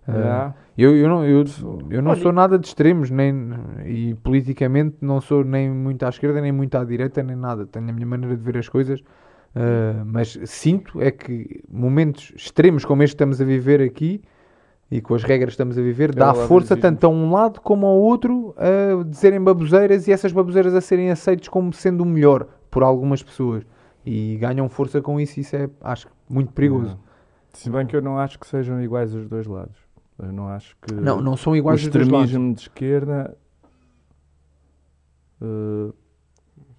[0.08, 0.56] Ah, Yeah.
[0.78, 1.44] eu, eu não, eu,
[1.90, 3.50] eu não Olha, sou nada de extremos, nem,
[3.86, 7.66] e politicamente não sou nem muito à esquerda, nem muito à direita, nem nada.
[7.66, 9.04] Tenho a minha maneira de ver as coisas,
[9.56, 14.22] ah, mas sinto é que momentos extremos como este que estamos a viver aqui
[14.90, 17.86] e com as regras que estamos a viver, dá força tanto a um lado como
[17.86, 22.48] ao outro a dizerem baboseiras e essas baboseiras a serem aceites como sendo o melhor
[22.72, 23.66] por algumas pessoas.
[24.06, 26.86] E ganham força com isso, e isso é, acho, muito perigoso.
[26.86, 27.02] Yeah.
[27.52, 29.87] Se bem que eu não acho que sejam iguais os dois lados.
[30.20, 31.96] Eu não acho que Não, não são o iguais lados.
[31.96, 33.38] extremismo de esquerda
[35.42, 35.94] eh,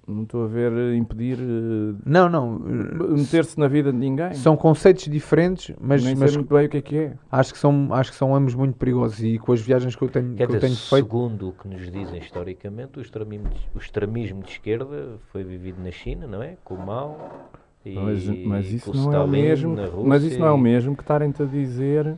[0.06, 2.59] não estou a ver eh, impedir eh, Não, não.
[2.59, 4.32] meter-se na vida de ninguém.
[4.35, 7.12] São conceitos diferentes, mas, Nem mas sei muito bem o que é que é.
[7.31, 9.23] acho, que são, acho que são ambos muito perigosos.
[9.23, 11.69] E com as viagens que eu tenho, Quer que eu tenho feito, segundo o que
[11.69, 16.43] nos dizem historicamente, o extremismo, de- o extremismo de esquerda foi vivido na China, não
[16.43, 16.56] é?
[16.65, 17.51] Com o Mao
[17.85, 19.77] e Mas, mas isso com o não é o mesmo.
[19.77, 20.02] na Rússia.
[20.09, 22.16] Mas isso não é o mesmo que estarem-te a dizer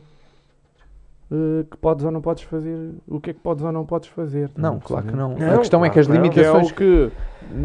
[1.31, 2.91] eh, que podes ou não podes fazer.
[3.07, 4.45] O que é que podes ou não podes fazer.
[4.49, 5.35] Estás não, a claro que não.
[5.37, 6.33] Não, a questão é que as claro que não.
[6.33, 6.71] Que é limitações.
[6.71, 7.11] o que,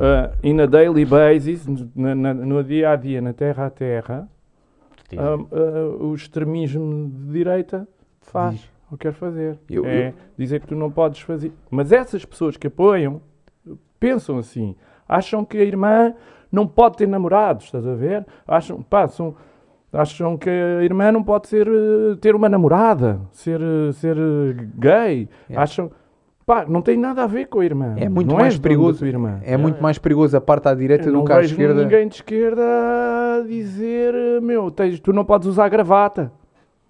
[0.00, 4.28] eh, in a daily basis, na- na- no dia a dia, na terra a terra,
[5.16, 7.86] ah, ah, o extremismo de direita
[8.20, 8.70] faz Diz.
[8.90, 9.58] ou quer fazer.
[9.68, 11.52] Eu- é dizer que tu não podes fazer.
[11.70, 13.20] Mas essas pessoas que apoiam
[13.98, 14.76] pensam assim,
[15.08, 16.14] acham que a irmã
[16.52, 18.24] não pode ter namorados, estás a ver?
[18.46, 19.34] Acham, pá, são-
[19.96, 24.66] acham que a irmã não pode ser, eh, ter uma namorada, ser, eh, ser eh,
[24.76, 25.28] gay.
[25.48, 25.62] Yeah.
[25.62, 25.90] Acham,
[26.44, 27.94] pá, não tem nada a ver com a irmã.
[27.96, 29.06] É muito não mais dono da perigoso.
[29.06, 29.40] irmã.
[29.44, 31.82] É muito mais perigoso a parte à direita do não que à esquerda.
[31.82, 36.30] ninguém de esquerda a dizer, meu, tens, tu não podes usar gravata.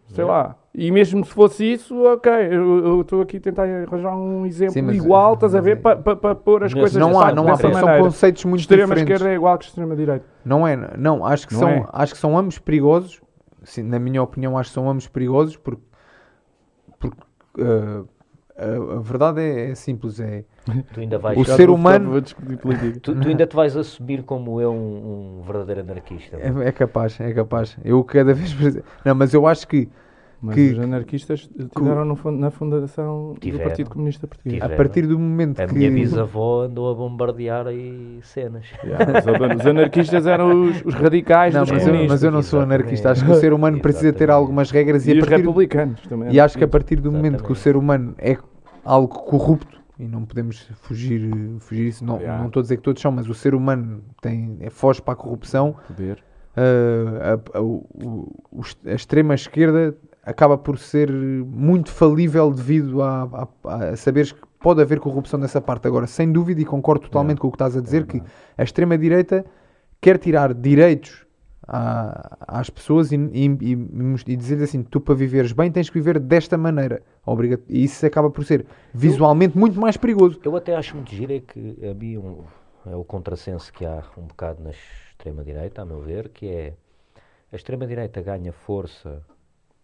[0.09, 0.57] Sei lá.
[0.75, 4.83] E mesmo se fosse isso, ok, eu estou aqui a tentar arranjar um exemplo Sim,
[4.83, 7.49] mas- igual, estás a mas ver, é- para pôr as Não, coisas Não há, não
[7.49, 7.99] há, são maneira.
[8.03, 9.13] conceitos muito extrema diferentes.
[9.15, 10.25] esquerda é igual que extrema direita.
[10.45, 11.87] Não é, não, acho que, Não são, é?
[11.93, 13.21] acho que são ambos perigosos.
[13.63, 15.83] Sim, na minha opinião, acho que são ambos perigosos porque,
[17.01, 17.19] porque
[17.59, 18.07] uh,
[18.57, 20.21] a, a verdade é, é simples.
[20.21, 20.45] É,
[20.93, 22.21] Tu ainda vais O Já ser humano-.
[23.01, 26.37] Tu, tu ainda te vais assumir como eu um, um verdadeiro anarquista.
[26.39, 27.77] é, é capaz, é capaz.
[27.85, 28.55] Eu cada vez.
[29.05, 29.89] Não, mas eu acho que
[30.43, 33.63] Mas que- os anarquistas tiveram fun- na fundação Tiveram.
[33.65, 34.57] do Partido Comunista Português.
[34.61, 34.77] a Tiveram.
[34.77, 35.75] partir do momento A que.
[35.75, 38.67] minha bisavó andou a bombardear aí cenas.
[38.85, 42.61] Yeah, os, anarquistas eram os, os radicais Não, dos mas eu, mas eu não sou
[42.61, 43.11] anarquista.
[43.13, 46.01] Acho que o ser humano precisa ter algumas regras e, E a os partir, republicanos
[46.03, 46.33] também.
[46.33, 48.37] e acho que a partir do momento que o ser humano é
[48.85, 52.05] algo corrupto e não podemos fugir, fugir isso.
[52.05, 52.39] Não, Yeah.
[52.41, 55.15] não estou a dizer que todos são, mas o ser humano tem, é, foge para
[55.15, 55.77] a corrupção.
[55.87, 56.23] Poder.
[56.57, 58.31] Uh, a, a- o-
[58.87, 59.95] a extrema esquerda
[60.25, 65.61] acaba por ser muito falível devido a, a, a saberes que pode haver corrupção nessa
[65.61, 65.87] parte.
[65.87, 67.43] Agora, sem dúvida, e concordo totalmente Yeah.
[67.43, 68.23] com o que estás a dizer, que
[68.57, 69.45] a extrema direita
[70.01, 71.26] quer tirar direitos
[71.67, 73.73] à- às pessoas e, e, e,
[74.33, 77.03] e dizer assim: tu para viveres bem tens que viver desta maneira.
[77.25, 80.41] Obriga e isso acaba por ser visualmente muito mais perigoso.
[80.45, 82.45] Eu até acho muito giro é que havia um,
[82.87, 86.75] é o contrassenso que há um bocado na extrema-direita, a meu ver, que é
[87.53, 89.23] a extrema-direita ganha força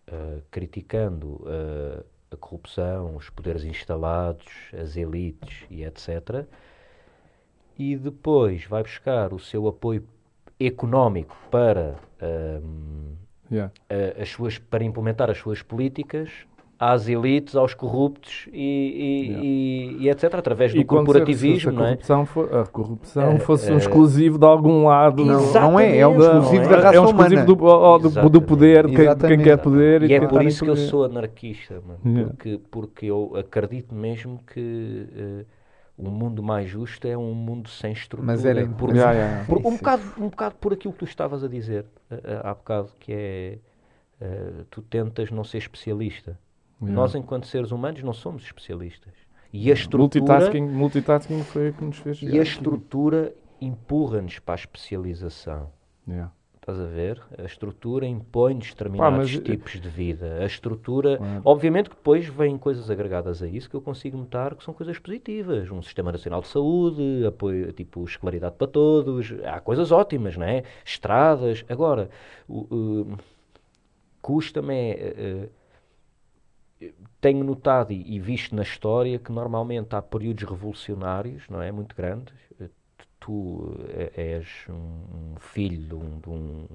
[0.06, 6.46] ah, criticando ah, a corrupção, os poderes instalados, as elites e etc.
[7.78, 10.06] E depois vai buscar o seu apoio
[10.66, 11.94] económico para,
[13.50, 13.72] Yeah.
[13.90, 16.30] a- as suas, para implementar as suas políticas
[16.78, 19.44] às elites, aos corruptos e, e, Yeah.
[19.44, 20.34] e- e etc.
[20.34, 21.88] Através do E quando se- corporativismo, se a não é?
[21.90, 23.78] corrupção, for- a corrupção É, fosse um é.
[23.78, 25.24] exclusivo de algum lado.
[25.24, 26.68] Não, não é, é um não exclusivo é?
[26.68, 27.98] da raça é um exclusivo humana.
[28.00, 30.02] do, do, do poder, de quem, de quem quer poder.
[30.10, 32.00] E é por isso que eu sou anarquista, mano.
[32.04, 32.30] Yeah.
[32.34, 35.44] porque, porque eu acredito mesmo que eh,
[35.98, 38.26] um mundo mais justo é um mundo sem estrutura.
[38.26, 39.44] Mas era Por- Yeah, yeah.
[39.46, 42.54] por- um, bocado, um bocado por aquilo que tu estavas a dizer eh, eh, há
[42.54, 43.58] bocado, que é
[44.20, 46.38] eh, tu tentas não ser especialista.
[46.80, 46.94] Yeah.
[46.94, 49.12] Nós, enquanto seres humanos, não somos especialistas.
[49.52, 54.54] E a estrutura, multitasking, multitasking foi o que nos fez e a estrutura empurra-nos para
[54.54, 55.70] a especialização.
[56.08, 56.32] Yeah.
[56.62, 57.20] Estás a ver?
[57.36, 60.38] A estrutura impõe Pá, determinados mas- tipos de vida.
[60.38, 61.16] A estrutura.
[61.16, 61.42] Claro.
[61.44, 64.96] Obviamente que depois vêm coisas agregadas a isso que eu consigo notar que são coisas
[64.96, 65.68] positivas.
[65.72, 69.34] Um sistema nacional de saúde, apoio, tipo, escolaridade para todos.
[69.44, 70.62] Há coisas ótimas, não é?
[70.84, 71.64] Estradas.
[71.68, 72.08] Agora,
[72.48, 73.16] o-
[74.20, 74.92] custa-me.
[74.92, 75.48] eh,
[76.80, 81.72] eh, tenho notado e, e visto na história que normalmente há períodos revolucionários, não é?
[81.72, 82.34] Muito grandes.
[83.24, 86.68] Tu eh, és um, filho de, um- de um-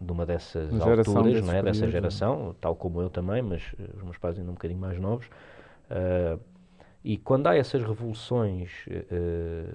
[0.00, 1.62] uma dessas Uma alturas, não é?
[1.62, 4.80] Dessa períodos, geração, tal como eu também, mas eh, os meus pais ainda um bocadinho
[4.80, 5.28] mais novos.
[5.90, 6.38] Ah,
[7.04, 9.74] e quando há essas revoluções, eh,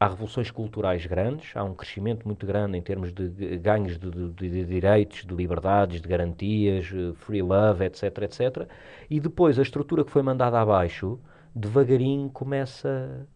[0.00, 4.50] há revoluções culturais grandes, há um crescimento muito grande em termos de ganhos de, de-
[4.50, 8.68] de direitos, de liberdades, de garantias, free love, etc, etc.
[9.10, 11.18] E depois a estrutura que foi mandada abaixo,
[11.54, 13.26] devagarinho começa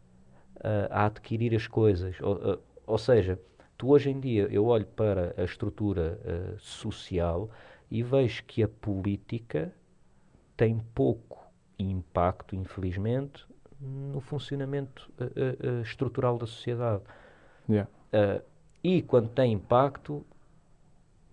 [0.63, 2.21] a, adquirir as coisas.
[2.21, 3.39] Ou, ou seja,
[3.79, 7.49] tu hoje em dia, eu olho para a estrutura eh, social
[7.91, 9.73] e vejo que a política
[10.57, 11.47] tem pouco
[11.79, 13.47] impacto, infelizmente,
[13.81, 17.03] no funcionamento eh, eh, estrutural da sociedade.
[17.69, 17.91] Yeah.
[18.13, 18.43] Uh,
[18.83, 20.25] e quando tem impacto,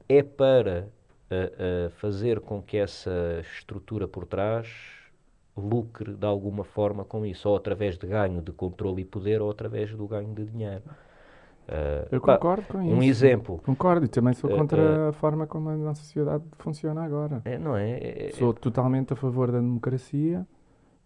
[0.07, 0.87] é para
[1.29, 4.96] uh, uh, fazer com que essa estrutura por trás
[5.59, 9.49] lucre de alguma forma com isso, ou através de ganho de controle e poder, ou
[9.51, 10.84] através do ganho de dinheiro.
[11.67, 12.95] Uh, Eu pá, concordo com isso.
[12.95, 13.59] um exemplo.
[13.65, 17.41] Concordo e também sou Eh, contra eh, a forma como a nossa sociedade funciona agora.
[17.43, 17.91] É, não é?
[17.97, 20.47] É- é- Sou totalmente a favor da democracia,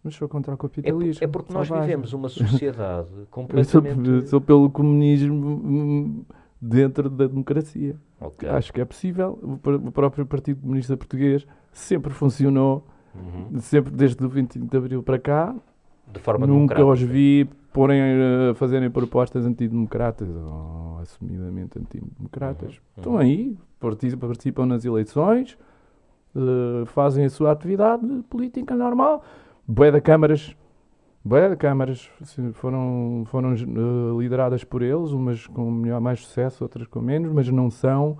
[0.04, 1.24] mas sou contra o é, capitalismo.
[1.24, 4.08] é porque nós vivemos uma sociedade sou, completamente.
[4.08, 6.24] eu sou pelo comunismo hum,
[6.60, 7.96] dentro da democracia.
[8.20, 8.48] Ok.
[8.48, 9.36] Acho que é possível.
[9.42, 13.60] O, o próprio Partido Comunista Português sempre funcionou, Uhum.
[13.60, 15.54] sempre desde o 25 de Abril para cá.
[16.12, 22.74] De forma Nunca os vi porem, eh, fazerem propostas antidemocratas ou assumidamente antidemocratas.
[22.74, 23.18] Uhum, Estão uhum.
[23.18, 25.56] aí, participam, nas eleições,
[26.36, 29.24] eh, fazem a sua atividade política normal.
[29.66, 30.54] Bué de câmaras,
[31.24, 32.10] bué de câmaras
[32.54, 37.48] foram, foram eh, lideradas por eles, umas com melhor, mais sucesso, outras com menos, mas
[37.48, 38.18] não são.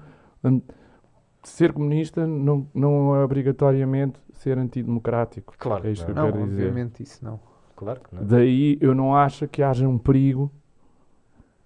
[1.49, 5.55] Ser comunista não, não é obrigatoriamente ser antidemocrático.
[5.59, 6.25] Claro É que isto que eu não.
[6.27, 6.63] Não, quero dizer.
[6.69, 7.41] obviamente isso não.
[7.77, 8.25] Claro que não.
[8.25, 10.51] Daí eu não acho que haja um perigo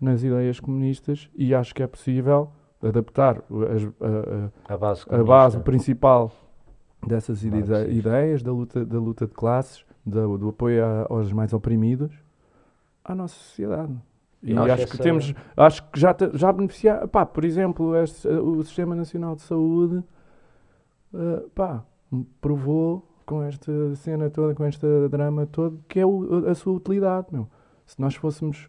[0.00, 2.50] nas ideias comunistas e acho que é possível
[2.82, 3.84] adaptar as-
[4.68, 5.24] a, A base, a- a comunista.
[5.24, 6.32] base principal
[7.06, 11.52] dessas ide- ideias, da luta, da luta de classes, da- do apoio a- aos mais
[11.52, 12.12] oprimidos,
[13.04, 13.92] à nossa sociedade.
[14.42, 18.62] E Eu acho que temos, acho que já, já beneficiar, pá, por exemplo, este, o
[18.62, 20.04] Sistema Nacional de Saúde,
[21.14, 21.84] eh, pá,
[22.40, 27.26] provou com esta cena toda, com este drama todo, que é o- a sua utilidade,
[27.32, 27.48] meu.
[27.86, 28.68] Se nós fôssemos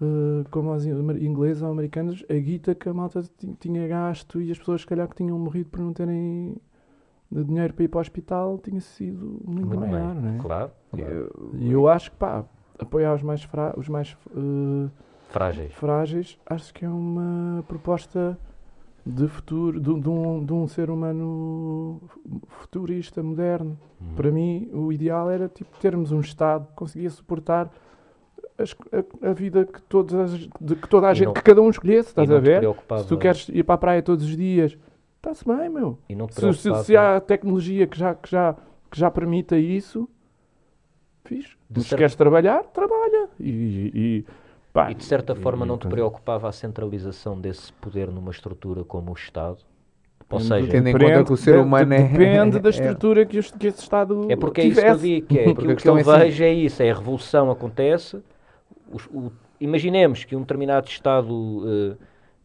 [0.00, 4.40] eh, como os in- ingleses ou americanos, a guita que a malta ti- tinha gasto
[4.40, 6.56] e as pessoas, se calhar, que tinham morrido por não terem
[7.30, 10.38] dinheiro para ir para o hospital, tinha sido muito, maior, não é?
[10.38, 10.70] Claro.
[10.90, 11.12] claro.
[11.14, 12.44] Eu- E eu acho que, pá,
[12.82, 14.88] apoiar os mais, fra os mais eh,
[15.30, 15.72] Frágeis.
[15.74, 18.38] frágeis, acho que é uma proposta
[19.04, 22.00] de futuro, de, de um, de um ser humano
[22.48, 23.76] futurista, moderno.
[24.00, 24.14] Uhum.
[24.14, 27.70] Para mim, o ideal era tipo, termos um Estado que conseguia suportar
[28.58, 28.76] as-
[29.22, 31.60] a, a vida que, todas as- de, que toda a E gente, não- que cada
[31.60, 32.62] um escolhesse, estás a ver?
[32.98, 34.76] Se tu queres ir para a praia todos os dias,
[35.16, 35.98] está-se bem, meu.
[36.30, 38.54] Se, se, se há tecnologia que já, que já,
[38.90, 40.08] que já permita isso,
[41.36, 41.54] fixe.
[41.70, 43.28] De Se certo- queres trabalhar, trabalha.
[43.40, 44.24] E, e,
[44.72, 48.84] pá, E de certa forma e- não te preocupava a centralização desse poder numa estrutura
[48.84, 49.58] como o Estado?
[50.30, 52.70] Ou Depende- seja, Tendo em conta que o ser de- humano é- Depende da é-
[52.70, 55.44] estrutura que, este- que esse Estado é porque é isso que eu digo, que é
[55.44, 58.18] Porque que eu é assim- vejo é isso, é a revolução acontece,
[58.90, 59.30] os- o-
[59.60, 61.28] imaginemos que um determinado Estado,
[61.92, 61.96] eh,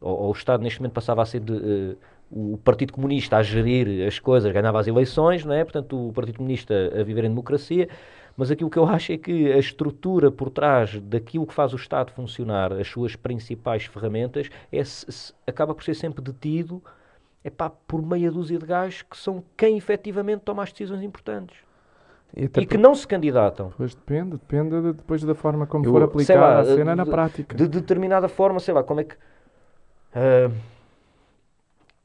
[0.02, 1.96] ou, ou o Estado neste momento passava a ser de, eh,
[2.30, 5.64] o Partido Comunista a gerir as coisas, ganhava as eleições, não é?
[5.64, 7.88] portanto o Partido Comunista a viver em democracia,
[8.38, 11.76] mas aquilo que eu acho é que a estrutura por trás daquilo que faz o
[11.76, 14.82] Estado funcionar, as suas principais ferramentas, é,
[15.48, 16.82] acaba por ser sempre detido
[17.44, 21.58] epá, por meia dúzia de gajos que são quem efetivamente toma as decisões importantes
[22.36, 23.74] E e que não se candidatam.
[23.76, 26.98] Pois depende, depende de- depois da forma como Eu- for aplicada lá, a cena de-
[26.98, 27.56] na prática.
[27.56, 29.16] De determinada forma, sei lá, como é que.
[30.14, 30.52] ah,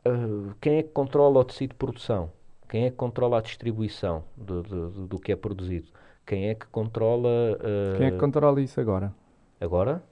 [0.05, 2.31] ah, quem é que controla o tecido de produção?
[2.69, 4.63] Quem é que controla a distribuição do-
[5.07, 5.89] do que é produzido?
[6.33, 7.29] Quem é que controla.
[7.61, 9.13] ah, Quem é que controla isso agora?
[9.61, 10.03] Agora?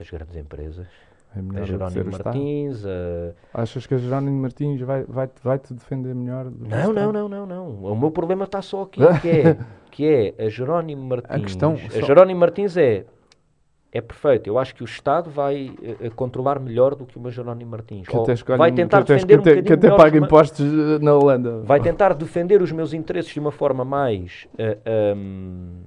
[0.00, 0.88] As grandes empresas.
[1.36, 2.10] É A Jerónimo?
[2.10, 2.84] Martins.
[2.84, 6.46] a- Achas que a Jerónimo Martins vai, vai, vai te defender melhor?
[6.50, 7.68] Não, não, não, não, não.
[7.84, 9.58] O meu problema está só aqui, que é,
[9.92, 11.42] que é a Jerónimo Martins.
[11.44, 13.06] questão a Jerónimo Martins é,
[13.92, 14.46] é perfeito.
[14.48, 18.06] Eu acho que o Estado vai eh, controlar melhor do que o Jerónimo Martins.
[18.08, 21.14] Escolhe vai um- tentar que defender um que até, bocadinho que até paga impostos na
[21.14, 21.60] Holanda.
[21.60, 24.78] Vai tentar defender os meus interesses de uma forma mais eh,
[25.14, 25.82] ahm,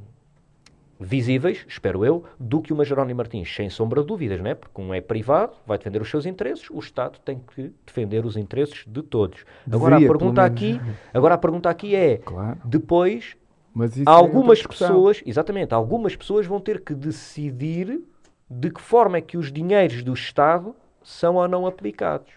[1.00, 4.56] visíveis, espero eu, do que uma Jerónimo Martins, sem sombra de dúvidas, não é?
[4.56, 8.38] Porque um é privado, vai defender os seus interesses, o Estado tem que defender os
[8.38, 9.44] interesses de todos.
[9.70, 10.80] agora a pergunta aqui,
[11.14, 12.58] agora a pergunta aqui é, Claro.
[12.64, 13.36] depois
[13.78, 14.88] É algumas discussão.
[14.88, 18.02] pessoas, exatamente, algumas pessoas vão ter que decidir
[18.50, 22.32] de que forma é que os dinheiros do Estado são ou não aplicados.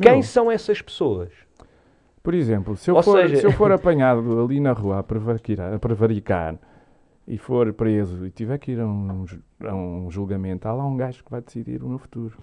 [0.00, 0.22] Quem Meu.
[0.22, 1.30] são essas pessoas?
[2.22, 5.02] Por exemplo, se eu, Ou for, seja- se eu for apanhado ali na rua a
[5.02, 6.56] prevaricar, a prevaricar
[7.26, 9.24] e for preso e tiver que ir a um,
[9.64, 12.36] a um julgamento, há lá um gajo que vai decidir o meu futuro.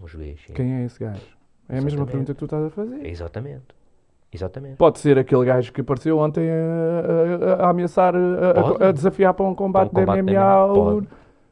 [0.00, 0.40] Um juiz.
[0.46, 0.52] sim.
[0.52, 1.22] Quem é esse gajo?
[1.68, 3.04] É a mesma pergunta que tu estás a fazer.
[3.06, 3.66] Exatamente.
[4.32, 4.76] Exatamente.
[4.76, 9.46] Pode ser aquele gajo que apareceu ontem a, a- a ameaçar, a- a, desafiar para
[9.46, 11.02] um combate, Para um combate de de MMA.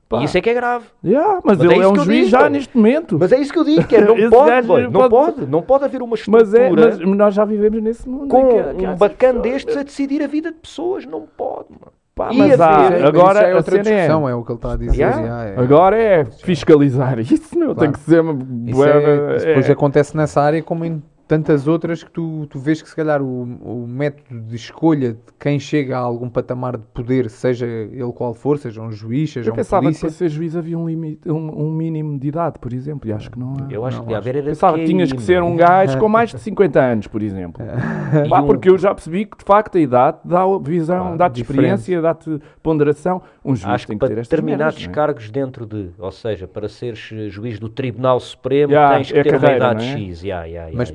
[0.08, 0.20] Pá.
[0.20, 0.84] E isso é que é grave.
[1.04, 3.16] Yeah, mas, Mas é ele é, isso um que eu juiz digo, já neste momento.
[3.18, 5.62] Mas é isso que eu digo, que é, não pode, boy, não pode- pode, não
[5.62, 8.28] pode haver uma estrutura Mas, é, mas nós já vivemos nesse mundo.
[8.28, 11.70] com em que- que um bacana destes a decidir a vida de pessoas, não pode,
[11.70, 11.92] mano.
[12.14, 14.76] Pá, mas há, agora é a outra é- discussão, é o que ele está a
[14.76, 14.96] dizer.
[14.96, 15.26] Yeah.
[15.26, 15.58] já, é.
[15.58, 17.74] Agora é fiscalizar isso, meu.
[17.74, 17.92] Tem Claro.
[17.92, 18.32] que ser uma
[18.70, 22.58] Isso é, isso depois é- acontece nessa área como em tantas outras que tu, tu
[22.58, 26.76] vês que se calhar o, o método de escolha de quem chega a algum patamar
[26.76, 30.10] de poder, seja ele qual for, seja um juiz, seja Eu um pensava que para
[30.10, 33.38] ser juiz havia um, limite, um, um mínimo de idade, por exemplo, e acho que
[33.38, 33.72] não há.
[33.72, 36.08] Eu acho Não, que devia haver era Pensava que tinhas que ser um gajo com
[36.08, 37.64] mais de 50 anos, por exemplo.
[38.28, 41.42] Pá, um- porque eu já percebi que de facto a idade dá visão, Claro, dá-te
[41.42, 43.20] experiência, dá-te ponderação.
[43.44, 44.88] Um juiz Acho tem que que ter para determinados é?
[44.90, 46.98] cargos dentro de, ou seja, para seres
[47.32, 49.98] juiz do Tribunal Supremo, Ya, tens que é ter carreira, uma idade é?
[50.08, 50.22] X.
[50.22, 50.90] Ya, ya, ya, mas.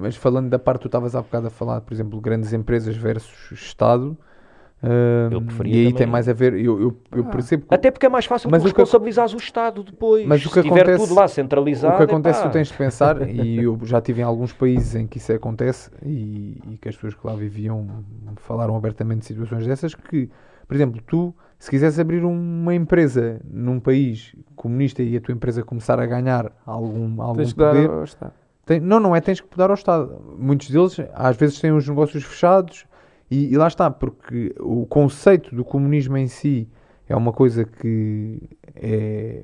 [0.00, 2.96] Mas falando da parte que tu estavas há bocado a falar, por exemplo, grandes empresas
[2.96, 4.16] versus Estado,
[5.30, 7.30] Eu preferia e aí também- tem mais a ver, eu, eu, eu Ah.
[7.30, 10.26] percebo que Até porque é mais fácil Mas tu o que- responsabilizares o Estado depois.
[10.26, 11.94] Mas o Se que tiver acontece- tudo lá centralizado.
[11.94, 14.96] O que acontece, epá, tu tens de pensar, e eu já estive em alguns países
[14.96, 17.86] em que isso acontece, e, e que as pessoas que lá viviam
[18.36, 20.28] falaram abertamente de situações dessas, que,
[20.66, 25.62] por exemplo, tu, se quiseres abrir uma empresa num país comunista e a tua empresa
[25.62, 27.88] começar a ganhar algum, algum Tens poder.
[28.72, 30.20] Tem- não, não é, tens que dar ao Estado.
[30.38, 32.84] Muitos deles, às vezes, têm os negócios fechados,
[33.30, 36.68] e, e lá está, porque o conceito do comunismo em si
[37.08, 38.38] é uma coisa que
[38.74, 39.42] é,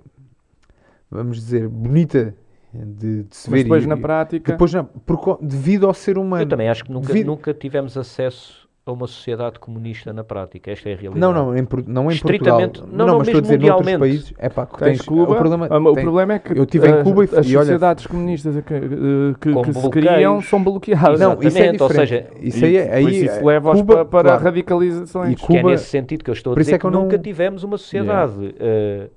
[1.11, 2.35] vamos dizer, bonita
[2.73, 3.65] de, de se Mas ver.
[3.65, 4.53] depois e- na prática.
[4.53, 6.43] depois, na- por devido ao ser humano.
[6.43, 10.71] Eu também acho que nunca, Devido- nunca tivemos acesso a uma sociedade comunista na prática.
[10.71, 11.21] Esta é a realidade.
[11.21, 12.99] Não, não, em, não em Estritamente- Portugal.
[12.99, 14.35] não, não, mas estou a dizer noutros países.
[14.39, 16.63] É pá, que Tens tens, Cuba, o problema, ah, o tem- problema é que eu
[16.65, 18.81] estive em as- Cuba e- as e olha- sociedades comunistas que, eh,
[19.41, 21.21] que- que se criam são bloqueadas.
[21.21, 22.09] Não, isso é Exatamente, ou diferente.
[22.09, 24.45] seja, isso aí, é- aí isso é- leva-os Cuba, para, para claro.
[24.45, 25.33] radicalizações.
[25.33, 26.87] E Que é Cuba- nesse sentido que eu estou a por isso dizer é que
[26.87, 29.09] eu que nunca não- tivemos uma sociedade eh,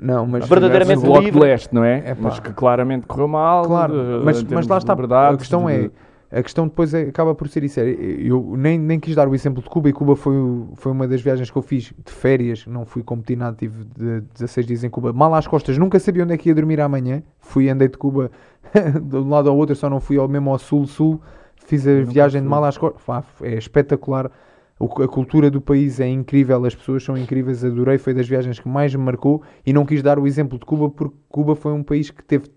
[0.00, 1.40] Não, mas Verdadeiramente o Bloco de livre.
[1.42, 1.98] Leste, não é?
[1.98, 2.16] Epá.
[2.18, 3.64] mas que claramente correu mal.
[3.66, 4.94] Claro, de- mas, mas lá está.
[4.94, 5.90] A questão de- é,
[6.30, 7.78] a questão depois é- acaba por ser isso.
[7.80, 10.34] é, Eu nem, nem quis dar o exemplo de Cuba, e Cuba foi,
[10.74, 12.66] foi uma das viagens que eu fiz de férias.
[12.66, 15.78] Não fui competinado, tive de 16 dias em Cuba, mal às costas.
[15.78, 17.22] Nunca sabia onde é que ia dormir amanhã.
[17.38, 18.30] Fui, andei de Cuba
[19.02, 21.20] de um lado ao outro, só não fui ao mesmo ao sul-sul.
[21.56, 23.02] Fiz a viagem de mal às costas.
[23.42, 24.30] É espetacular.
[24.78, 28.68] A cultura do país é incrível, as pessoas são incríveis, adorei, foi das viagens que
[28.68, 31.82] mais me marcou e não quis dar o exemplo de Cuba porque Cuba foi um
[31.82, 32.50] país que teve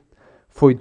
[0.50, 0.78] foi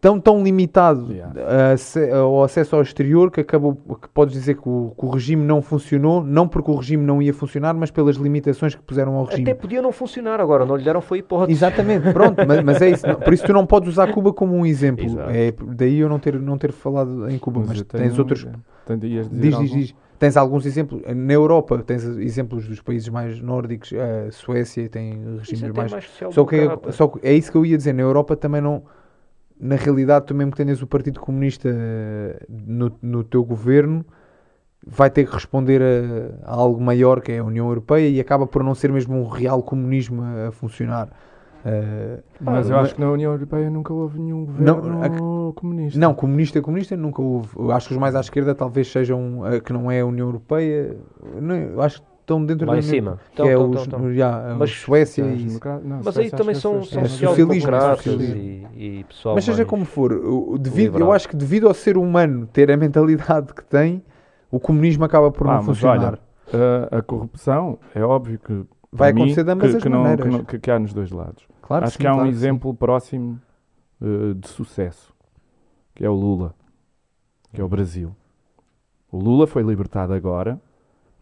[0.00, 1.34] tão tão limitado Yeah.
[1.70, 5.10] a ace- ao acesso ao exterior que acabou que podes dizer que o, que o
[5.10, 9.14] regime não funcionou, não porque o regime não ia funcionar, mas pelas limitações que puseram
[9.14, 9.50] ao regime.
[9.50, 11.52] Até podia não funcionar agora, não lhe deram foi hipótese.
[11.52, 13.06] Exatamente, pronto, mas, mas é isso.
[13.06, 15.04] Não- Por isso tu não podes usar Cuba como um exemplo.
[15.04, 15.30] Exato.
[15.30, 18.46] É daí eu não ter, não ter falado em Cuba, mas, tenho tens um outros.
[18.86, 19.66] Tem- Diz, diz, algum?
[19.66, 19.94] diz.
[20.18, 21.00] Tens alguns exemplos.
[21.14, 23.92] Na Europa tens exemplos dos países mais nórdicos.
[23.94, 25.92] A Suécia tem regimes é mais.
[25.92, 27.92] mais Só que, é, só que é isso que eu ia dizer.
[27.94, 28.82] Na Europa também não.
[29.60, 34.04] Na realidade, tu mesmo que tenhas o Partido Comunista eh, no, no teu governo,
[34.86, 38.46] vai ter que responder a, a algo maior que é a União Europeia e acaba
[38.46, 41.10] por não ser mesmo um real comunismo a, a funcionar.
[41.64, 45.98] Eh, Mas eu acho que na União Europeia nunca houve nenhum governo comunista.
[45.98, 47.48] Não, comunista, comunista nunca houve.
[47.54, 50.26] Eu acho que os mais à esquerda talvez sejam eh, que não é a União
[50.26, 50.96] Europeia.
[51.40, 53.16] Não, acho que estão dentro Lá da em União cima.
[53.16, 54.14] que Então, é então, os, então, então.
[54.14, 55.60] já, Mas- os Suécia e isso.
[56.04, 59.68] Mas aí também são, é são É social-democratas socialismo, e, e pessoal Mas seja mais-
[59.68, 63.52] como for, o- o devido, eu acho que devido ao ser humano ter a mentalidade
[63.52, 64.02] que tem,
[64.50, 66.06] o comunismo acaba por Ah, não mas funcionar.
[66.14, 66.18] olha,
[66.92, 68.52] A, a corrupção é óbvio que
[68.92, 70.24] Vai para mim, acontecer de ambas que, as que não- maneiras.
[70.26, 71.44] que não- que- que há nos dois lados.
[71.62, 72.36] Claro Acho sim, que há um claro sim.
[72.36, 73.40] exemplo próximo
[74.02, 75.12] eh, de sucesso,
[75.94, 76.54] que é o Lula,
[77.52, 78.16] que é o Brasil.
[79.12, 80.58] O Lula foi libertado agora,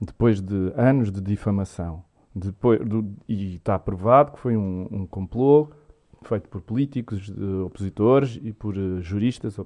[0.01, 2.03] depois de anos de difamação.
[2.35, 5.69] Depois do- e está provado que foi um, um complô
[6.23, 9.63] feito por políticos eh, opositores e por eh, juristas, eh,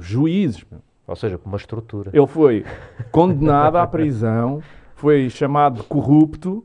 [0.00, 0.64] juízes.
[1.06, 2.10] Ou seja, com uma estrutura.
[2.14, 2.64] Ele foi
[3.10, 4.62] condenado à prisão,
[4.94, 6.64] foi chamado corrupto.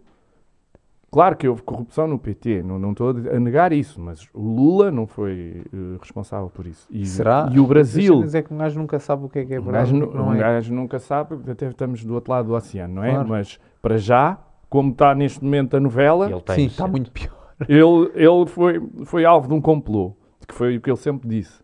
[1.11, 4.91] Claro que houve corrupção no PT, não, não estou a negar isso, mas o Lula
[4.91, 6.88] não foi eh, responsável por isso.
[6.91, 7.49] E, Será?
[7.52, 9.60] e o Brasil, Mas é que um gajo nunca sabe o que é que é
[9.60, 9.86] um verdade.
[9.91, 10.38] gajo, o nu- que não um é.
[10.38, 13.11] gajo nunca sabe, porque até estamos do outro lado do oceano, não é?
[13.14, 13.27] Claro.
[13.30, 14.38] Mas para já,
[14.69, 17.56] como está neste momento a novela, Ele tem Sim, está muito pior.
[17.68, 20.14] ele, ele foi, foi alvo de um complô,
[20.48, 21.60] que foi o que ele sempre disse.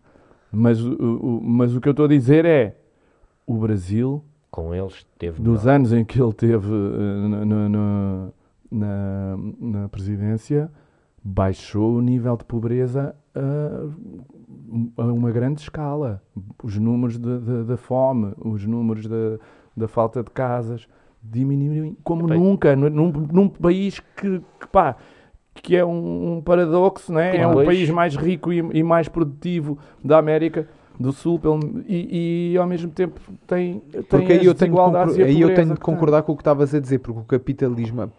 [0.50, 2.76] Mas, o- o, mas o que eu estou a dizer é:
[3.46, 5.76] o Brasil Com eles teve dos melhor.
[5.76, 8.28] anos em que ele teve eh, na, na-
[8.70, 10.70] na- na- presidência,
[11.22, 16.22] baixou o nível de pobreza a, a uma grande escala.
[16.62, 17.38] Os números da-
[17.76, 19.38] fome, os números da,
[19.88, 20.86] falta de casas
[21.22, 22.38] diminuíram como Bem.
[22.38, 24.96] nunca num, num- país que, que, pá,
[25.54, 27.34] que é um, um paradoxo, não é?
[27.36, 30.68] E É um país mais rico e, e mais produtivo da América
[30.98, 34.74] do Sul pelo- e, e ao mesmo tempo tem, tem Porque aí eu tenho,
[35.24, 38.10] aí eu tenho de concordar com o que estavas a dizer, porque o capitalismo,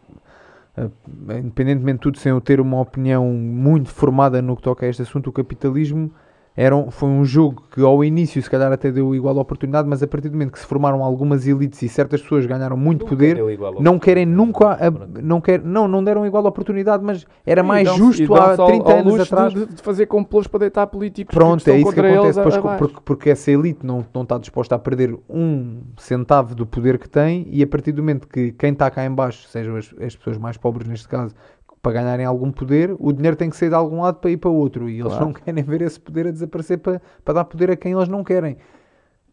[1.39, 5.01] independentemente de tudo, sem eu ter uma opinião muito formada no que toca a este
[5.01, 6.11] assunto, o capitalismo
[6.57, 10.01] era um- foi um jogo que ao início se calhar até deu igual oportunidade, mas
[10.01, 13.09] a partir do momento que se formaram algumas elites e certas pessoas ganharam muito Nunca
[13.15, 13.37] poder,
[13.79, 17.87] não querem nunca, a- não, quer, não, não deram igual oportunidade, mas era E mais
[17.93, 19.53] justo há dão-se ao- 30 ao anos atrás.
[19.53, 22.55] De, de fazer complôs para deitar políticos Pronto, que é isso que acontece, eles pois,
[22.55, 22.79] abaixo.
[22.79, 27.07] porque, porque essa elite não, não está disposta a perder um centavo do poder que
[27.07, 30.15] tem e a partir do momento que quem está cá em baixo, sejam as, as
[30.15, 31.35] pessoas mais pobres neste caso,
[31.81, 34.49] para ganharem algum poder, o dinheiro tem que sair de algum lado para ir para
[34.49, 35.25] outro e eles Claro.
[35.25, 38.23] não querem ver esse poder a desaparecer para, para dar poder a quem eles não
[38.23, 38.57] querem.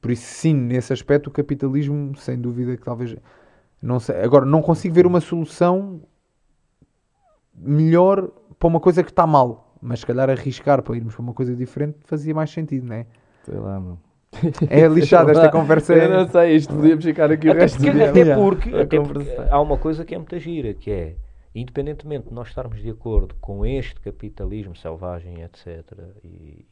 [0.00, 3.16] Por isso, sim, nesse aspecto, o capitalismo, sem dúvida que talvez...
[3.82, 6.00] Não sei, agora, não consigo ver uma solução
[7.54, 9.74] melhor para uma coisa que está mal.
[9.80, 13.06] Mas se calhar arriscar para irmos para uma coisa diferente fazia mais sentido, não é?
[13.44, 13.98] Sei lá, meu.
[14.68, 15.94] É lixado esta conversa.
[15.94, 16.28] Eu não É...
[16.28, 18.08] sei, isto podíamos ficar aqui o Até resto do porque, dia.
[18.10, 21.16] até porque, até porque há uma coisa que é muita gira, que é,
[21.54, 26.66] independentemente de nós estarmos de acordo com este capitalismo selvagem, etc., e,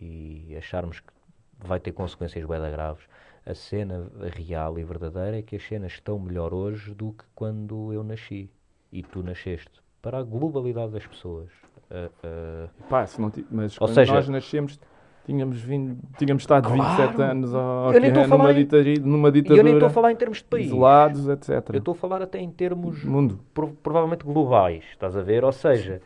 [0.50, 1.12] e acharmos que
[1.58, 3.04] vai ter consequências bem graves,
[3.46, 7.92] a cena real e verdadeira é que as cenas estão melhor hoje do que quando
[7.92, 8.50] eu nasci
[8.90, 9.70] e tu nasceste.
[10.00, 11.48] Para a globalidade das pessoas.
[11.90, 14.78] Ah, ah, Pá, se não ti- mas Ou quando seja- nós nascemos,
[15.24, 17.22] tínhamos, vindo, tínhamos estado 27 Claro.
[17.32, 19.90] anos ao, Eu nem estou a numa, ditari- numa e eu nem estou ditadura, a
[19.90, 20.66] falar em termos de país.
[20.66, 21.48] isolados, etc.
[21.72, 23.38] Eu estou a falar até em termos Mundo.
[23.54, 25.44] pro- provavelmente globais, estás a ver?
[25.44, 26.00] Ou seja,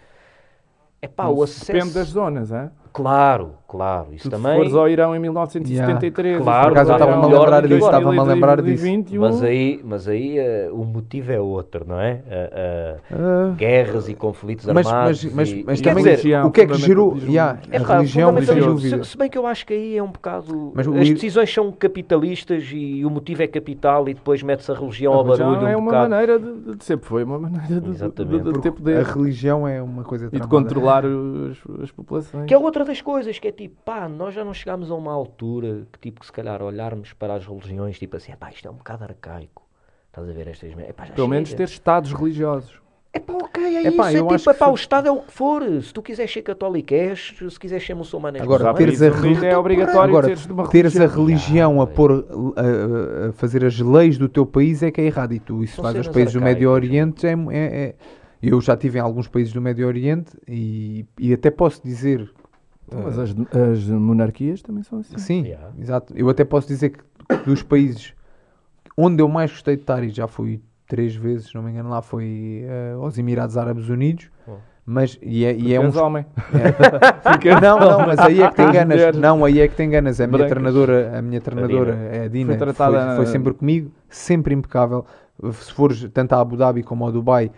[1.00, 1.72] é pá, o acesso.
[1.72, 2.70] Depende das zonas, é?
[2.92, 4.54] Claro, claro, isso Tu também.
[4.56, 6.42] fores ao Irão em 1973.
[6.42, 8.82] Claro, Por acaso eu claro, estava-me a lembrar disso, estava-me a lembrar disso.
[8.84, 12.20] 2021, Mas aí, mas aí eh, o motivo é outro, não é?
[12.28, 15.24] Eh, Ah, guerras e conflitos mas, armados.
[15.24, 17.58] mas, mas, e- mas e Quer também dizer, religião, o que é que gerou yeah,
[17.70, 19.04] É a pá, religião dúvida.
[19.04, 20.72] Se, se bem que eu acho que aí é um bocado.
[20.74, 25.12] Mas as decisões são capitalistas e o motivo é capital e depois mete-se a religião
[25.12, 25.66] ao barulho.
[25.66, 27.96] é um uma maneira de, sempre foi uma maneira de,
[28.60, 31.04] ter A poder religião é uma coisa e de controlar
[31.82, 32.46] as populações.
[32.46, 35.12] Que é outra das coisas, que é tipo, pá, nós já não chegámos a uma
[35.12, 38.70] altura que, tipo, que se calhar olharmos para as religiões, tipo assim, pá, isto é
[38.70, 39.62] um bocado arcaico.
[40.08, 40.70] Estás a ver estas...
[40.72, 41.58] Epá, já Pelo menos chega.
[41.58, 42.80] ter estados religiosos.
[43.12, 44.18] É pá, ok, é Epá, isso.
[44.18, 45.62] É eu tipo, epá, foi- o Estado é o que for.
[45.82, 47.34] Se tu quiseres ser católico, és.
[47.50, 51.06] Se quiseres ser muçulmano, és Agora, teres a religião- é obrigatório Agora, teres teres a
[51.06, 51.26] religião.
[51.26, 55.00] religião a Ah, pôr a, a- a fazer as leis do teu país é que
[55.00, 56.90] é errado e tu isso faz cenas países do Médio arcaicas.
[56.90, 57.94] Oriente é, é- é-
[58.42, 62.30] eu já estive em alguns países do Médio Oriente e, e até posso dizer
[62.92, 63.30] Mas eh, as,
[63.80, 65.18] as monarquias também são assim.
[65.18, 65.70] sim Yeah.
[65.78, 67.00] exato eu até posso dizer que
[67.44, 68.14] dos países
[68.96, 71.90] onde eu mais gostei de estar e já fui três vezes se não me engano
[71.90, 74.52] lá foi eh, aos Emirados Árabes Unidos Oh.
[74.86, 76.24] mas e é, e é um homem.
[76.54, 77.60] É.
[77.60, 79.16] Não, não, mas aí é que tem As ganas.
[79.16, 80.20] Não, aí é que tem ganas.
[80.20, 80.50] A minha brancas.
[80.56, 85.04] treinadora, a minha treinadora, é a Dina, Foi tratada foi, foi sempre comigo, sempre impecável.
[85.52, 87.50] Se fores tanto a Abu Dhabi como ao Dubai,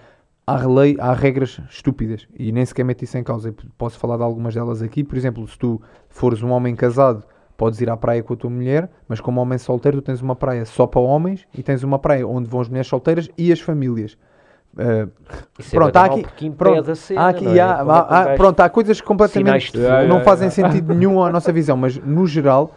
[0.54, 3.48] há, lei, há regras estúpidas e nem sequer mete isso em causa.
[3.48, 5.02] Eu Posso falar de algumas delas aqui.
[5.04, 7.22] Por exemplo, se tu fores um homem casado,
[7.56, 10.36] podes ir à praia com a tua mulher, mas como homem solteiro, tu tens uma
[10.36, 13.60] praia só para homens e tens uma praia onde vão as mulheres solteiras e as
[13.60, 14.16] famílias.
[14.74, 15.10] Uh,
[15.70, 17.60] pronto, há aqui, pronto, cena, há aqui, é?
[17.60, 20.06] há- há- gajo- pronto, há coisas completamente que fogo.
[20.08, 22.72] não fazem sentido nenhum à nossa visão, mas no geral,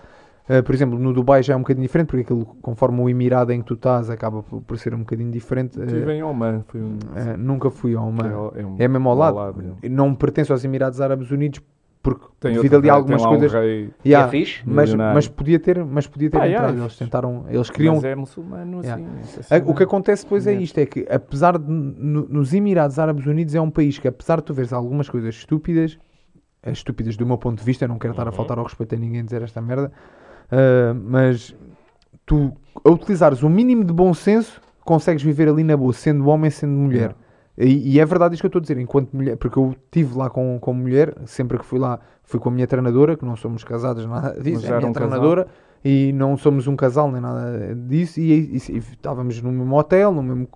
[0.49, 3.51] uh, por exemplo, no Dubai já é um bocadinho diferente, porque aquilo, conforme o Emirado
[3.51, 5.80] em que tu estás, acaba por, por ser um bocadinho diferente.
[5.80, 6.63] Uh, Estive em Oman.
[6.68, 8.51] Fui um, uh, nunca fui a uma.
[8.55, 9.63] é, um- É mesmo ao lado.
[9.84, 9.89] é.
[9.89, 11.61] Não pertence aos Emirados Árabes Unidos,
[12.03, 13.53] porque Tem devido ali rei, algumas um coisas.
[13.53, 14.63] rei, Yeah, É fixe?
[14.65, 16.63] mas, mas podia ter, mas podia ter Ah, entrado.
[16.69, 18.88] yeah, Eles tentaram, eles queriam Mas é muçulmano, assim.
[18.88, 19.22] Yeah.
[19.22, 20.63] isso é A- assim, O que acontece depois é Mulher.
[20.63, 24.38] isto: é que, apesar de no- nos Emirados Árabes Unidos é um país que, apesar
[24.38, 25.99] de tu veres algumas coisas estúpidas,
[26.63, 28.35] as estúpidas do meu ponto de vista, eu não quero estar a Uhum.
[28.35, 29.91] faltar ao respeito a ninguém dizer esta merda,
[30.51, 31.55] ah, mas
[32.25, 32.51] tu,
[32.83, 36.73] a utilizares o mínimo de bom senso, consegues viver ali na boa, sendo homem, sendo
[36.73, 37.15] mulher.
[37.57, 40.17] E, e é verdade isto que eu estou a dizer, enquanto mulher, porque eu estive
[40.17, 43.35] lá com, com mulher, sempre que fui lá, fui com a minha treinadora, que não
[43.35, 45.09] somos casados, nada disso, Mas é a era minha um casal?
[45.09, 45.47] treinadora,
[45.83, 50.11] e não somos um casal nem nada disso, e, e- e estávamos no mesmo hotel,
[50.13, 50.47] no mesmo,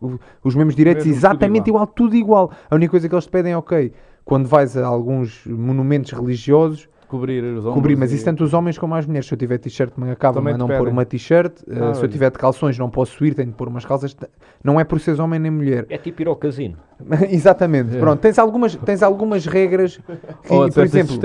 [0.43, 1.87] os mesmos direitos, Mesmo, tudo exatamente igual.
[1.87, 2.51] tudo igual.
[2.71, 3.91] A única coisa que eles te pedem é, ok,
[4.23, 7.73] quando vais a alguns monumentos religiosos, Cobrir os ombros.
[7.75, 9.27] cobrir, mas e- isso tanto os homens como as mulheres.
[9.27, 12.31] Se eu tiver t-shirt cava, Também mas não pôr uma t-shirt, Ah, se eu tiver
[12.31, 14.15] de calções não posso ir, tenho de pôr umas calças,
[14.63, 15.85] não é por seres homem nem mulher.
[15.89, 16.77] É tipo ir ao casino.
[17.29, 17.95] Exatamente.
[17.95, 17.99] É.
[17.99, 19.97] Pronto, tens algumas, tens algumas regras
[20.43, 21.17] que, Ou por exemplo,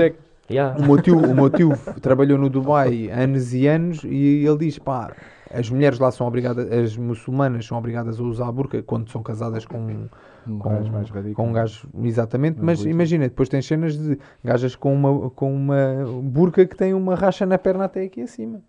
[0.49, 0.77] Yeah.
[0.77, 1.71] o meu, tio, o meu tio
[2.01, 5.13] trabalhou no Dubai anos e anos e ele diz, pá,
[5.53, 9.23] as mulheres lá são obrigadas, as muçulmanas são obrigadas a usar a burca quando são
[9.23, 10.07] casadas com,
[10.47, 11.35] um com, gajo mais radical.
[11.45, 16.05] com um gajo, exatamente, mas imagina, depois tens cenas de gajas com uma, com uma
[16.23, 18.61] burca que tem uma racha na perna até aqui acima.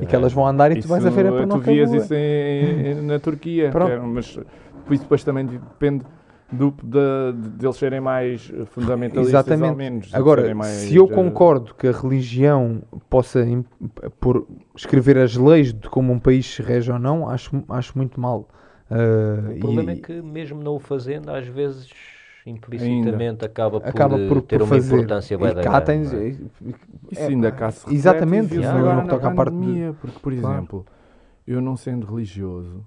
[0.00, 1.92] E que elas vão andar e tu Isso, vais a ver a Tu panoca vias
[1.92, 3.68] isso em- na Turquia.
[3.72, 6.04] Era- mas isso depois também depende
[6.50, 9.70] do, de, de, de eles serem mais fundamentalistas Exatamente.
[9.70, 10.14] ou menos.
[10.14, 13.64] Agora, mais, se eu eh, concordo que a religião possa im-
[14.20, 18.20] por escrever as leis de como um país se rege ou não, acho, acho muito
[18.20, 18.48] mal.
[18.90, 21.90] Ah, O problema e- é que, mesmo não o fazendo, às vezes
[22.44, 24.78] implicitamente acaba por, acaba por, eh, ter por uma fazer.
[24.78, 26.28] importância e da cá grande, tens, é?
[27.10, 29.56] Isso é, ainda pá, cá se exatamente, viu-se no- agora no que toca à parte
[29.62, 30.64] de- porque, por Claro.
[30.64, 30.86] exemplo,
[31.46, 32.84] eu não sendo religioso,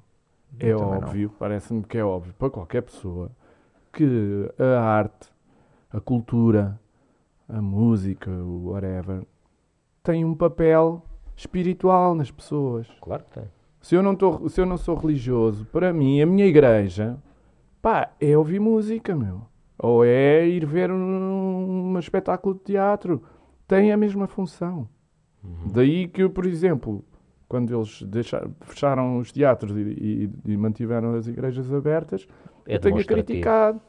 [0.59, 3.31] é Eu óbvio, parece-me que é óbvio para qualquer pessoa
[3.93, 4.05] que
[4.59, 5.29] a arte,
[5.91, 6.79] a cultura,
[7.49, 9.23] a música, o whatever,
[10.03, 11.03] tem um papel
[11.35, 12.87] espiritual nas pessoas.
[13.01, 13.49] Claro que tem.
[13.81, 17.17] Se eu não, tô, se eu não sou religioso, para mim, a minha igreja,
[17.81, 19.41] pá, é ouvir música, meu.
[19.77, 23.23] Ou é ir ver um, um espetáculo de teatro.
[23.67, 24.87] Tem a mesma função.
[25.43, 25.71] Uhum.
[25.71, 27.05] Daí que, por exemplo,
[27.47, 32.27] quando eles deixaram, fecharam os teatros e, e- e mantiveram as igrejas abertas,
[32.67, 33.79] É eu tenho criticado.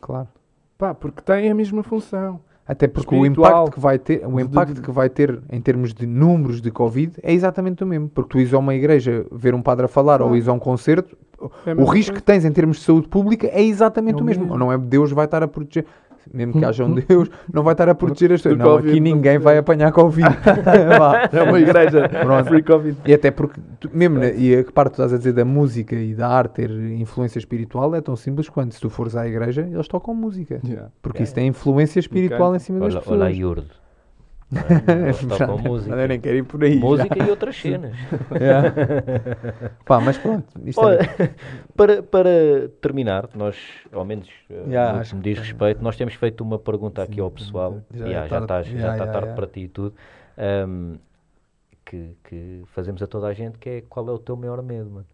[0.00, 0.28] Claro.
[0.76, 2.40] Pá, porque tem a mesma função.
[2.68, 6.06] Até porque o impacto que vai ter, o impacto que vai ter em termos de
[6.06, 8.10] números de Covid é exatamente o mesmo.
[8.10, 10.58] Porque tu ires a uma igreja ver um padre a falar ou ires a um
[10.58, 11.16] concerto,
[11.64, 12.40] É o risco que coisa.
[12.40, 14.44] tens em termos de saúde pública é exatamente É o o mesmo.
[14.44, 14.58] mesmo.
[14.58, 15.86] Não é Deus vai estar a proteger.
[16.32, 18.58] Mesmo que haja um Deus, não vai estar a proteger as pessoas.
[18.58, 19.44] Não, Covid, aqui não ninguém precisa.
[19.44, 20.28] vai apanhar Covid.
[21.32, 22.46] É uma igreja Pronto.
[22.48, 22.96] free Covid.
[23.06, 25.44] E até porque, tu- mesmo, na- e a parte que tu estás a dizer da
[25.44, 29.26] música e da arte ter influência espiritual é tão simples quanto se tu fores à
[29.26, 30.60] igreja, eles tocam música.
[30.64, 30.90] Yeah.
[31.02, 33.20] Porque isso tem influência espiritual em cima das Olha, pessoas.
[33.20, 33.32] olha a
[35.28, 35.94] Tocam Já- música.
[35.94, 36.74] Eu nem quero ir por aí.
[36.74, 36.80] já.
[36.80, 37.96] Música e outras cenas.
[38.40, 39.68] É.
[39.84, 40.46] Pá, mas pronto.
[40.64, 41.30] Isto Olha, é...
[41.76, 42.30] para, para
[42.80, 43.56] terminar, nós,
[43.92, 44.28] ao menos
[44.68, 47.80] Já, no me diz respeito, nós temos feito uma pergunta aqui ao pessoal.
[47.92, 48.78] Já Já, é já, tarde.
[48.78, 49.94] já está tarde para ti e tudo.
[50.36, 50.96] ahm,
[51.84, 54.90] que, que fazemos a toda a gente, que é qual é o teu maior medo,
[54.90, 55.06] mano?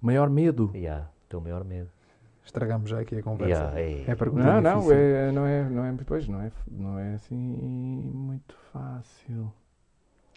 [0.00, 0.70] O maior medo.
[0.74, 1.88] Já, o teu maior medo.
[2.48, 3.72] Estragamos já aqui a conversa.
[3.72, 4.04] Já, é.
[4.10, 7.36] É pergunta Não, não, é, não é, não é, pois, não é, não é assim
[7.36, 9.52] muito fácil.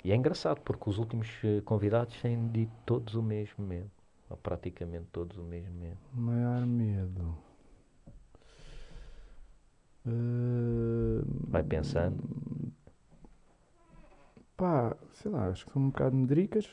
[0.03, 3.89] E é engraçado porque os últimos eh, convidados têm dito todos o mesmo medo.
[4.29, 5.97] Ou praticamente todos o mesmo medo.
[6.13, 7.37] O maior medo.
[10.05, 12.21] Eh, Vai pensando.
[14.57, 16.69] Pá, sei lá, acho que são um bocado medricas.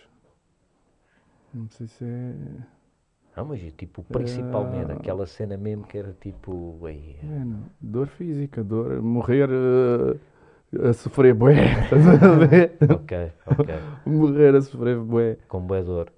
[1.55, 2.78] Não sei se é.
[3.39, 4.94] Não, mas tipo, o principal medo, Ah.
[4.97, 6.77] aquela cena mesmo que era tipo.
[6.89, 7.60] ei, é, não.
[7.81, 9.01] Dor física, dor.
[9.01, 11.55] Morrer eh, a sofrer bué.
[11.85, 12.77] Estás a ver?
[12.90, 13.74] ok, ok.
[14.05, 15.39] Morrer a sofrer bué.
[15.47, 16.09] Com boa dor.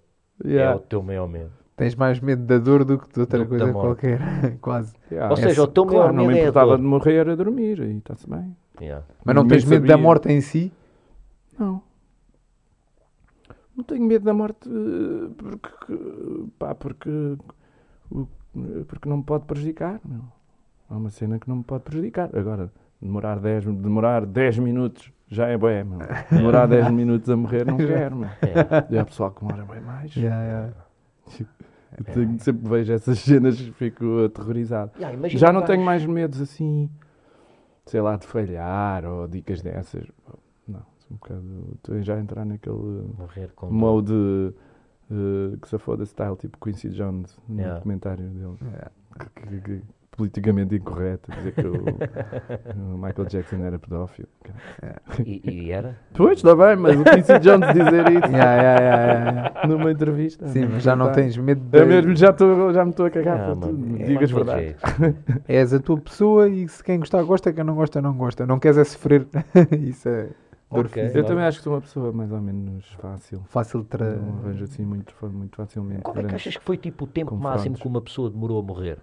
[0.42, 1.50] É Yeah, o teu maior medo.
[1.76, 4.18] Tens mais medo da dor do que de outra Do da coisa qualquer.
[4.62, 4.94] Quase.
[5.12, 5.30] yeah.
[5.30, 6.78] Ou seja, o teu Claro, maior não medo me é a importava dor.
[6.78, 8.56] de morrer a dormir, aí está-se bem.
[8.80, 9.04] Yeah.
[9.22, 10.02] Mas não tens medo da sabia.
[10.02, 10.72] morte em si?
[11.58, 11.82] Não.
[13.80, 17.08] Não tenho medo da morte eh, porque, pá, porque,
[18.86, 19.98] porque não me pode prejudicar.
[20.04, 20.20] Meu.
[20.90, 22.28] É uma cena que não me pode prejudicar.
[22.36, 22.70] Agora,
[23.00, 25.98] demorar 10, demorar 10 minutos já é bué, meu.
[26.30, 28.28] Demorar 10 minutos a morrer não quero, meu.
[28.28, 28.86] É.
[28.94, 30.14] E há pessoal que demora bem mais.
[30.14, 30.72] Yeah, yeah.
[31.96, 34.92] Eu tenho- sempre vejo essas cenas fico aterrorizado.
[34.98, 36.90] Yeah, Já não tenho mais medos assim,
[37.86, 40.04] sei lá, de falhar ou dicas dessas.
[41.10, 41.42] Um bocado.
[41.76, 42.76] Estou já a entrar naquele
[43.18, 44.54] Morrer com mode
[45.10, 47.74] eh, que se foda style, tipo Quincy Jones, no Yeah.
[47.76, 48.56] documentário dele.
[48.62, 48.90] Yeah.
[49.18, 49.82] Que- que- que-
[50.16, 51.72] politicamente incorreto, dizer que o,
[52.94, 54.28] o Michael Jackson era pedófilo.
[55.24, 55.96] E, e era?
[56.12, 59.66] Pois, está bem, mas o Quincy Jones dizer isso Yeah, yeah, yeah, yeah.
[59.68, 60.46] numa entrevista.
[60.48, 61.12] Sim, mas já não tá.
[61.12, 61.86] tens medo Eu de...
[61.88, 64.02] mesmo já, tô, já me estou a cagar Ah, para mano, tudo.
[64.02, 64.76] é Digas verdade.
[65.48, 68.46] És a tua pessoa e se quem gostar gosta, quem não gosta não gosta.
[68.46, 69.26] Não queres é sofrer.
[69.80, 70.28] Isso é
[70.70, 71.02] dor Ok.
[71.02, 71.18] física.
[71.18, 73.42] Eu também acho que sou uma pessoa mais ou menos fácil.
[73.48, 74.04] Fácil de tra...
[74.16, 76.02] Não arranjo assim muito, muito facilmente.
[76.02, 77.56] Qual é que achas que foi tipo o tempo confrontos.
[77.58, 78.98] máximo que uma pessoa demorou a morrer?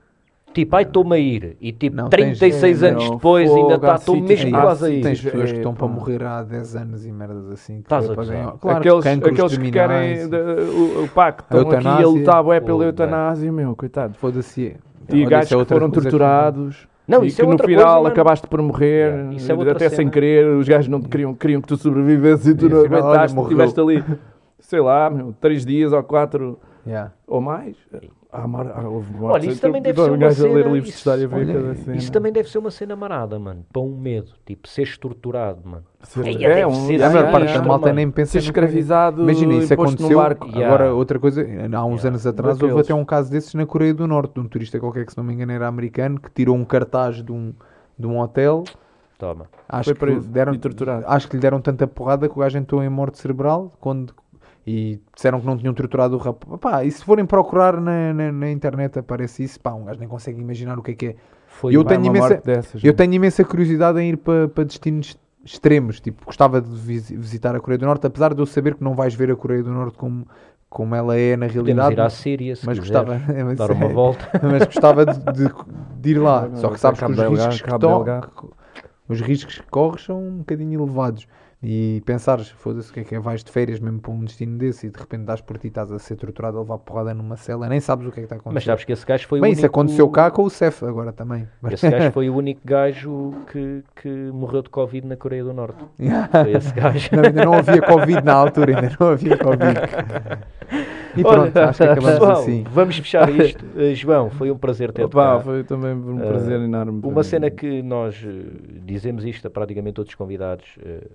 [0.53, 1.55] Tipo, ai, estou-me a ir.
[1.61, 4.85] E tipo, Não, tens- 36 é, anos não, depois fogo, ainda está, estou mesmo quase
[4.85, 5.03] a ir.
[5.03, 7.75] Tens pessoas que é, estão para morrer há 10 anos e merdas assim.
[7.75, 11.69] que Estás foi a ganhar- Claro, aqueles aqueles que querem o, o que A estão
[11.69, 14.15] aqui a lutar bué pela eutanásia, meu, coitado.
[14.15, 14.75] Foda-se.
[15.09, 16.87] E Olha, gajos é que foram que- torturados.
[17.07, 18.07] Não, e isso que é no outra final coisa, mano.
[18.07, 20.11] acabaste por morrer, Yeah, isso é outra até sem cena.
[20.11, 24.03] querer, os gajos não queriam, queriam que tu sobrevivesses e tu não aguentaste, estiveste ali,
[24.59, 27.11] sei lá, meu, três dias ou quatro Yeah.
[27.27, 27.75] ou mais.
[28.37, 29.07] Há, mar- há, houve.
[29.19, 31.97] Olha, isso também deve ser um uma cena- isso- olha, cena.
[31.97, 33.65] Isso também deve ser uma cena marada, mano.
[33.73, 34.31] Para um medo.
[34.45, 35.83] Tipo, seres torturado, mano.
[36.03, 38.33] Ser- é, deve um, ser é, A maior é, parte é, da malta nem pensa
[38.33, 40.09] Ser escravizado Imagina, isso aconteceu.
[40.09, 40.47] no barco.
[40.47, 40.67] Yeah.
[40.67, 41.45] Agora, outra coisa, há
[41.85, 42.07] uns Yeah.
[42.09, 45.05] anos atrás houve até um caso desses na Coreia do Norte, de um turista qualquer
[45.05, 47.53] que, se não me engano, era americano, que tirou um cartaz de um,
[47.97, 48.63] de um hotel.
[49.17, 49.47] Toma.
[49.67, 51.03] Acho Foi que, deram, torturado.
[51.07, 54.13] acho que lhe deram tanta porrada que o gajo entrou em morte cerebral quando,
[54.67, 56.59] e disseram que não tinham torturado o rapaz.
[56.59, 60.09] Pá, e se forem procurar na, na, na internet aparece isso, pá, um gajo nem
[60.09, 61.15] consegue imaginar o que é que é.
[61.47, 62.97] Foi Eu tenho imensa- dessas, Eu né?
[62.97, 66.01] tenho imensa curiosidade em ir para, para destinos extremos.
[66.01, 68.93] Tipo, gostava de vis- visitar a Coreia do Norte, apesar de eu saber que não
[68.93, 70.27] vais ver a Coreia do Norte como,
[70.69, 71.93] como ela é na Podemos realidade.
[71.93, 74.29] ir à Síria, se mas quiseres, gostava, é, mas, dar uma volta.
[74.43, 75.53] mas gostava de, de-
[76.01, 76.49] de ir lá.
[76.55, 78.53] Só que sabes que os riscos que, to-
[79.07, 81.25] os riscos que corres são um bocadinho elevados.
[81.61, 83.19] E pensares, foda-se, o que é que é?
[83.19, 85.91] Vais de férias mesmo para um destino desse e de repente dás por ti, estás
[85.91, 88.35] a ser torturado, a levar porrada numa cela, nem sabes o que é que está
[88.35, 88.53] a acontecer.
[88.53, 89.73] Mas sabes que esse gajo foi Bem, o isso único...
[89.79, 91.47] aconteceu cá com o CEF agora também.
[91.71, 95.83] Esse gajo foi o único gajo que, que morreu de Covid na Coreia do Norte.
[95.97, 97.09] Foi esse gajo.
[97.11, 99.79] Não, ainda não havia Covid na altura, ainda não havia Covid.
[101.15, 102.63] E pronto, Olha, acho que acabamos pessoal, assim.
[102.71, 103.65] Vamos fechar isto.
[103.77, 105.39] Eh, João, foi um prazer ter-te cá.
[105.39, 106.99] foi também um prazer enorme.
[107.01, 107.23] para Uma mim.
[107.23, 110.65] cena que nós eh, dizemos isto a praticamente todos os convidados,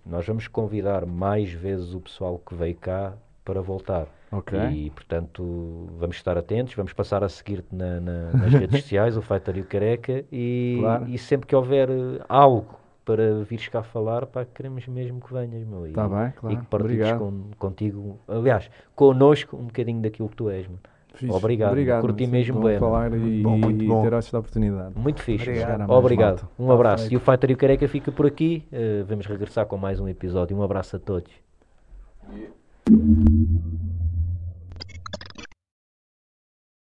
[0.07, 3.13] nós vamos convidar mais vezes o pessoal que veio cá
[3.45, 4.07] para voltar.
[4.31, 4.59] Ok.
[4.59, 9.21] E portanto vamos estar atentos, vamos passar a seguir-te na- na- nas redes sociais, o
[9.21, 11.07] Fighter e o Careca, e, Claro.
[11.09, 15.67] e sempre que houver eh, algo para vires cá falar, pá, queremos mesmo que venhas,
[15.67, 15.87] meu.
[15.87, 16.57] E, Tá bem, e claro.
[16.57, 20.81] que partilhes com, contigo, aliás, connosco um bocadinho daquilo que tu és, mano.
[21.27, 21.37] Fixe.
[21.37, 22.01] Obrigado, Obrigado.
[22.03, 24.03] curti mesmo bem, falar e, Bom, muito bom.
[24.03, 24.93] ter esta oportunidade.
[24.97, 25.49] Muito fixe.
[25.49, 25.91] Obrigado.
[25.91, 26.49] Obrigado.
[26.59, 27.05] Um abraço.
[27.05, 27.13] feito.
[27.13, 28.65] E o Fighter e o Careca fica por aqui.
[28.73, 30.57] Eh, vamos regressar com mais um episódio.
[30.57, 31.31] Um abraço a todos.